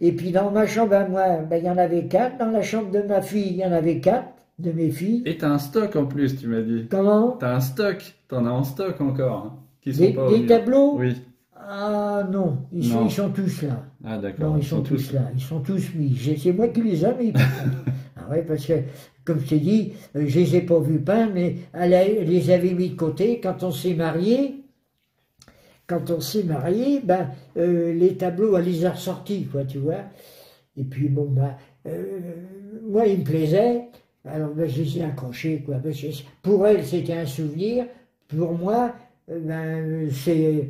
Et 0.00 0.12
puis 0.12 0.32
dans 0.32 0.50
ma 0.50 0.66
chambre 0.66 0.94
à 0.94 1.06
moi, 1.06 1.24
ben, 1.48 1.56
il 1.58 1.64
y 1.64 1.70
en 1.70 1.78
avait 1.78 2.06
quatre. 2.06 2.38
Dans 2.38 2.50
la 2.50 2.62
chambre 2.62 2.90
de 2.90 3.02
ma 3.02 3.22
fille, 3.22 3.50
il 3.50 3.56
y 3.56 3.64
en 3.64 3.72
avait 3.72 4.00
quatre, 4.00 4.26
de 4.58 4.72
mes 4.72 4.90
filles. 4.90 5.22
Et 5.26 5.36
t'as 5.36 5.48
un 5.48 5.58
stock 5.58 5.94
en 5.96 6.06
plus, 6.06 6.36
tu 6.40 6.48
m'as 6.48 6.60
dit. 6.60 6.86
Comment? 6.90 7.36
T'as 7.38 7.54
un 7.54 7.60
stock. 7.60 8.14
T'en 8.28 8.44
as 8.46 8.50
en 8.50 8.64
stock 8.64 9.00
encore. 9.00 9.46
hein. 9.46 9.58
qui 9.80 9.94
sont 9.94 10.02
Des, 10.02 10.12
pas 10.12 10.28
des 10.28 10.46
tableaux? 10.46 10.96
Oui. 10.98 11.14
Ah 11.64 12.26
non, 12.30 12.58
ils 12.72 12.84
sont, 12.84 13.04
ils 13.06 13.10
sont 13.12 13.30
tous 13.30 13.62
là. 13.62 13.84
Ah 14.04 14.18
d'accord. 14.18 14.50
Non, 14.50 14.56
ils 14.58 14.64
sont 14.64 14.82
tous 14.82 15.12
là. 15.12 15.20
Ils 15.36 15.40
sont 15.40 15.60
tous 15.60 15.94
mis. 15.94 16.18
C'est 16.36 16.52
moi 16.52 16.66
qui 16.68 16.82
les 16.82 17.04
ai 17.04 17.14
mis. 17.14 17.32
ah 18.30 18.36
parce 18.46 18.66
que, 18.66 18.74
comme 19.24 19.40
je 19.40 19.48
t'ai 19.48 19.58
dit, 19.58 19.92
euh, 20.16 20.24
je 20.26 20.40
les 20.40 20.56
ai 20.56 20.60
pas 20.62 20.80
vus 20.80 21.00
peindre, 21.00 21.32
mais 21.34 21.56
elle, 21.72 22.28
les 22.28 22.50
avait 22.50 22.74
mis 22.74 22.90
de 22.90 22.96
côté. 22.96 23.40
Quand 23.40 23.62
on 23.62 23.70
s'est 23.70 23.94
mariés, 23.94 24.64
quand 25.86 26.10
on 26.10 26.20
s'est 26.20 26.44
mariés, 26.44 27.00
ben, 27.02 27.30
euh, 27.56 27.92
les 27.92 28.16
tableaux, 28.16 28.56
elle 28.56 28.64
les 28.64 28.84
a 28.84 28.92
ressortis, 28.92 29.46
quoi, 29.46 29.64
tu 29.64 29.78
vois. 29.78 30.04
Et 30.76 30.84
puis, 30.84 31.08
bon, 31.08 31.26
ben, 31.26 31.56
euh, 31.86 32.20
moi, 32.88 33.06
il 33.06 33.20
me 33.20 33.24
plaisait. 33.24 33.88
Alors, 34.24 34.50
ben, 34.50 34.68
je 34.68 34.82
les 34.82 34.98
ai 34.98 35.04
accrochés, 35.04 35.62
quoi. 35.64 35.76
pour 36.42 36.66
elle, 36.66 36.84
c'était 36.84 37.14
un 37.14 37.26
souvenir. 37.26 37.86
Pour 38.28 38.52
moi, 38.52 38.94
ben, 39.28 40.08
c'est 40.10 40.68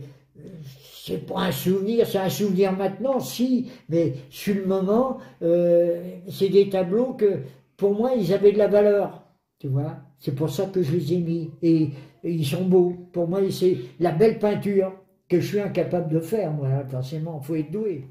c'est 1.04 1.26
pas 1.26 1.40
un 1.40 1.52
souvenir, 1.52 2.06
c'est 2.06 2.18
un 2.18 2.28
souvenir 2.28 2.72
maintenant, 2.72 3.18
si, 3.20 3.70
mais 3.88 4.14
sur 4.30 4.54
le 4.54 4.64
moment, 4.66 5.18
euh, 5.42 6.18
c'est 6.28 6.48
des 6.48 6.68
tableaux 6.68 7.14
que, 7.14 7.40
pour 7.76 7.94
moi, 7.94 8.12
ils 8.16 8.32
avaient 8.32 8.52
de 8.52 8.58
la 8.58 8.68
valeur, 8.68 9.24
tu 9.58 9.68
vois. 9.68 9.96
C'est 10.18 10.34
pour 10.34 10.50
ça 10.50 10.66
que 10.66 10.82
je 10.82 10.92
les 10.92 11.14
ai 11.14 11.18
mis. 11.18 11.50
Et, 11.62 11.90
ils 12.24 12.46
sont 12.46 12.64
beaux. 12.64 12.94
Pour 13.12 13.26
moi, 13.26 13.40
c'est 13.50 13.76
la 13.98 14.12
belle 14.12 14.38
peinture 14.38 14.92
que 15.28 15.40
je 15.40 15.46
suis 15.48 15.60
incapable 15.60 16.14
de 16.14 16.20
faire, 16.20 16.52
moi, 16.52 16.68
hein, 16.68 16.84
forcément. 16.88 17.40
Il 17.42 17.46
faut 17.46 17.56
être 17.56 17.72
doué. 17.72 18.04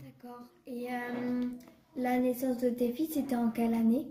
D'accord. 0.00 0.46
Et 0.66 0.86
euh, 0.86 1.44
la 1.98 2.18
naissance 2.18 2.62
de 2.62 2.70
tes 2.70 2.92
filles, 2.92 3.10
c'était 3.12 3.36
en 3.36 3.50
quelle 3.50 3.74
année? 3.74 4.06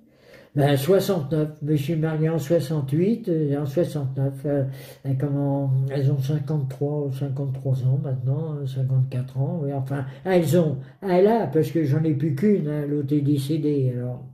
Ben, 0.53 0.75
69, 0.75 1.59
je 1.61 1.65
me 1.65 1.77
suis 1.77 1.95
marié 1.95 2.27
en 2.27 2.37
68, 2.37 3.29
euh, 3.29 3.61
en 3.61 3.65
69, 3.65 4.33
euh, 4.45 4.65
et 5.05 5.15
comment, 5.15 5.71
elles 5.89 6.11
ont 6.11 6.19
53 6.19 7.05
ou 7.07 7.11
53 7.13 7.83
ans 7.85 8.01
maintenant, 8.03 8.55
euh, 8.55 8.67
54 8.67 9.37
ans, 9.37 9.61
oui, 9.63 9.71
enfin, 9.71 10.05
elles 10.25 10.57
ont, 10.59 10.79
elle 11.01 11.27
a, 11.27 11.47
parce 11.47 11.71
que 11.71 11.85
j'en 11.85 12.03
ai 12.03 12.13
plus 12.13 12.35
qu'une, 12.35 12.67
hein, 12.67 12.85
l'autre 12.85 13.13
est 13.13 13.21
décédée, 13.21 13.93
alors, 13.95 14.25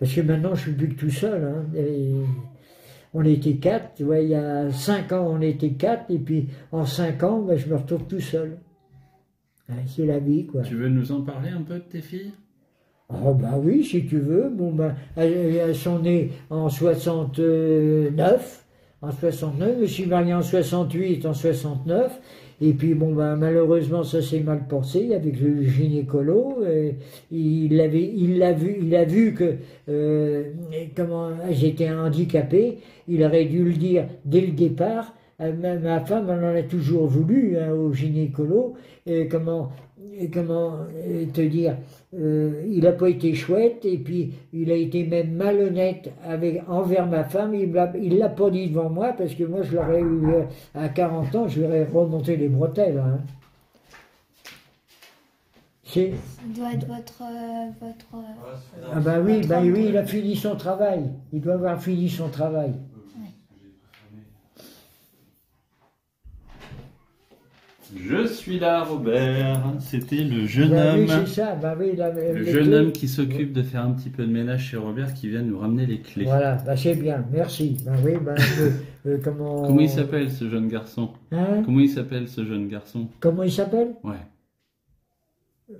parce 0.00 0.12
que 0.12 0.20
maintenant 0.20 0.56
je 0.56 0.62
suis 0.62 0.72
plus 0.72 0.88
que 0.88 0.98
tout 0.98 1.10
seul, 1.10 1.44
hein, 1.44 1.64
et 1.76 2.10
on 3.14 3.24
était 3.24 3.54
quatre, 3.54 3.94
tu 3.94 4.02
vois, 4.02 4.18
il 4.18 4.30
y 4.30 4.34
a 4.34 4.72
5 4.72 5.12
ans 5.12 5.28
on 5.30 5.40
était 5.40 5.74
quatre, 5.74 6.10
et 6.10 6.18
puis 6.18 6.48
en 6.72 6.84
5 6.84 7.22
ans, 7.22 7.42
ben, 7.42 7.56
je 7.56 7.68
me 7.68 7.76
retrouve 7.76 8.04
tout 8.08 8.18
seul. 8.18 8.58
Ouais, 9.68 9.76
C'est 9.86 10.06
la 10.06 10.18
vie, 10.18 10.46
quoi. 10.46 10.62
Tu 10.62 10.74
veux 10.74 10.88
nous 10.88 11.12
en 11.12 11.22
parler 11.22 11.50
un 11.50 11.62
peu 11.62 11.74
de 11.74 11.84
tes 11.84 12.00
filles? 12.00 12.32
Oh 13.12 13.34
bah 13.34 13.58
oui, 13.60 13.84
si 13.84 14.06
tu 14.06 14.18
veux. 14.18 14.48
Bon 14.50 14.70
bah, 14.72 14.94
elles, 15.16 15.74
sont 15.74 15.98
nées 15.98 16.30
en 16.48 16.68
69, 16.68 18.64
en 19.02 19.10
69. 19.10 19.76
Je 19.80 19.86
suis 19.86 20.06
marié 20.06 20.32
en 20.32 20.42
68, 20.42 21.26
en 21.26 21.34
69. 21.34 22.20
Et 22.62 22.74
puis 22.74 22.92
bon 22.92 23.14
bah 23.14 23.36
malheureusement 23.36 24.04
ça 24.04 24.20
s'est 24.20 24.40
mal 24.40 24.66
passé 24.68 25.14
avec 25.14 25.40
le 25.40 25.64
gynécolo. 25.64 26.58
Il 27.30 27.80
avait, 27.80 28.12
il 28.14 28.38
l'a 28.38 28.52
vu, 28.52 28.76
il 28.82 28.94
a 28.94 29.04
vu 29.04 29.32
que 29.32 29.56
euh, 29.88 30.52
comment 30.94 31.30
j'étais 31.50 31.90
handicapé. 31.90 32.78
Il 33.08 33.24
aurait 33.24 33.46
dû 33.46 33.64
le 33.64 33.72
dire 33.72 34.04
dès 34.24 34.42
le 34.42 34.52
départ. 34.52 35.14
Euh, 35.40 35.52
Ma, 35.58 35.76
ma 35.76 36.00
femme, 36.00 36.28
elle 36.30 36.44
en 36.44 36.54
a 36.54 36.62
toujours 36.62 37.06
voulu 37.06 37.56
hein, 37.56 37.72
au 37.72 37.92
gynécolo. 37.92 38.74
Et 39.06 39.26
comment, 39.26 39.70
comment 40.32 40.78
euh, 40.94 41.24
te 41.32 41.40
dire 41.40 41.76
euh, 42.18 42.62
Il 42.68 42.80
n'a 42.84 42.92
pas 42.92 43.08
été 43.08 43.34
chouette 43.34 43.84
et 43.84 43.98
puis 43.98 44.32
il 44.52 44.70
a 44.70 44.74
été 44.74 45.04
même 45.04 45.32
malhonnête 45.32 46.10
avec, 46.24 46.62
envers 46.68 47.06
ma 47.06 47.24
femme. 47.24 47.54
Il 47.54 47.70
ne 47.70 48.18
l'a 48.18 48.28
pas 48.28 48.50
dit 48.50 48.68
devant 48.68 48.90
moi 48.90 49.12
parce 49.16 49.34
que 49.34 49.44
moi 49.44 49.62
je 49.62 49.74
l'aurais 49.76 50.00
eu 50.00 50.26
euh, 50.32 50.42
à 50.74 50.88
40 50.88 51.34
ans, 51.36 51.48
je 51.48 51.60
lui 51.60 51.66
aurais 51.66 51.84
remonté 51.84 52.36
les 52.36 52.48
bretelles. 52.48 52.98
hein. 52.98 53.18
C'est- 55.84 56.12
Ça 56.12 56.42
doit 56.60 56.72
être 56.72 56.86
votre. 56.86 57.22
euh, 57.22 57.70
votre 57.80 58.06
euh, 58.14 58.86
Ah 58.94 59.00
bah 59.00 59.18
oui, 59.20 59.40
bah 59.44 59.60
oui, 59.60 59.86
il 59.88 59.96
a 59.96 60.04
fini 60.06 60.36
son 60.36 60.54
travail. 60.54 61.02
Il 61.32 61.40
doit 61.40 61.54
avoir 61.54 61.82
fini 61.82 62.08
son 62.08 62.28
travail. 62.28 62.72
Je 67.96 68.26
suis 68.26 68.58
là, 68.58 68.84
Robert. 68.84 69.74
C'était 69.80 70.22
le 70.22 70.46
jeune 70.46 70.70
Bah 70.70 70.92
oui, 70.94 71.02
homme. 71.10 71.26
c'est 71.26 71.40
ça. 71.40 71.54
Bah 71.60 71.74
oui, 71.78 71.96
la- 71.96 72.10
Le 72.12 72.44
jeune 72.44 72.64
clés. 72.66 72.74
homme 72.74 72.92
qui 72.92 73.08
s'occupe 73.08 73.52
de 73.52 73.62
faire 73.62 73.84
un 73.84 73.92
petit 73.92 74.10
peu 74.10 74.24
de 74.24 74.32
ménage 74.32 74.68
chez 74.70 74.76
Robert 74.76 75.12
qui 75.14 75.28
vient 75.28 75.42
nous 75.42 75.58
ramener 75.58 75.86
les 75.86 76.00
clés. 76.00 76.24
Voilà, 76.24 76.56
bah 76.64 76.76
c'est 76.76 76.94
bien, 76.94 77.24
merci. 77.32 77.76
Bah 77.84 77.92
oui, 78.04 78.12
bah, 78.24 78.34
euh, 78.60 78.70
euh, 79.06 79.18
comment... 79.22 79.62
Comment 79.66 79.80
il 79.80 79.88
s'appelle 79.90 80.30
ce 80.30 80.48
jeune 80.48 80.68
garçon? 80.68 81.10
Hein? 81.32 81.62
Comment 81.64 81.80
il 81.80 81.88
s'appelle 81.88 82.28
ce 82.28 82.44
jeune 82.44 82.68
garçon? 82.68 83.08
Comment 83.18 83.42
il 83.42 83.52
s'appelle? 83.52 83.88
Ouais. 84.04 84.16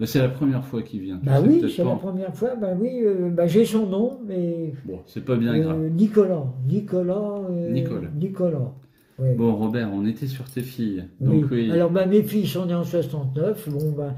C'est 0.07 0.21
la 0.21 0.29
première 0.29 0.65
fois 0.65 0.83
qu'il 0.83 1.01
vient. 1.01 1.21
Bah 1.23 1.41
oui, 1.45 1.65
c'est 1.75 1.83
la 1.83 1.97
première 1.97 2.33
fois. 2.35 2.55
Bah 2.55 2.69
oui, 2.79 3.01
euh, 3.03 3.29
bah 3.29 3.49
j'ai 3.49 3.65
son 3.65 3.87
nom, 3.87 4.21
mais 4.25 4.73
Bon, 4.85 5.01
c'est 5.07 5.25
pas 5.25 5.35
bien 5.35 5.53
euh, 5.53 5.61
grave. 5.63 5.81
Nicolas, 5.91 6.45
Nicolas, 6.69 7.41
euh, 7.51 7.71
Nicolas. 7.73 8.09
Nicolas. 8.17 8.73
Bon, 9.37 9.55
Robert, 9.55 9.91
on 9.93 10.07
était 10.07 10.27
sur 10.27 10.45
tes 10.45 10.63
filles. 10.63 11.05
Oui. 11.21 11.41
Donc 11.41 11.51
oui. 11.51 11.71
Alors 11.71 11.91
bah, 11.91 12.07
mes 12.07 12.23
filles 12.23 12.47
sont 12.47 12.67
nées 12.67 12.75
en 12.75 12.85
69, 12.85 13.69
bon 13.69 13.93
bah 13.93 14.15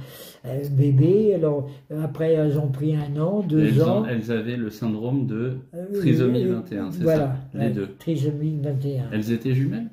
euh, 0.46 0.62
bébé, 0.70 1.34
alors 1.34 1.68
euh, 1.90 2.04
après 2.04 2.32
elles 2.32 2.58
ont 2.58 2.68
pris 2.68 2.94
un 2.94 3.20
an, 3.20 3.40
deux 3.40 3.66
elles, 3.66 3.82
ans. 3.82 4.02
ont- 4.02 4.06
elles 4.06 4.30
avaient 4.30 4.56
le 4.56 4.70
syndrome 4.70 5.26
de 5.26 5.58
Euh, 5.74 5.86
trisomie 6.00 6.44
euh, 6.44 6.54
21, 6.56 6.90
c'est 6.92 7.02
voilà, 7.02 7.36
ça 7.52 7.58
Les 7.58 7.70
deux. 7.70 7.88
Trisomie 7.98 8.58
21. 8.62 9.04
Elles 9.12 9.32
étaient 9.32 9.54
jumelles? 9.54 9.88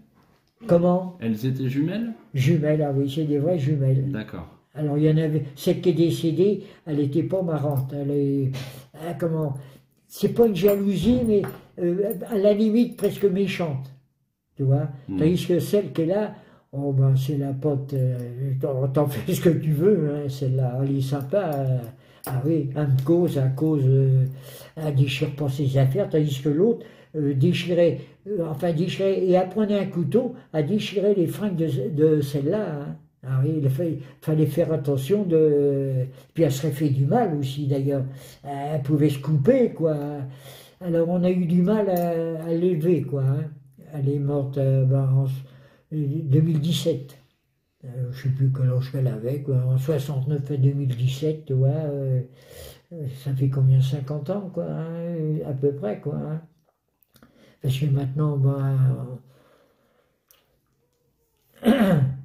Comment? 0.68 1.18
Elles 1.22 1.45
étaient 1.45 1.70
jumelles? 1.70 2.12
Jumelles, 2.34 2.82
ah 2.82 2.93
oui, 2.95 3.10
c'est 3.14 3.24
des 3.24 3.38
vraies 3.39 3.60
jumelles. 3.60 4.12
D'accord. 4.12 4.47
Alors 4.76 4.97
il 4.97 5.05
y 5.05 5.10
en 5.12 5.18
avait, 5.18 5.43
celle 5.55 5.82
qui 5.82 5.89
est 5.89 5.93
décédée, 5.93 6.64
elle 6.86 6.99
était 6.99 7.24
pas 7.24 7.41
marrante. 7.41 7.93
Elle 7.93 8.12
est, 8.12 8.51
ah, 8.93 9.14
comment, 9.20 9.55
c'est 10.07 10.34
pas 10.34 10.45
une 10.47 10.55
jalousie, 10.55 11.20
mais 11.28 11.41
euh, 11.82 12.14
à 12.30 12.38
la 12.38 12.53
limite 12.53 12.97
presque 12.97 13.26
méchante, 13.26 13.91
tu 14.60 14.64
vois. 14.66 14.88
Hmm. 15.07 15.18
Tandis 15.18 15.45
que 15.47 15.60
celle 15.60 15.91
qui 15.93 16.01
est 16.03 16.05
là, 16.07 16.36
oh 16.74 16.91
ben 16.93 17.16
c'est 17.16 17.38
la 17.38 17.53
pote, 17.53 17.93
euh, 17.93 18.18
t'en 18.62 18.88
t'en 18.89 19.07
fais 19.07 19.34
ce 19.34 19.41
que 19.41 19.49
tu 19.49 19.72
veux, 19.72 20.12
hein, 20.14 20.30
celle-là, 20.30 20.80
elle 20.84 20.97
est 20.97 21.01
sympa. 21.01 21.51
euh, 21.55 21.78
ah 22.28 22.41
oui, 22.45 22.70
elle 22.76 22.88
me 22.88 23.03
cause 23.05 23.38
à 23.39 23.47
cause, 23.47 23.84
euh, 23.88 24.26
elle 24.76 24.93
déchire 24.95 25.32
pas 25.36 25.49
ses 25.49 25.78
affaires, 25.78 26.10
tandis 26.10 26.41
que 26.43 26.49
l'autre 26.49 26.86
euh, 27.16 27.34
déchirait, 27.34 27.99
euh, 28.28 28.45
enfin 28.51 28.74
déchirait, 28.74 29.20
et 29.20 29.32
elle 29.32 29.49
prenait 29.49 29.80
un 29.80 29.86
couteau 29.88 30.36
à 30.53 30.62
déchirer 30.62 31.16
les 31.16 31.28
fringues 31.28 31.55
de, 31.55 31.70
de 31.89 32.22
celle-là. 32.22 32.66
hein. 32.82 32.95
Ah 33.28 33.41
oui, 33.43 33.60
il 33.62 33.70
fa- 33.70 33.84
fallait 34.22 34.45
faire 34.45 34.72
attention 34.72 35.24
de. 35.24 36.05
Puis 36.34 36.43
elle 36.43 36.51
serait 36.53 36.72
fait 36.72 36.89
du 36.89 37.05
mal 37.05 37.36
aussi 37.38 37.68
d'ailleurs. 37.68 38.03
Elle 38.45 38.82
pouvait 38.82 39.10
se 39.10 39.20
couper, 39.20 39.72
quoi. 39.72 39.95
Alors 40.82 41.10
on 41.10 41.24
a 41.24 41.30
eu 41.30 41.45
du 41.45 41.62
mal 41.62 41.89
à, 41.89 42.45
à 42.45 42.53
l'élever, 42.53 43.01
quoi. 43.01 43.24
hein. 43.24 43.43
Elle 43.93 44.09
est 44.09 44.19
morte 44.19 44.57
en 44.57 45.25
s- 45.25 45.31
euh, 45.93 46.21
2017. 46.23 47.17
Euh, 47.85 48.11
je 48.11 48.23
sais 48.23 48.29
plus 48.29 48.51
quel 48.51 48.69
âge 48.71 48.91
qu'elle 48.91 49.07
avait, 49.07 49.41
quoi. 49.43 49.57
En 49.65 49.77
69 49.77 50.49
à 50.51 50.57
2017, 50.57 51.45
tu 51.45 51.53
vois. 51.53 51.69
euh, 51.69 52.21
ça 53.23 53.33
fait 53.35 53.49
combien 53.49 53.81
50 53.81 54.29
ans, 54.29 54.49
quoi, 54.53 54.65
hein, 54.65 55.39
à 55.47 55.53
peu 55.53 55.73
près, 55.75 55.99
quoi. 56.01 56.15
hein. 56.17 56.41
Parce 57.61 57.77
que 57.79 57.85
maintenant, 57.85 58.37
ben. 58.37 59.19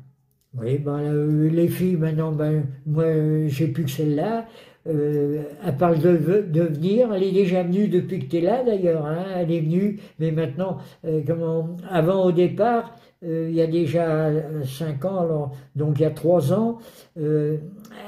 Oui, 0.54 0.78
ben, 0.78 1.48
les 1.50 1.68
filles, 1.68 1.96
maintenant, 1.96 2.32
ben, 2.32 2.66
moi, 2.86 3.04
j'ai 3.48 3.68
plus 3.68 3.84
que 3.84 3.90
celle-là. 3.90 4.46
Euh, 4.86 5.42
elle 5.66 5.76
parle 5.76 5.98
de, 5.98 6.44
de 6.46 6.62
venir. 6.62 7.12
Elle 7.14 7.22
est 7.22 7.32
déjà 7.32 7.62
venue 7.62 7.88
depuis 7.88 8.18
que 8.20 8.26
tu 8.26 8.36
es 8.38 8.40
là, 8.42 8.62
d'ailleurs. 8.62 9.06
hein. 9.06 9.24
Elle 9.36 9.50
est 9.50 9.60
venue, 9.60 9.98
mais 10.18 10.30
maintenant, 10.30 10.78
euh, 11.06 11.22
comment, 11.26 11.76
avant, 11.90 12.24
au 12.24 12.32
départ, 12.32 12.94
euh, 13.24 13.48
il 13.48 13.56
y 13.56 13.62
a 13.62 13.66
déjà 13.66 14.30
5 14.64 15.04
ans, 15.06 15.20
alors, 15.20 15.52
donc 15.74 15.98
il 15.98 16.02
y 16.02 16.04
a 16.04 16.10
3 16.10 16.52
ans, 16.52 16.78
euh, 17.18 17.56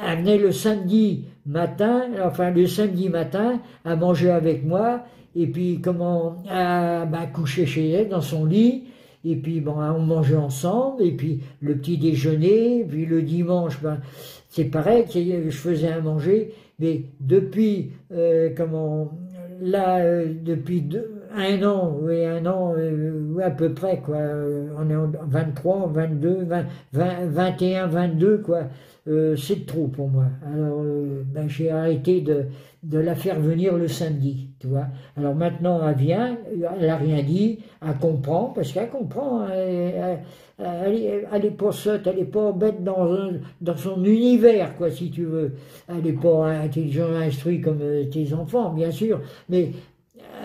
elle 0.06 0.18
venait 0.18 0.36
le 0.36 0.52
samedi 0.52 1.24
matin, 1.46 2.02
enfin 2.22 2.50
le 2.50 2.66
samedi 2.66 3.08
matin, 3.08 3.60
à 3.86 3.96
manger 3.96 4.30
avec 4.30 4.64
moi, 4.64 5.04
et 5.34 5.46
puis 5.46 5.80
comment, 5.80 6.42
à 6.50 7.06
ben, 7.06 7.26
coucher 7.32 7.64
chez 7.64 7.88
elle 7.90 8.10
dans 8.10 8.20
son 8.20 8.44
lit, 8.44 8.84
et 9.24 9.36
puis 9.36 9.60
bon, 9.60 9.76
on 9.78 10.00
mangeait 10.00 10.36
ensemble, 10.36 11.02
et 11.02 11.12
puis 11.12 11.40
le 11.60 11.76
petit 11.76 11.96
déjeuner, 11.96 12.84
puis 12.86 13.06
le 13.06 13.22
dimanche, 13.22 13.80
ben, 13.82 14.00
c'est 14.50 14.64
pareil, 14.64 15.04
je 15.08 15.50
faisais 15.50 15.92
à 15.92 16.00
manger, 16.00 16.52
mais 16.78 17.06
depuis, 17.20 17.92
euh, 18.12 18.50
comment, 18.56 19.18
là, 19.58 19.98
euh, 20.04 20.34
depuis 20.34 20.82
deux- 20.82 21.15
un 21.34 21.62
an, 21.62 21.96
oui, 22.00 22.24
un 22.24 22.44
an, 22.46 22.74
euh, 22.76 23.20
oui, 23.34 23.42
à 23.42 23.50
peu 23.50 23.72
près, 23.72 23.98
quoi, 24.00 24.16
euh, 24.16 24.68
on 24.78 24.88
est 24.90 24.96
en 24.96 25.10
23, 25.26 25.88
22, 25.92 26.44
20, 26.44 26.64
20, 26.92 27.26
21, 27.26 27.86
22, 27.86 28.38
quoi, 28.38 28.62
euh, 29.08 29.36
c'est 29.36 29.66
trop 29.66 29.86
pour 29.88 30.08
moi. 30.08 30.24
Alors, 30.52 30.80
euh, 30.82 31.22
ben, 31.26 31.48
j'ai 31.48 31.70
arrêté 31.70 32.20
de, 32.20 32.46
de 32.82 32.98
la 32.98 33.14
faire 33.14 33.40
venir 33.40 33.76
le 33.76 33.88
samedi, 33.88 34.50
tu 34.58 34.66
vois. 34.68 34.86
Alors 35.16 35.34
maintenant, 35.34 35.80
elle 35.88 35.96
vient, 35.96 36.36
elle 36.80 36.88
a 36.88 36.96
rien 36.96 37.22
dit, 37.22 37.58
elle 37.82 37.94
comprend, 37.98 38.52
parce 38.54 38.72
qu'elle 38.72 38.90
comprend, 38.90 39.46
elle, 39.48 40.18
elle, 40.58 40.94
est- 40.94 41.26
elle 41.32 41.44
est 41.44 41.50
pas 41.50 41.72
sotte, 41.72 42.06
elle 42.06 42.18
est 42.20 42.24
pas 42.24 42.52
bête 42.52 42.82
dans, 42.82 43.08
dans 43.60 43.76
son 43.76 44.02
univers, 44.04 44.74
quoi, 44.76 44.90
si 44.90 45.10
tu 45.10 45.24
veux. 45.24 45.52
Elle 45.88 46.06
est 46.06 46.12
pas 46.20 46.46
intelligente, 46.48 47.10
instruite 47.22 47.62
comme 47.64 47.80
tes 48.10 48.32
enfants, 48.34 48.70
bien 48.72 48.90
sûr, 48.90 49.20
mais 49.48 49.70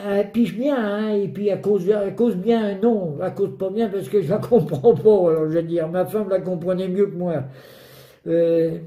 elle 0.10 0.32
pige 0.32 0.56
bien, 0.56 0.76
hein, 0.78 1.10
et 1.10 1.28
puis 1.28 1.47
elle 1.47 1.62
cause, 1.62 1.88
elle 1.89 2.16
cause 2.16 2.36
bien, 2.36 2.78
non, 2.82 3.18
elle 3.24 3.34
cause 3.34 3.58
pas 3.58 3.70
bien 3.70 3.89
parce 3.89 4.10
que 4.10 4.22
je 4.22 4.30
la 4.30 4.38
comprends 4.49 4.93
pas, 4.93 5.30
alors 5.30 5.49
je 5.49 5.58
veux 5.58 5.64
dire, 5.64 5.88
ma 5.88 6.06
femme 6.06 6.30
la 6.30 6.39
comprenait 6.39 6.88
mieux 6.88 7.08
que 7.08 7.16
moi. 7.16 7.43
Euh, 8.28 8.78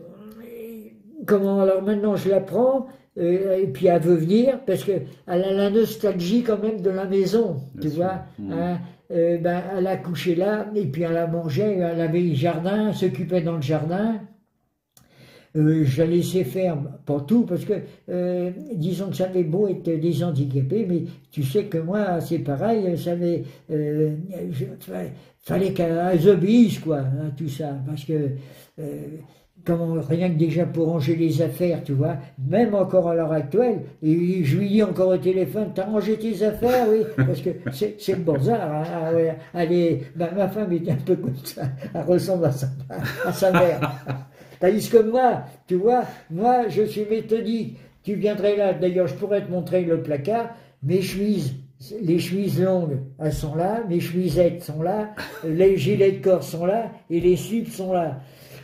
comment, 1.27 1.61
alors 1.61 1.83
maintenant 1.83 2.17
je 2.17 2.29
la 2.29 2.41
prends, 2.41 2.87
euh, 3.19 3.57
et 3.57 3.67
puis 3.67 3.87
elle 3.87 4.03
veut 4.03 4.17
venir, 4.17 4.61
parce 4.67 4.85
qu'elle 4.85 5.07
a 5.27 5.37
la 5.37 5.71
nostalgie 5.71 6.43
quand 6.43 6.63
même 6.63 6.81
de 6.81 6.91
la 6.91 7.05
maison, 7.05 7.57
tu 7.81 7.89
vois. 7.89 8.23
Mm. 8.39 8.53
hein. 8.53 8.79
Euh, 9.11 9.37
ben, 9.37 9.63
elle 9.77 9.87
a 9.87 9.97
couché 9.99 10.35
là, 10.35 10.67
et 10.75 10.87
puis 10.87 11.03
elle 11.03 11.17
a 11.17 11.27
mangé, 11.27 11.63
elle 11.63 12.01
avait 12.01 12.21
le 12.21 12.35
jardin, 12.35 12.89
elle 12.89 12.95
s'occupait 12.95 13.43
dans 13.43 13.57
le 13.57 13.63
jardin. 13.63 14.21
Euh, 15.57 15.85
je 15.85 16.03
la 16.03 16.09
laissais 16.09 16.43
faire, 16.43 16.77
pas 17.07 17.21
tout, 17.21 17.43
parce 17.43 17.65
que 17.65 17.75
euh, 18.09 18.51
disons 18.75 19.11
que 19.11 19.17
ça 19.17 19.27
avait 19.27 19.45
beau 19.45 19.69
être 19.69 19.85
des 19.85 20.25
handicapés, 20.25 20.85
mais 20.89 21.05
tu 21.31 21.45
sais 21.45 21.67
que 21.67 21.79
moi, 21.79 22.21
c'est 22.21 22.41
pareil, 22.41 22.99
ça 22.99 23.13
euh, 23.71 24.17
fallait 25.39 25.73
qu'elles 25.73 26.29
obéissent, 26.29 26.81
quoi, 26.81 26.99
hein, 26.99 27.31
tout 27.37 27.49
ça, 27.49 27.77
parce 27.87 28.05
que 28.05 28.31
euh, 28.81 29.03
comment, 29.65 29.95
rien 30.01 30.29
que 30.29 30.39
déjà 30.39 30.67
pour 30.67 30.89
ranger 30.89 31.15
les 31.15 31.41
affaires, 31.41 31.85
tu 31.85 31.93
vois, 31.93 32.17
même 32.49 32.75
encore 32.75 33.11
à 33.11 33.15
l'heure 33.15 33.33
actuelle, 33.33 33.83
et 34.03 34.43
je 34.43 34.59
lui 34.59 34.69
dis 34.69 34.83
encore 34.83 35.11
au 35.11 35.19
téléphone, 35.19 35.69
t'as 35.73 35.85
rangé 35.85 36.19
tes 36.19 36.43
affaires, 36.43 36.89
oui, 36.91 37.05
parce 37.17 37.41
que 37.41 37.51
c'est 37.73 37.97
le 38.09 38.25
bazar, 38.25 38.61
hein, 38.61 39.37
ah 39.55 40.35
ma 40.35 40.49
femme 40.49 40.73
est 40.73 40.91
un 40.91 40.97
peu 40.97 41.15
comme 41.15 41.37
ça, 41.45 41.63
elle 41.95 42.03
ressemble 42.03 42.47
à 42.47 42.51
sa, 42.51 42.67
à 43.25 43.33
sa 43.33 43.53
mère. 43.53 44.05
Tandis 44.61 44.89
que 44.89 44.99
moi, 44.99 45.43
tu 45.67 45.75
vois, 45.77 46.05
moi, 46.31 46.69
je 46.69 46.83
suis 46.83 47.05
méthodique. 47.05 47.79
Tu 48.03 48.15
viendrais 48.15 48.57
là, 48.57 48.73
d'ailleurs, 48.75 49.07
je 49.07 49.15
pourrais 49.15 49.45
te 49.45 49.51
montrer 49.51 49.83
le 49.85 50.03
placard. 50.03 50.51
Mes 50.83 51.01
chemises, 51.03 51.55
les 52.03 52.19
chemises 52.19 52.61
longues, 52.63 52.99
elles 53.19 53.33
sont 53.33 53.55
là. 53.55 53.83
Mes 53.89 54.01
chemisettes 54.01 54.63
sont 54.63 54.83
là. 54.83 55.15
Les 55.45 55.77
gilets 55.79 56.13
de 56.13 56.23
corps 56.23 56.43
sont 56.45 56.67
là. 56.67 56.91
Et 57.11 57.21
les 57.21 57.37
slips 57.37 57.71
sont 57.73 57.93
là. 57.93 58.21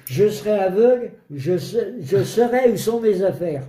Je 0.06 0.28
serai 0.28 0.50
aveugle, 0.58 1.12
je, 1.30 1.56
sais- 1.56 1.94
je 2.00 2.24
saurai 2.24 2.70
où 2.70 2.76
sont 2.76 3.00
mes 3.00 3.22
affaires. 3.22 3.62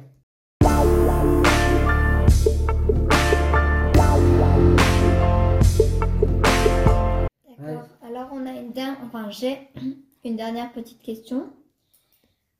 D'accord. 7.47 7.87
Alors 8.05 8.29
on 8.33 8.45
a 8.45 8.51
une 8.51 8.71
dernière, 8.71 8.97
enfin 9.05 9.29
j'ai 9.29 9.57
une 10.25 10.35
dernière 10.35 10.71
petite 10.71 11.01
question 11.01 11.49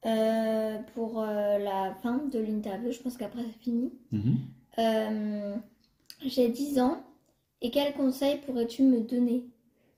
euh, 0.06 0.78
pour 0.96 1.22
euh, 1.22 1.58
la 1.60 1.96
fin 2.02 2.18
de 2.32 2.40
l'interview. 2.40 2.92
Je 2.92 3.00
pense 3.00 3.18
qu'après 3.18 3.44
c'est 3.44 3.64
fini. 3.64 3.92
Mhm. 4.12 4.38
Euh, 4.80 5.56
j'ai 6.26 6.50
10 6.50 6.80
ans 6.80 7.04
et 7.62 7.72
quel 7.72 7.94
conseil 7.94 8.40
pourrais-tu 8.46 8.84
me 8.84 9.02
donner? 9.02 9.46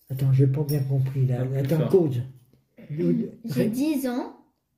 Attends, 0.09 0.33
j'ai 0.33 0.47
pas 0.47 0.63
bien 0.63 0.83
compris 0.83 1.25
là. 1.25 1.43
Attends, 1.57 1.87
cause. 1.87 2.21
J'ai 3.45 3.69
10 3.69 4.07
ans 4.07 4.35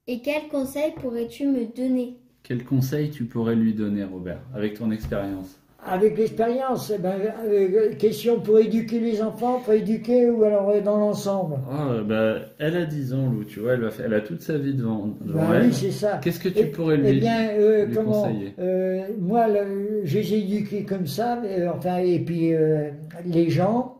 et 0.07 0.21
quel 0.21 0.47
conseil 0.49 0.93
pourrais-tu 0.93 1.47
me 1.47 1.65
donner? 1.75 2.17
Quel 2.43 2.63
conseil 2.63 3.09
tu 3.09 3.25
pourrais 3.25 3.55
lui 3.55 3.73
donner, 3.73 4.03
Robert, 4.03 4.41
avec 4.53 4.75
ton 4.75 4.91
expérience? 4.91 5.59
Avec 5.87 6.17
l'expérience, 6.17 6.91
eh 6.95 6.97
ben, 6.97 7.13
euh, 7.45 7.93
question 7.93 8.39
pour 8.39 8.57
éduquer 8.57 8.99
les 8.99 9.21
enfants, 9.21 9.59
pour 9.63 9.73
éduquer 9.73 10.29
ou 10.31 10.43
alors 10.43 10.69
euh, 10.71 10.81
dans 10.81 10.97
l'ensemble. 10.97 11.57
Oh, 11.69 12.01
bah, 12.03 12.37
Elle 12.57 12.75
a 12.77 12.85
10 12.85 13.13
ans, 13.13 13.29
Lou, 13.29 13.43
tu 13.43 13.59
vois, 13.59 13.73
elle, 13.73 13.81
va 13.81 13.91
faire- 13.91 14.07
elle 14.07 14.15
a 14.15 14.21
toute 14.21 14.41
sa 14.41 14.57
vie 14.57 14.73
devant, 14.73 15.09
devant 15.21 15.41
Ben 15.41 15.53
elle. 15.53 15.65
oui, 15.67 15.73
c'est 15.73 15.91
ça. 15.91 16.19
Qu'est-ce 16.23 16.39
que 16.39 16.49
tu 16.49 16.59
Eh- 16.61 16.65
pourrais 16.65 16.97
Eh 17.03 17.11
lui 17.13 17.19
bien, 17.19 17.49
euh, 17.51 17.85
lui 17.85 17.93
comment 17.93 18.23
conseiller? 18.23 18.53
euh, 18.57 19.01
Moi, 19.19 19.47
le- 19.47 20.01
je 20.05 20.17
les 20.17 20.33
ai 20.33 20.37
éduqués 20.39 20.83
comme 20.85 21.05
ça, 21.05 21.39
mais, 21.43 21.61
euh, 21.61 21.71
enfin, 21.71 21.97
et 21.97 22.17
puis 22.19 22.53
euh, 22.55 22.89
les 23.23 23.51
gens. 23.51 23.97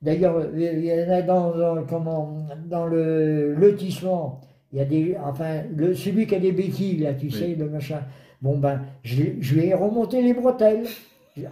D'ailleurs, 0.00 0.36
euh, 0.38 0.46
il 0.56 0.84
y 0.86 0.92
en 1.04 1.12
a 1.12 1.20
dans, 1.20 1.54
dans- 1.54 1.84
comment, 1.86 2.46
dans 2.66 2.86
le 2.86 3.52
lotissement. 3.52 4.40
Il 4.72 4.78
y 4.78 4.82
a 4.82 4.86
des, 4.86 5.16
enfin, 5.22 5.62
le, 5.76 5.92
celui 5.94 6.26
qui 6.26 6.34
a 6.34 6.38
des 6.38 6.52
béquilles 6.52 6.98
là, 6.98 7.12
tu 7.12 7.26
Oui. 7.26 7.32
sais, 7.32 7.54
le 7.58 7.68
machin. 7.68 8.00
Bon 8.42 8.56
ben, 8.58 8.80
je, 9.02 9.22
je 9.40 9.54
lui 9.54 9.66
ai 9.66 9.74
remonté 9.74 10.22
les 10.22 10.32
bretelles. 10.34 10.84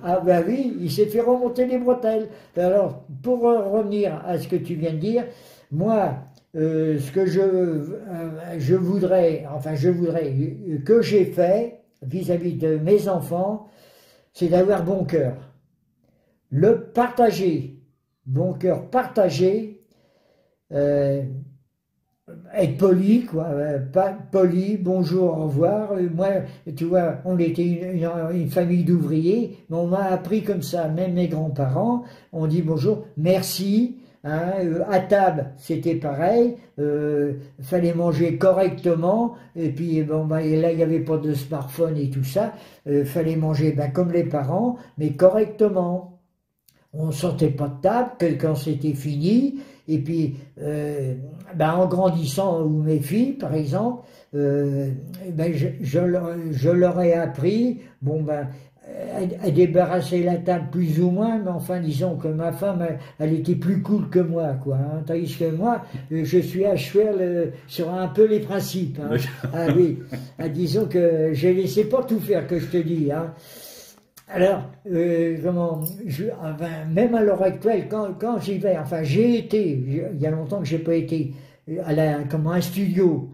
Ah 0.02 0.20
ben 0.20 0.44
oui, 0.46 0.76
il 0.80 0.90
s'est 0.90 1.06
fait 1.06 1.20
remonter 1.20 1.66
les 1.66 1.78
bretelles. 1.78 2.28
Alors, 2.56 3.04
pour 3.22 3.42
revenir 3.42 4.22
à 4.24 4.38
ce 4.38 4.48
que 4.48 4.56
tu 4.56 4.74
viens 4.74 4.92
de 4.92 4.98
dire, 4.98 5.24
moi, 5.70 6.14
euh, 6.56 6.98
ce 6.98 7.10
que 7.10 7.26
je, 7.26 7.40
euh, 7.40 8.58
je 8.58 8.76
voudrais, 8.76 9.44
enfin 9.52 9.74
je 9.74 9.88
voudrais, 9.88 10.32
que 10.84 11.02
j'ai 11.02 11.24
fait 11.24 11.80
vis-à-vis 12.02 12.54
de 12.54 12.76
mes 12.76 13.08
enfants, 13.08 13.66
c'est 14.32 14.48
d'avoir 14.48 14.84
bon 14.84 15.04
cœur. 15.04 15.36
Le 16.50 16.92
partager, 16.92 17.80
bon 18.26 18.52
cœur 18.54 18.88
partagé, 18.88 19.82
euh, 20.72 21.22
être 22.56 22.76
poli, 22.76 23.24
quoi, 23.24 23.46
euh, 23.46 23.78
pas 23.78 24.16
poli, 24.30 24.76
bonjour, 24.76 25.24
au 25.24 25.44
revoir. 25.44 25.92
Euh, 25.92 26.08
Moi, 26.14 26.28
tu 26.76 26.84
vois, 26.84 27.16
on 27.24 27.38
était 27.38 27.64
une, 27.64 28.48
famille 28.48 28.84
d'ouvriers, 28.84 29.58
mais 29.68 29.76
on 29.76 29.86
m'a 29.86 30.04
appris 30.04 30.42
comme 30.42 30.62
ça, 30.62 30.88
même 30.88 31.14
mes 31.14 31.28
grands-parents, 31.28 32.04
on 32.32 32.46
dit 32.46 32.62
bonjour, 32.62 33.06
merci. 33.16 33.98
Hein, 34.26 34.52
euh, 34.60 34.82
à 34.88 35.00
table, 35.00 35.52
c'était 35.58 35.96
pareil. 35.96 36.56
Fallait 37.60 37.92
manger 37.92 38.38
correctement. 38.38 39.34
Et 39.54 39.68
puis, 39.68 40.02
bon, 40.02 40.24
ben, 40.24 40.38
et 40.38 40.58
là, 40.58 40.70
il 40.70 40.78
n'y 40.78 40.82
avait 40.82 41.00
pas 41.00 41.18
de 41.18 41.34
smartphone 41.34 41.98
et 41.98 42.08
tout 42.08 42.24
ça. 42.24 42.54
Fallait 43.04 43.36
manger 43.36 43.72
ben, 43.72 43.90
comme 43.90 44.12
les 44.12 44.24
parents, 44.24 44.76
mais 44.96 45.12
correctement. 45.12 46.20
On 46.94 47.10
sortait 47.10 47.50
pas 47.50 47.68
de 47.68 47.80
table 47.82 48.12
que 48.18 48.26
quand 48.40 48.54
c'était 48.54 48.94
fini. 48.94 49.60
Et 49.88 49.98
puis, 49.98 50.36
euh, 50.62 51.14
ben, 51.54 51.72
en 51.72 51.86
grandissant, 51.86 52.62
ou 52.62 52.82
mes 52.82 53.00
filles, 53.00 53.32
par 53.32 53.54
exemple, 53.54 54.04
euh, 54.34 54.88
ben, 55.32 55.52
je, 55.54 55.68
je, 55.82 55.98
leur, 55.98 56.30
je 56.50 56.70
leur 56.70 57.00
ai 57.00 57.12
appris, 57.14 57.80
bon, 58.00 58.22
ben, 58.22 58.48
à, 59.42 59.46
à 59.46 59.50
débarrasser 59.50 60.22
la 60.22 60.36
table 60.36 60.68
plus 60.70 61.00
ou 61.00 61.10
moins, 61.10 61.38
mais 61.38 61.50
enfin, 61.50 61.80
disons 61.80 62.16
que 62.16 62.28
ma 62.28 62.52
femme, 62.52 62.84
elle, 62.86 62.98
elle 63.18 63.32
était 63.34 63.54
plus 63.54 63.80
cool 63.82 64.08
que 64.10 64.18
moi, 64.18 64.54
quoi. 64.62 64.76
hein. 64.76 65.02
tandis 65.06 65.34
que 65.36 65.50
moi, 65.50 65.82
euh, 66.12 66.20
je 66.24 66.38
suis 66.38 66.64
à 66.66 66.76
cheval 66.76 67.52
sur 67.66 67.92
un 67.92 68.08
peu 68.08 68.26
les 68.26 68.40
principes. 68.40 68.98
hein. 69.02 69.16
Ah 69.54 69.66
oui, 69.76 69.98
Ah, 70.38 70.48
disons 70.48 70.86
que 70.86 71.30
je 71.32 71.48
laissais 71.48 71.84
pas 71.84 72.02
tout 72.04 72.20
faire, 72.20 72.46
que 72.46 72.58
je 72.58 72.66
te 72.66 72.76
dis. 72.76 73.10
Hein. 73.12 73.32
Alors, 74.28 74.62
euh, 74.90 75.36
comment, 75.42 75.82
je, 76.06 76.24
enfin, 76.40 76.86
même 76.90 77.14
à 77.14 77.22
l'heure 77.22 77.42
actuelle, 77.42 77.88
quand, 77.88 78.14
quand 78.18 78.40
j'y 78.40 78.58
vais, 78.58 78.78
enfin, 78.78 79.02
j'ai 79.02 79.38
été, 79.38 79.72
il 79.72 80.20
y 80.20 80.26
a 80.26 80.30
longtemps 80.30 80.60
que 80.60 80.64
j'ai 80.64 80.78
pas 80.78 80.94
été 80.94 81.34
euh, 81.68 81.82
à 81.84 81.92
la, 81.92 82.24
comment, 82.24 82.52
un 82.52 82.60
studio, 82.60 83.30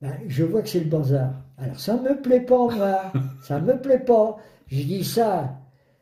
ben, 0.00 0.14
je 0.26 0.42
vois 0.44 0.62
que 0.62 0.68
c'est 0.68 0.80
le 0.80 0.86
bazar. 0.86 1.32
Alors, 1.58 1.78
ça 1.78 1.96
me 1.96 2.20
plaît 2.20 2.40
pas, 2.40 2.68
moi, 2.68 3.12
ça 3.42 3.60
me 3.60 3.78
plaît 3.78 3.98
pas. 3.98 4.38
Je 4.68 4.82
dis 4.82 5.04
ça, 5.04 5.58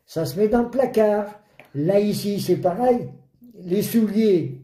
ça 0.06 0.24
se 0.24 0.38
met 0.38 0.48
dans 0.48 0.62
le 0.62 0.70
placard. 0.70 1.40
Là, 1.74 1.98
ici, 1.98 2.40
c'est 2.40 2.56
pareil. 2.56 3.08
Les 3.64 3.82
souliers, 3.82 4.60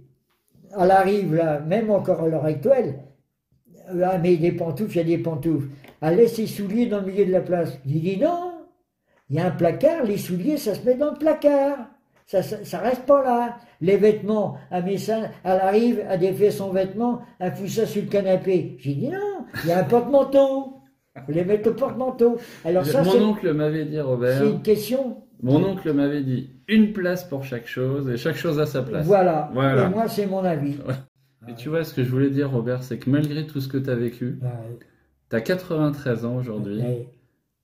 à 0.72 0.86
la 0.86 1.00
rive, 1.00 1.34
là, 1.34 1.60
même 1.60 1.90
encore 1.90 2.22
à 2.22 2.28
l'heure 2.28 2.44
actuelle, 2.44 3.00
euh, 3.94 4.02
ah, 4.04 4.18
mais 4.18 4.36
des 4.36 4.52
pantoufles, 4.52 4.92
il 4.94 4.96
y 4.96 5.00
a 5.00 5.16
des 5.16 5.22
pantoufles. 5.22 5.68
Elle 6.00 6.16
laisse 6.16 6.36
ses 6.36 6.46
souliers 6.46 6.86
dans 6.86 7.00
le 7.00 7.06
milieu 7.06 7.26
de 7.26 7.32
la 7.32 7.40
place. 7.40 7.78
J'ai 7.84 7.98
dit 7.98 8.16
non, 8.18 8.52
il 9.30 9.36
y 9.36 9.40
a 9.40 9.46
un 9.46 9.50
placard, 9.50 10.04
les 10.04 10.18
souliers, 10.18 10.56
ça 10.56 10.74
se 10.74 10.84
met 10.84 10.94
dans 10.94 11.10
le 11.12 11.18
placard. 11.18 11.78
Ça, 12.26 12.42
ça, 12.42 12.64
ça 12.64 12.78
reste 12.80 13.06
pas 13.06 13.22
là. 13.22 13.56
Les 13.80 13.96
vêtements, 13.96 14.56
elle 14.70 14.84
met 14.84 14.98
ça, 14.98 15.30
elle 15.44 15.60
arrive, 15.60 16.02
elle 16.08 16.18
défait 16.18 16.50
son 16.50 16.70
vêtement, 16.70 17.22
elle 17.38 17.52
fout 17.54 17.68
ça 17.68 17.86
sur 17.86 18.02
le 18.02 18.08
canapé. 18.08 18.76
J'ai 18.80 18.94
dit 18.94 19.08
non, 19.08 19.44
il 19.62 19.68
y 19.70 19.72
a 19.72 19.78
un 19.80 19.84
porte-manteau. 19.84 20.72
Vous 21.26 21.32
les 21.32 21.44
mettez 21.44 21.70
au 21.70 21.74
porte-manteau. 21.74 22.36
Alors 22.64 22.84
ça, 22.84 23.02
Mon 23.02 23.30
oncle 23.30 23.52
m'avait 23.52 23.84
dit, 23.84 24.00
Robert, 24.00 24.38
c'est 24.38 24.50
une 24.50 24.62
question. 24.62 25.22
mon 25.42 25.64
oncle 25.64 25.92
m'avait 25.92 26.22
dit 26.22 26.50
une 26.68 26.92
place 26.92 27.24
pour 27.24 27.44
chaque 27.44 27.66
chose 27.66 28.10
et 28.10 28.16
chaque 28.16 28.36
chose 28.36 28.58
à 28.58 28.66
sa 28.66 28.82
place. 28.82 29.06
Voilà. 29.06 29.50
Voilà. 29.54 29.86
Et 29.86 29.88
moi, 29.88 30.08
c'est 30.08 30.26
mon 30.26 30.44
avis. 30.44 30.76
Et 31.48 31.54
tu 31.54 31.68
vois, 31.68 31.84
ce 31.84 31.94
que 31.94 32.02
je 32.02 32.10
voulais 32.10 32.30
dire, 32.30 32.50
Robert, 32.50 32.82
c'est 32.82 32.98
que 32.98 33.08
malgré 33.08 33.46
tout 33.46 33.60
ce 33.60 33.68
que 33.68 33.78
tu 33.78 33.88
as 33.88 33.94
vécu, 33.94 34.40
tu 35.30 35.36
as 35.36 35.40
93 35.40 36.24
ans 36.24 36.36
aujourd'hui, 36.36 36.80
ouais. 36.80 37.08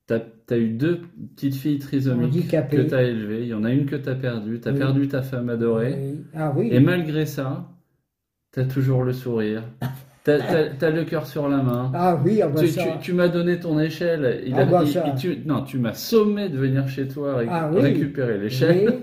Tu 0.09 0.15
as, 0.15 0.57
eu 0.59 0.69
deux 0.69 1.01
petites 1.35 1.55
filles 1.55 1.79
trisomiques 1.79 2.51
que 2.71 2.83
tu 2.83 2.95
as 2.95 3.03
élevées, 3.03 3.43
il 3.43 3.49
y 3.49 3.55
en 3.55 3.65
a 3.65 3.71
une 3.73 3.87
que 3.87 3.97
tu 3.97 4.09
as 4.09 4.15
perdue, 4.15 4.61
tu 4.61 4.69
as 4.69 4.73
Oui. 4.73 4.79
perdu 4.79 5.09
ta 5.09 5.23
femme 5.23 5.49
adorée. 5.49 6.15
Ah 6.35 6.53
oui. 6.57 6.69
et 6.71 6.81
malgré 6.81 7.25
ça, 7.27 7.69
tu 8.53 8.61
as 8.61 8.65
toujours 8.65 9.05
le 9.05 9.13
sourire, 9.13 9.63
T'as 10.25 10.39
as, 10.81 10.91
le 10.91 11.03
cœur 11.03 11.27
sur 11.27 11.49
la 11.49 11.57
main. 11.65 11.91
Ah 11.95 12.17
oui, 12.25 12.41
ah 12.43 12.47
bah 12.49 12.61
tu, 12.61 12.69
ça. 12.69 12.83
tu, 12.85 13.07
tu 13.07 13.13
m'as 13.13 13.27
donné 13.27 13.59
ton 13.59 13.81
échelle. 13.81 14.43
Il 14.47 14.55
Ah 14.55 14.59
a- 14.59 14.65
bah 14.67 14.83
il- 14.85 14.93
ça. 14.93 15.03
il- 15.09 15.15
tu, 15.21 15.39
non, 15.47 15.63
tu 15.63 15.79
m'as 15.79 15.95
sommé 15.95 16.49
de 16.49 16.57
venir 16.57 16.87
chez 16.87 17.09
toi 17.09 17.43
Ah 17.51 17.69
oui. 17.75 17.81
récupérer 17.81 18.39
l'échelle. 18.39 18.85
Oui. 18.89 18.95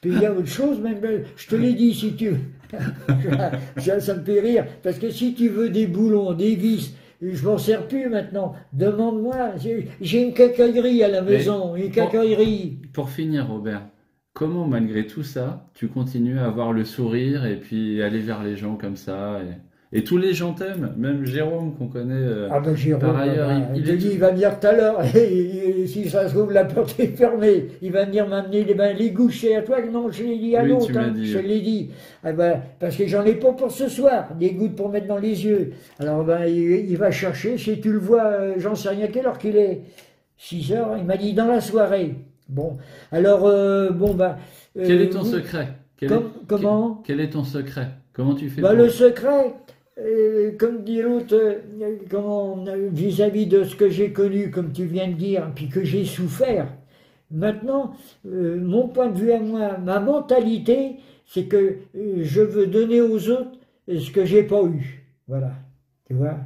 Puis 0.00 0.12
il 0.12 0.20
y 0.20 0.26
a 0.26 0.32
autre 0.32 0.46
chose, 0.46 0.78
même, 0.80 0.98
je 1.36 1.48
te 1.48 1.56
l'ai 1.56 1.72
dit, 1.74 1.92
si 1.92 2.14
tu 2.14 2.30
ça, 3.78 3.98
ça 3.98 4.14
me 4.14 4.22
fait 4.22 4.38
rire, 4.40 4.66
parce 4.84 4.98
que 5.00 5.10
si 5.10 5.34
tu 5.34 5.48
veux 5.48 5.68
des 5.70 5.88
boulons, 5.88 6.32
des 6.32 6.54
vis, 6.54 6.94
je 7.20 7.44
m'en 7.46 7.58
sers 7.58 7.86
plus 7.86 8.08
maintenant. 8.08 8.54
Demande-moi, 8.72 9.52
j'ai 10.00 10.22
une 10.22 10.34
cacaillerie 10.34 11.02
à 11.02 11.08
la 11.08 11.22
Mais- 11.22 11.32
maison, 11.32 11.74
une 11.76 11.90
cacaillerie. 11.90 12.78
Pour 12.92 13.10
finir, 13.10 13.48
Robert, 13.48 13.82
comment 14.32 14.66
malgré 14.66 15.06
tout 15.06 15.22
ça, 15.22 15.68
tu 15.74 15.88
continues 15.88 16.38
à 16.38 16.46
avoir 16.46 16.72
le 16.72 16.84
sourire 16.84 17.44
et 17.46 17.56
puis 17.56 18.02
aller 18.02 18.20
vers 18.20 18.42
les 18.42 18.56
gens 18.56 18.76
comme 18.76 18.96
ça 18.96 19.40
et, 19.42 19.54
et 19.92 20.04
tous 20.04 20.18
les 20.18 20.34
gens 20.34 20.52
t'aiment, 20.52 20.92
même 20.98 21.24
Jérôme 21.24 21.74
qu'on 21.74 21.86
connaît. 21.88 22.12
euh, 22.14 22.48
Ah 22.50 22.60
ben 22.60 22.74
Jérôme, 22.76 23.00
Par 23.00 23.16
ailleurs, 23.18 23.48
bah, 23.48 23.54
il- 23.74 23.82
il 23.82 23.90
est- 23.90 23.96
dis, 23.96 24.08
il 24.12 24.18
va 24.18 24.30
venir 24.32 24.58
tout 24.60 24.66
à 24.66 24.72
l'heure, 24.72 25.00
et, 25.16 25.86
si 25.86 26.08
ça 26.10 26.28
se 26.28 26.34
trouve, 26.34 26.52
la 26.52 26.64
porte 26.66 26.98
est 27.00 27.06
fermée. 27.16 27.68
Il 27.80 27.92
va 27.92 28.04
venir 28.04 28.28
m'amener 28.28 28.64
les, 28.64 28.74
ben, 28.74 28.94
les 28.96 29.10
gouchers 29.10 29.56
à 29.56 29.62
toi, 29.62 29.78
non, 29.90 30.10
je 30.10 30.22
l'ai 30.24 30.38
dit 30.38 30.56
à 30.56 30.62
Oui, 30.62 30.68
l'autre, 30.70 30.90
hein, 30.96 31.12
dit. 31.14 31.26
je 31.26 31.38
l'ai 31.38 31.60
dit. 31.60 31.90
Ah 32.22 32.32
ben, 32.32 32.60
parce 32.78 32.96
que 32.96 33.06
j'en 33.06 33.24
ai 33.24 33.34
pas 33.34 33.52
pour 33.52 33.70
ce 33.70 33.88
soir, 33.88 34.28
des 34.38 34.50
gouttes 34.50 34.76
pour 34.76 34.90
mettre 34.90 35.06
dans 35.06 35.18
les 35.18 35.44
yeux. 35.46 35.72
Alors 35.98 36.22
ben, 36.24 36.44
il, 36.46 36.90
il 36.90 36.96
va 36.98 37.10
chercher, 37.10 37.56
si 37.56 37.80
tu 37.80 37.92
le 37.92 37.98
vois, 37.98 38.24
euh, 38.24 38.54
j'en 38.58 38.74
sais 38.74 38.90
rien 38.90 39.06
quelle 39.06 39.26
heure 39.26 39.38
qu'il 39.38 39.56
est? 39.56 39.80
6 40.36 40.72
heures, 40.72 40.96
il 40.98 41.04
m'a 41.04 41.16
dit 41.16 41.32
dans 41.32 41.46
la 41.48 41.60
soirée. 41.60 42.14
Bon, 42.48 42.76
alors, 43.10 43.46
euh, 43.46 43.90
bon 43.90 44.14
ben... 44.14 44.36
Quel 44.74 45.00
est 45.02 45.08
ton 45.10 45.22
vous- 45.22 45.32
secret? 45.32 45.68
Quel 45.96 46.12
est- 46.12 46.16
comment? 46.46 47.02
quel, 47.04 47.20
est 47.20 47.30
ton 47.30 47.42
secret? 47.42 47.88
Comment 48.12 48.34
tu 48.34 48.48
fais 48.48 48.60
le 48.60 48.88
secret, 48.88 49.52
euh, 50.00 50.52
comme 50.56 50.84
dit 50.84 51.02
l'autre, 51.02 51.34
euh, 51.34 51.58
euh, 52.12 52.88
vis-à-vis 52.92 53.46
de 53.46 53.64
ce 53.64 53.74
que 53.74 53.88
j'ai 53.88 54.12
connu, 54.12 54.50
comme 54.50 54.72
tu 54.72 54.84
viens 54.84 55.08
de 55.08 55.14
dire, 55.14 55.50
puis 55.54 55.68
que 55.68 55.82
j'ai 55.82 56.04
souffert, 56.04 56.68
maintenant, 57.30 57.94
mon 58.24 58.88
point 58.88 59.08
de 59.08 59.18
vue 59.18 59.32
à 59.32 59.40
moi, 59.40 59.76
ma 59.78 59.98
mentalité, 60.00 60.96
c'est 61.26 61.44
que 61.44 61.78
je 61.94 62.40
veux 62.40 62.66
donner 62.66 63.00
aux 63.00 63.28
autres 63.28 63.58
ce 63.88 64.10
que 64.10 64.24
j'ai 64.24 64.44
pas 64.44 64.62
eu. 64.62 65.04
Voilà. 65.26 65.52
Tu 66.06 66.14
vois? 66.14 66.38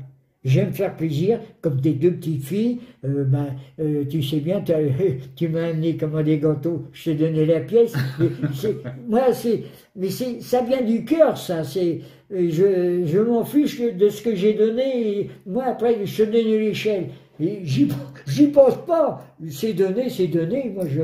J'aime 0.45 0.73
faire 0.73 0.97
plaisir, 0.97 1.41
comme 1.61 1.81
tes 1.81 1.93
deux 1.93 2.13
petites 2.15 2.45
filles. 2.45 2.81
euh, 3.05 3.25
ben, 3.25 3.55
euh, 3.81 4.05
tu 4.09 4.23
sais 4.23 4.41
bien, 4.41 4.63
tu 5.37 5.49
m'as 5.49 5.69
amené 5.69 5.97
comme 5.97 6.21
des 6.23 6.39
gâteaux, 6.39 6.85
je 6.93 7.05
t'ai 7.05 7.15
donné 7.15 7.47
la 7.47 7.61
pièce. 7.61 7.95
Moi, 9.09 9.33
c'est, 9.33 9.63
mais 9.95 10.11
c'est, 10.11 10.41
ça 10.41 10.63
vient 10.63 10.83
du 10.83 11.05
cœur, 11.05 11.39
ça. 11.39 11.63
C'est, 11.65 12.01
euh, 12.33 12.49
je, 12.51 13.05
je 13.07 13.19
m'en 13.21 13.45
fiche 13.45 13.81
de 13.81 14.09
ce 14.09 14.23
que 14.23 14.35
j'ai 14.35 14.55
donné. 14.55 15.19
Et 15.21 15.31
moi, 15.47 15.65
après, 15.65 16.05
je 16.05 16.25
te 16.25 16.31
donne 16.31 16.45
l'échelle. 16.45 17.09
Et 17.41 17.61
j'y, 17.65 17.89
j'y 18.27 18.49
pense 18.49 18.85
pas. 18.87 19.25
C'est 19.49 19.75
donné, 19.75 20.09
c'est 20.11 20.27
donné. 20.29 20.71
Moi, 20.75 20.85
je, 20.89 21.03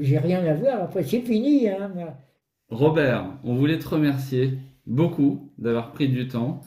j'ai 0.00 0.18
rien 0.18 0.44
à 0.44 0.54
voir. 0.54 0.82
Après, 0.82 1.02
c'est 1.04 1.20
fini. 1.20 1.68
Hein. 1.68 1.92
Robert, 2.70 3.38
on 3.44 3.54
voulait 3.54 3.78
te 3.78 3.88
remercier 3.88 4.58
beaucoup 4.86 5.50
d'avoir 5.58 5.92
pris 5.92 6.08
du 6.08 6.28
temps. 6.28 6.60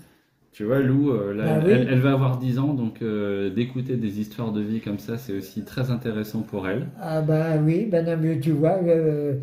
Tu 0.54 0.66
vois, 0.66 0.80
Lou, 0.82 1.10
euh, 1.10 1.34
là, 1.34 1.58
Bah 1.58 1.64
oui. 1.66 1.72
elle, 1.72 1.88
elle 1.90 2.00
va 2.00 2.12
avoir 2.12 2.38
10 2.38 2.60
ans, 2.60 2.76
donc 2.76 3.02
euh, 3.02 3.50
d'écouter 3.50 3.96
des 3.96 4.20
histoires 4.20 4.52
de 4.52 4.62
vie 4.62 4.82
comme 4.82 5.00
ça, 5.00 5.18
c'est 5.18 5.34
aussi 5.34 5.64
très 5.66 5.90
intéressant 5.90 6.42
pour 6.42 6.68
elle. 6.68 6.86
Ah 7.02 7.22
bah 7.22 7.58
oui, 7.60 7.88
ben 7.90 8.06
non, 8.06 8.18
mais 8.22 8.40
tu 8.40 8.52
vois, 8.52 8.78
euh, 8.86 9.34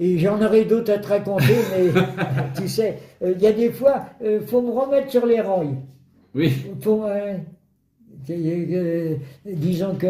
et 0.00 0.18
j'en 0.18 0.40
aurais 0.42 0.64
d'autres 0.64 0.92
à 0.92 0.98
te 0.98 1.08
raconter, 1.08 1.56
mais 1.70 1.90
tu 2.56 2.68
sais, 2.68 2.96
il 3.22 3.38
y 3.38 3.46
a 3.46 3.52
des 3.52 3.70
fois, 3.70 4.06
il 4.24 4.40
faut 4.40 4.62
me 4.62 4.70
remettre 4.70 5.10
sur 5.10 5.26
les 5.26 5.42
rails. 5.42 5.76
Oui, 6.34 6.54
euh, 8.30 9.14
disons 9.44 9.94
que, 9.94 10.06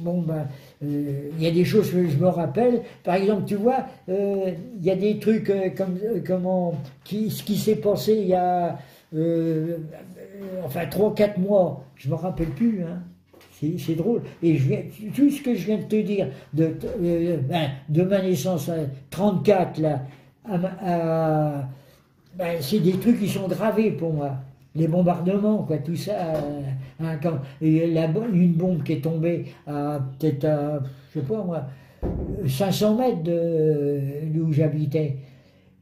bon 0.00 0.22
ben, 0.22 0.48
il 0.82 1.40
y 1.42 1.46
a 1.46 1.50
des 1.50 1.64
choses 1.64 1.90
que 1.90 2.06
je 2.08 2.16
me 2.16 2.28
rappelle. 2.28 2.82
Par 3.04 3.14
exemple, 3.14 3.44
tu 3.46 3.54
vois, 3.56 3.86
euh, 4.08 4.52
il 4.78 4.84
y 4.84 4.90
a 4.90 4.96
des 4.96 5.18
trucs 5.18 5.48
euh, 5.50 5.70
comme, 5.76 5.98
euh, 6.04 6.20
comment, 6.26 6.74
qui, 7.04 7.30
ce 7.30 7.42
qui 7.42 7.56
s'est 7.56 7.76
passé 7.76 8.14
il 8.14 8.28
y 8.28 8.34
a, 8.34 8.78
euh, 9.14 9.78
euh, 10.42 10.62
enfin, 10.64 10.86
trois, 10.86 11.14
quatre 11.14 11.38
mois, 11.38 11.84
je 11.96 12.08
me 12.10 12.14
rappelle 12.14 12.50
plus, 12.50 12.82
hein. 12.82 13.00
C'est 13.58 13.94
drôle. 13.94 14.20
Et 14.42 14.58
tout 15.14 15.30
ce 15.30 15.40
que 15.40 15.54
je 15.54 15.64
viens 15.64 15.78
de 15.78 15.84
te 15.84 15.96
dire, 15.96 16.28
de, 16.52 16.76
euh, 17.02 17.38
ben, 17.38 17.70
de 17.88 18.02
ma 18.02 18.20
naissance 18.20 18.68
à 18.68 18.74
34, 19.08 19.78
là, 19.78 20.02
ben, 22.36 22.56
c'est 22.60 22.80
des 22.80 22.92
trucs 22.98 23.18
qui 23.18 23.28
sont 23.28 23.48
gravés 23.48 23.92
pour 23.92 24.12
moi. 24.12 24.32
Les 24.74 24.86
bombardements, 24.88 25.62
quoi, 25.62 25.78
tout 25.78 25.96
ça. 25.96 26.12
euh, 26.12 26.60
quand, 27.22 27.38
une 27.60 28.52
bombe 28.52 28.82
qui 28.82 28.94
est 28.94 29.00
tombée 29.02 29.46
à 29.66 30.00
peut-être 30.18 30.44
à, 30.44 30.80
je 31.14 31.20
sais 31.20 31.26
pas 31.26 31.42
moi, 31.42 31.64
500 32.46 32.96
mètres 32.96 33.22
de 33.22 34.00
d'où 34.32 34.52
j'habitais. 34.52 35.16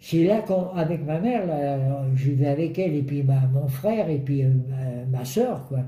C'est 0.01 0.25
là 0.25 0.43
qu'avec 0.43 1.05
ma 1.07 1.19
mère, 1.19 1.43
je 2.15 2.31
vivais 2.31 2.49
avec 2.49 2.79
elle, 2.79 2.95
et 2.95 3.03
puis 3.03 3.23
ma, 3.23 3.41
mon 3.53 3.69
frère, 3.69 4.11
et 4.11 4.19
puis 4.19 4.45
euh, 4.45 4.51
ma, 5.11 5.25
soeur, 5.25 5.67
quoi. 5.69 5.79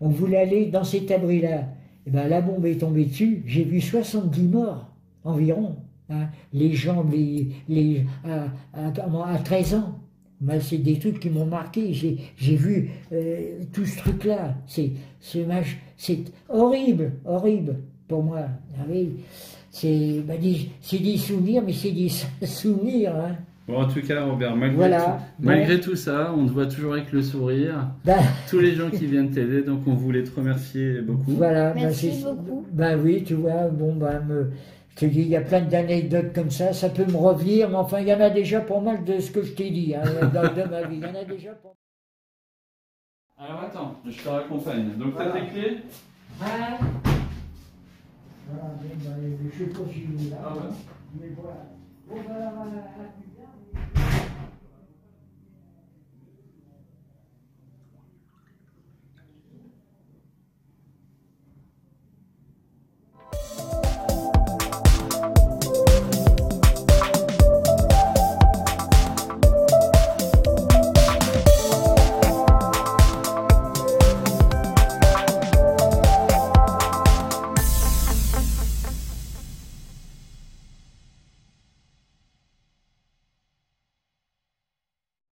On 0.00 0.08
voulait 0.08 0.38
aller 0.38 0.66
dans 0.66 0.82
cet 0.82 1.10
abri-là. 1.10 1.68
Et 2.06 2.10
ben, 2.10 2.26
la 2.28 2.40
bombe 2.40 2.66
est 2.66 2.80
tombée 2.80 3.04
dessus. 3.04 3.42
J'ai 3.46 3.62
vu 3.64 3.80
70 3.80 4.42
morts 4.48 4.88
environ. 5.24 5.76
hein. 6.08 6.28
Les 6.52 6.72
jambes, 6.72 7.12
les, 7.12 7.50
les, 7.68 8.04
à, 8.24 8.46
à- 8.74 9.34
à 9.34 9.38
13 9.38 9.74
ans. 9.74 9.99
Ben, 10.40 10.58
c'est 10.60 10.78
des 10.78 10.98
trucs 10.98 11.20
qui 11.20 11.28
m'ont 11.28 11.44
marqué. 11.44 11.92
J'ai, 11.92 12.16
j'ai 12.36 12.56
vu 12.56 12.90
euh, 13.12 13.58
tout 13.72 13.84
ce 13.84 13.98
truc-là. 13.98 14.54
C'est, 14.66 14.92
c'est, 15.20 15.44
horrible, 16.48 17.12
horrible 17.26 17.76
pour 18.08 18.22
moi. 18.22 18.46
Ah 18.78 18.84
oui. 18.88 19.10
C'est, 19.70 20.22
ben, 20.26 20.40
des, 20.40 20.70
c'est 20.80 20.98
des 20.98 21.18
souvenirs, 21.18 21.62
mais 21.64 21.74
c'est 21.74 21.92
des 21.92 22.08
souvenirs. 22.46 23.14
Hein. 23.16 23.36
Bon, 23.68 23.82
en 23.82 23.86
tout 23.86 24.00
cas, 24.00 24.24
Robert, 24.24 24.56
malgré, 24.56 24.76
Voilà. 24.76 25.78
tout, 25.78 25.94
ça, 25.94 26.34
on 26.36 26.46
te 26.46 26.50
voit 26.52 26.66
toujours 26.66 26.94
avec 26.94 27.12
le 27.12 27.22
sourire. 27.22 27.90
Ben, 28.04 28.16
Tous 28.48 28.58
les 28.58 28.74
gens 28.74 28.90
qui 28.90 29.06
viennent 29.06 29.30
t'aider, 29.30 29.62
donc 29.62 29.80
on 29.86 29.94
voulait 29.94 30.24
te 30.24 30.34
remercier 30.34 31.02
beaucoup. 31.02 31.32
Voilà, 31.32 31.72
ben 31.72 31.82
Merci 31.82 32.10
beaucoup. 32.24 32.66
Ben 32.72 32.98
oui, 33.00 33.22
tu 33.24 33.34
vois, 33.34 33.68
bon, 33.68 33.94
ben, 33.94 34.20
me- 34.26 34.50
je 34.96 35.00
te 35.00 35.06
dis, 35.06 35.20
il 35.22 35.28
y 35.28 35.36
a 35.36 35.40
plein 35.40 35.62
d'anecdotes 35.62 36.32
comme 36.34 36.50
ça, 36.50 36.72
ça 36.72 36.88
peut 36.90 37.04
me 37.06 37.16
revenir, 37.16 37.68
mais 37.70 37.76
enfin, 37.76 38.00
il 38.00 38.08
y 38.08 38.14
en 38.14 38.20
a 38.20 38.30
déjà 38.30 38.60
pas 38.60 38.80
mal 38.80 39.04
de 39.04 39.18
ce 39.20 39.30
que 39.30 39.42
je 39.42 39.52
t'ai 39.52 39.70
dit, 39.70 39.94
hein, 39.94 40.02
dans, 40.34 40.42
de 40.54 40.68
ma 40.68 40.82
vie. 40.82 40.96
Il 40.96 41.02
y 41.02 41.06
en 41.06 41.14
a 41.14 41.24
déjà 41.24 41.52
pas 41.52 41.74
Alors 43.38 43.60
attends, 43.62 43.94
je 44.06 44.22
te 44.22 44.28
raccompagne. 44.28 44.90
Donc 44.98 45.16
t'as 45.16 45.24
Voilà. 45.30 45.40
tes 45.40 45.46
clés 45.52 45.78
mal. 46.38 46.78
Voilà, 48.48 48.74
ben, 48.82 48.90
ben, 49.04 49.38
je 49.52 49.58
sais 49.64 49.70
pas 49.70 49.78
si 49.92 50.02
vous 50.02 50.34
Ah 50.44 50.52
ouais. 50.54 50.60
mais 51.20 51.28
voilà. 51.36 51.56
Bon, 52.08 52.16
voilà, 52.26 52.52
voilà. 52.56 54.09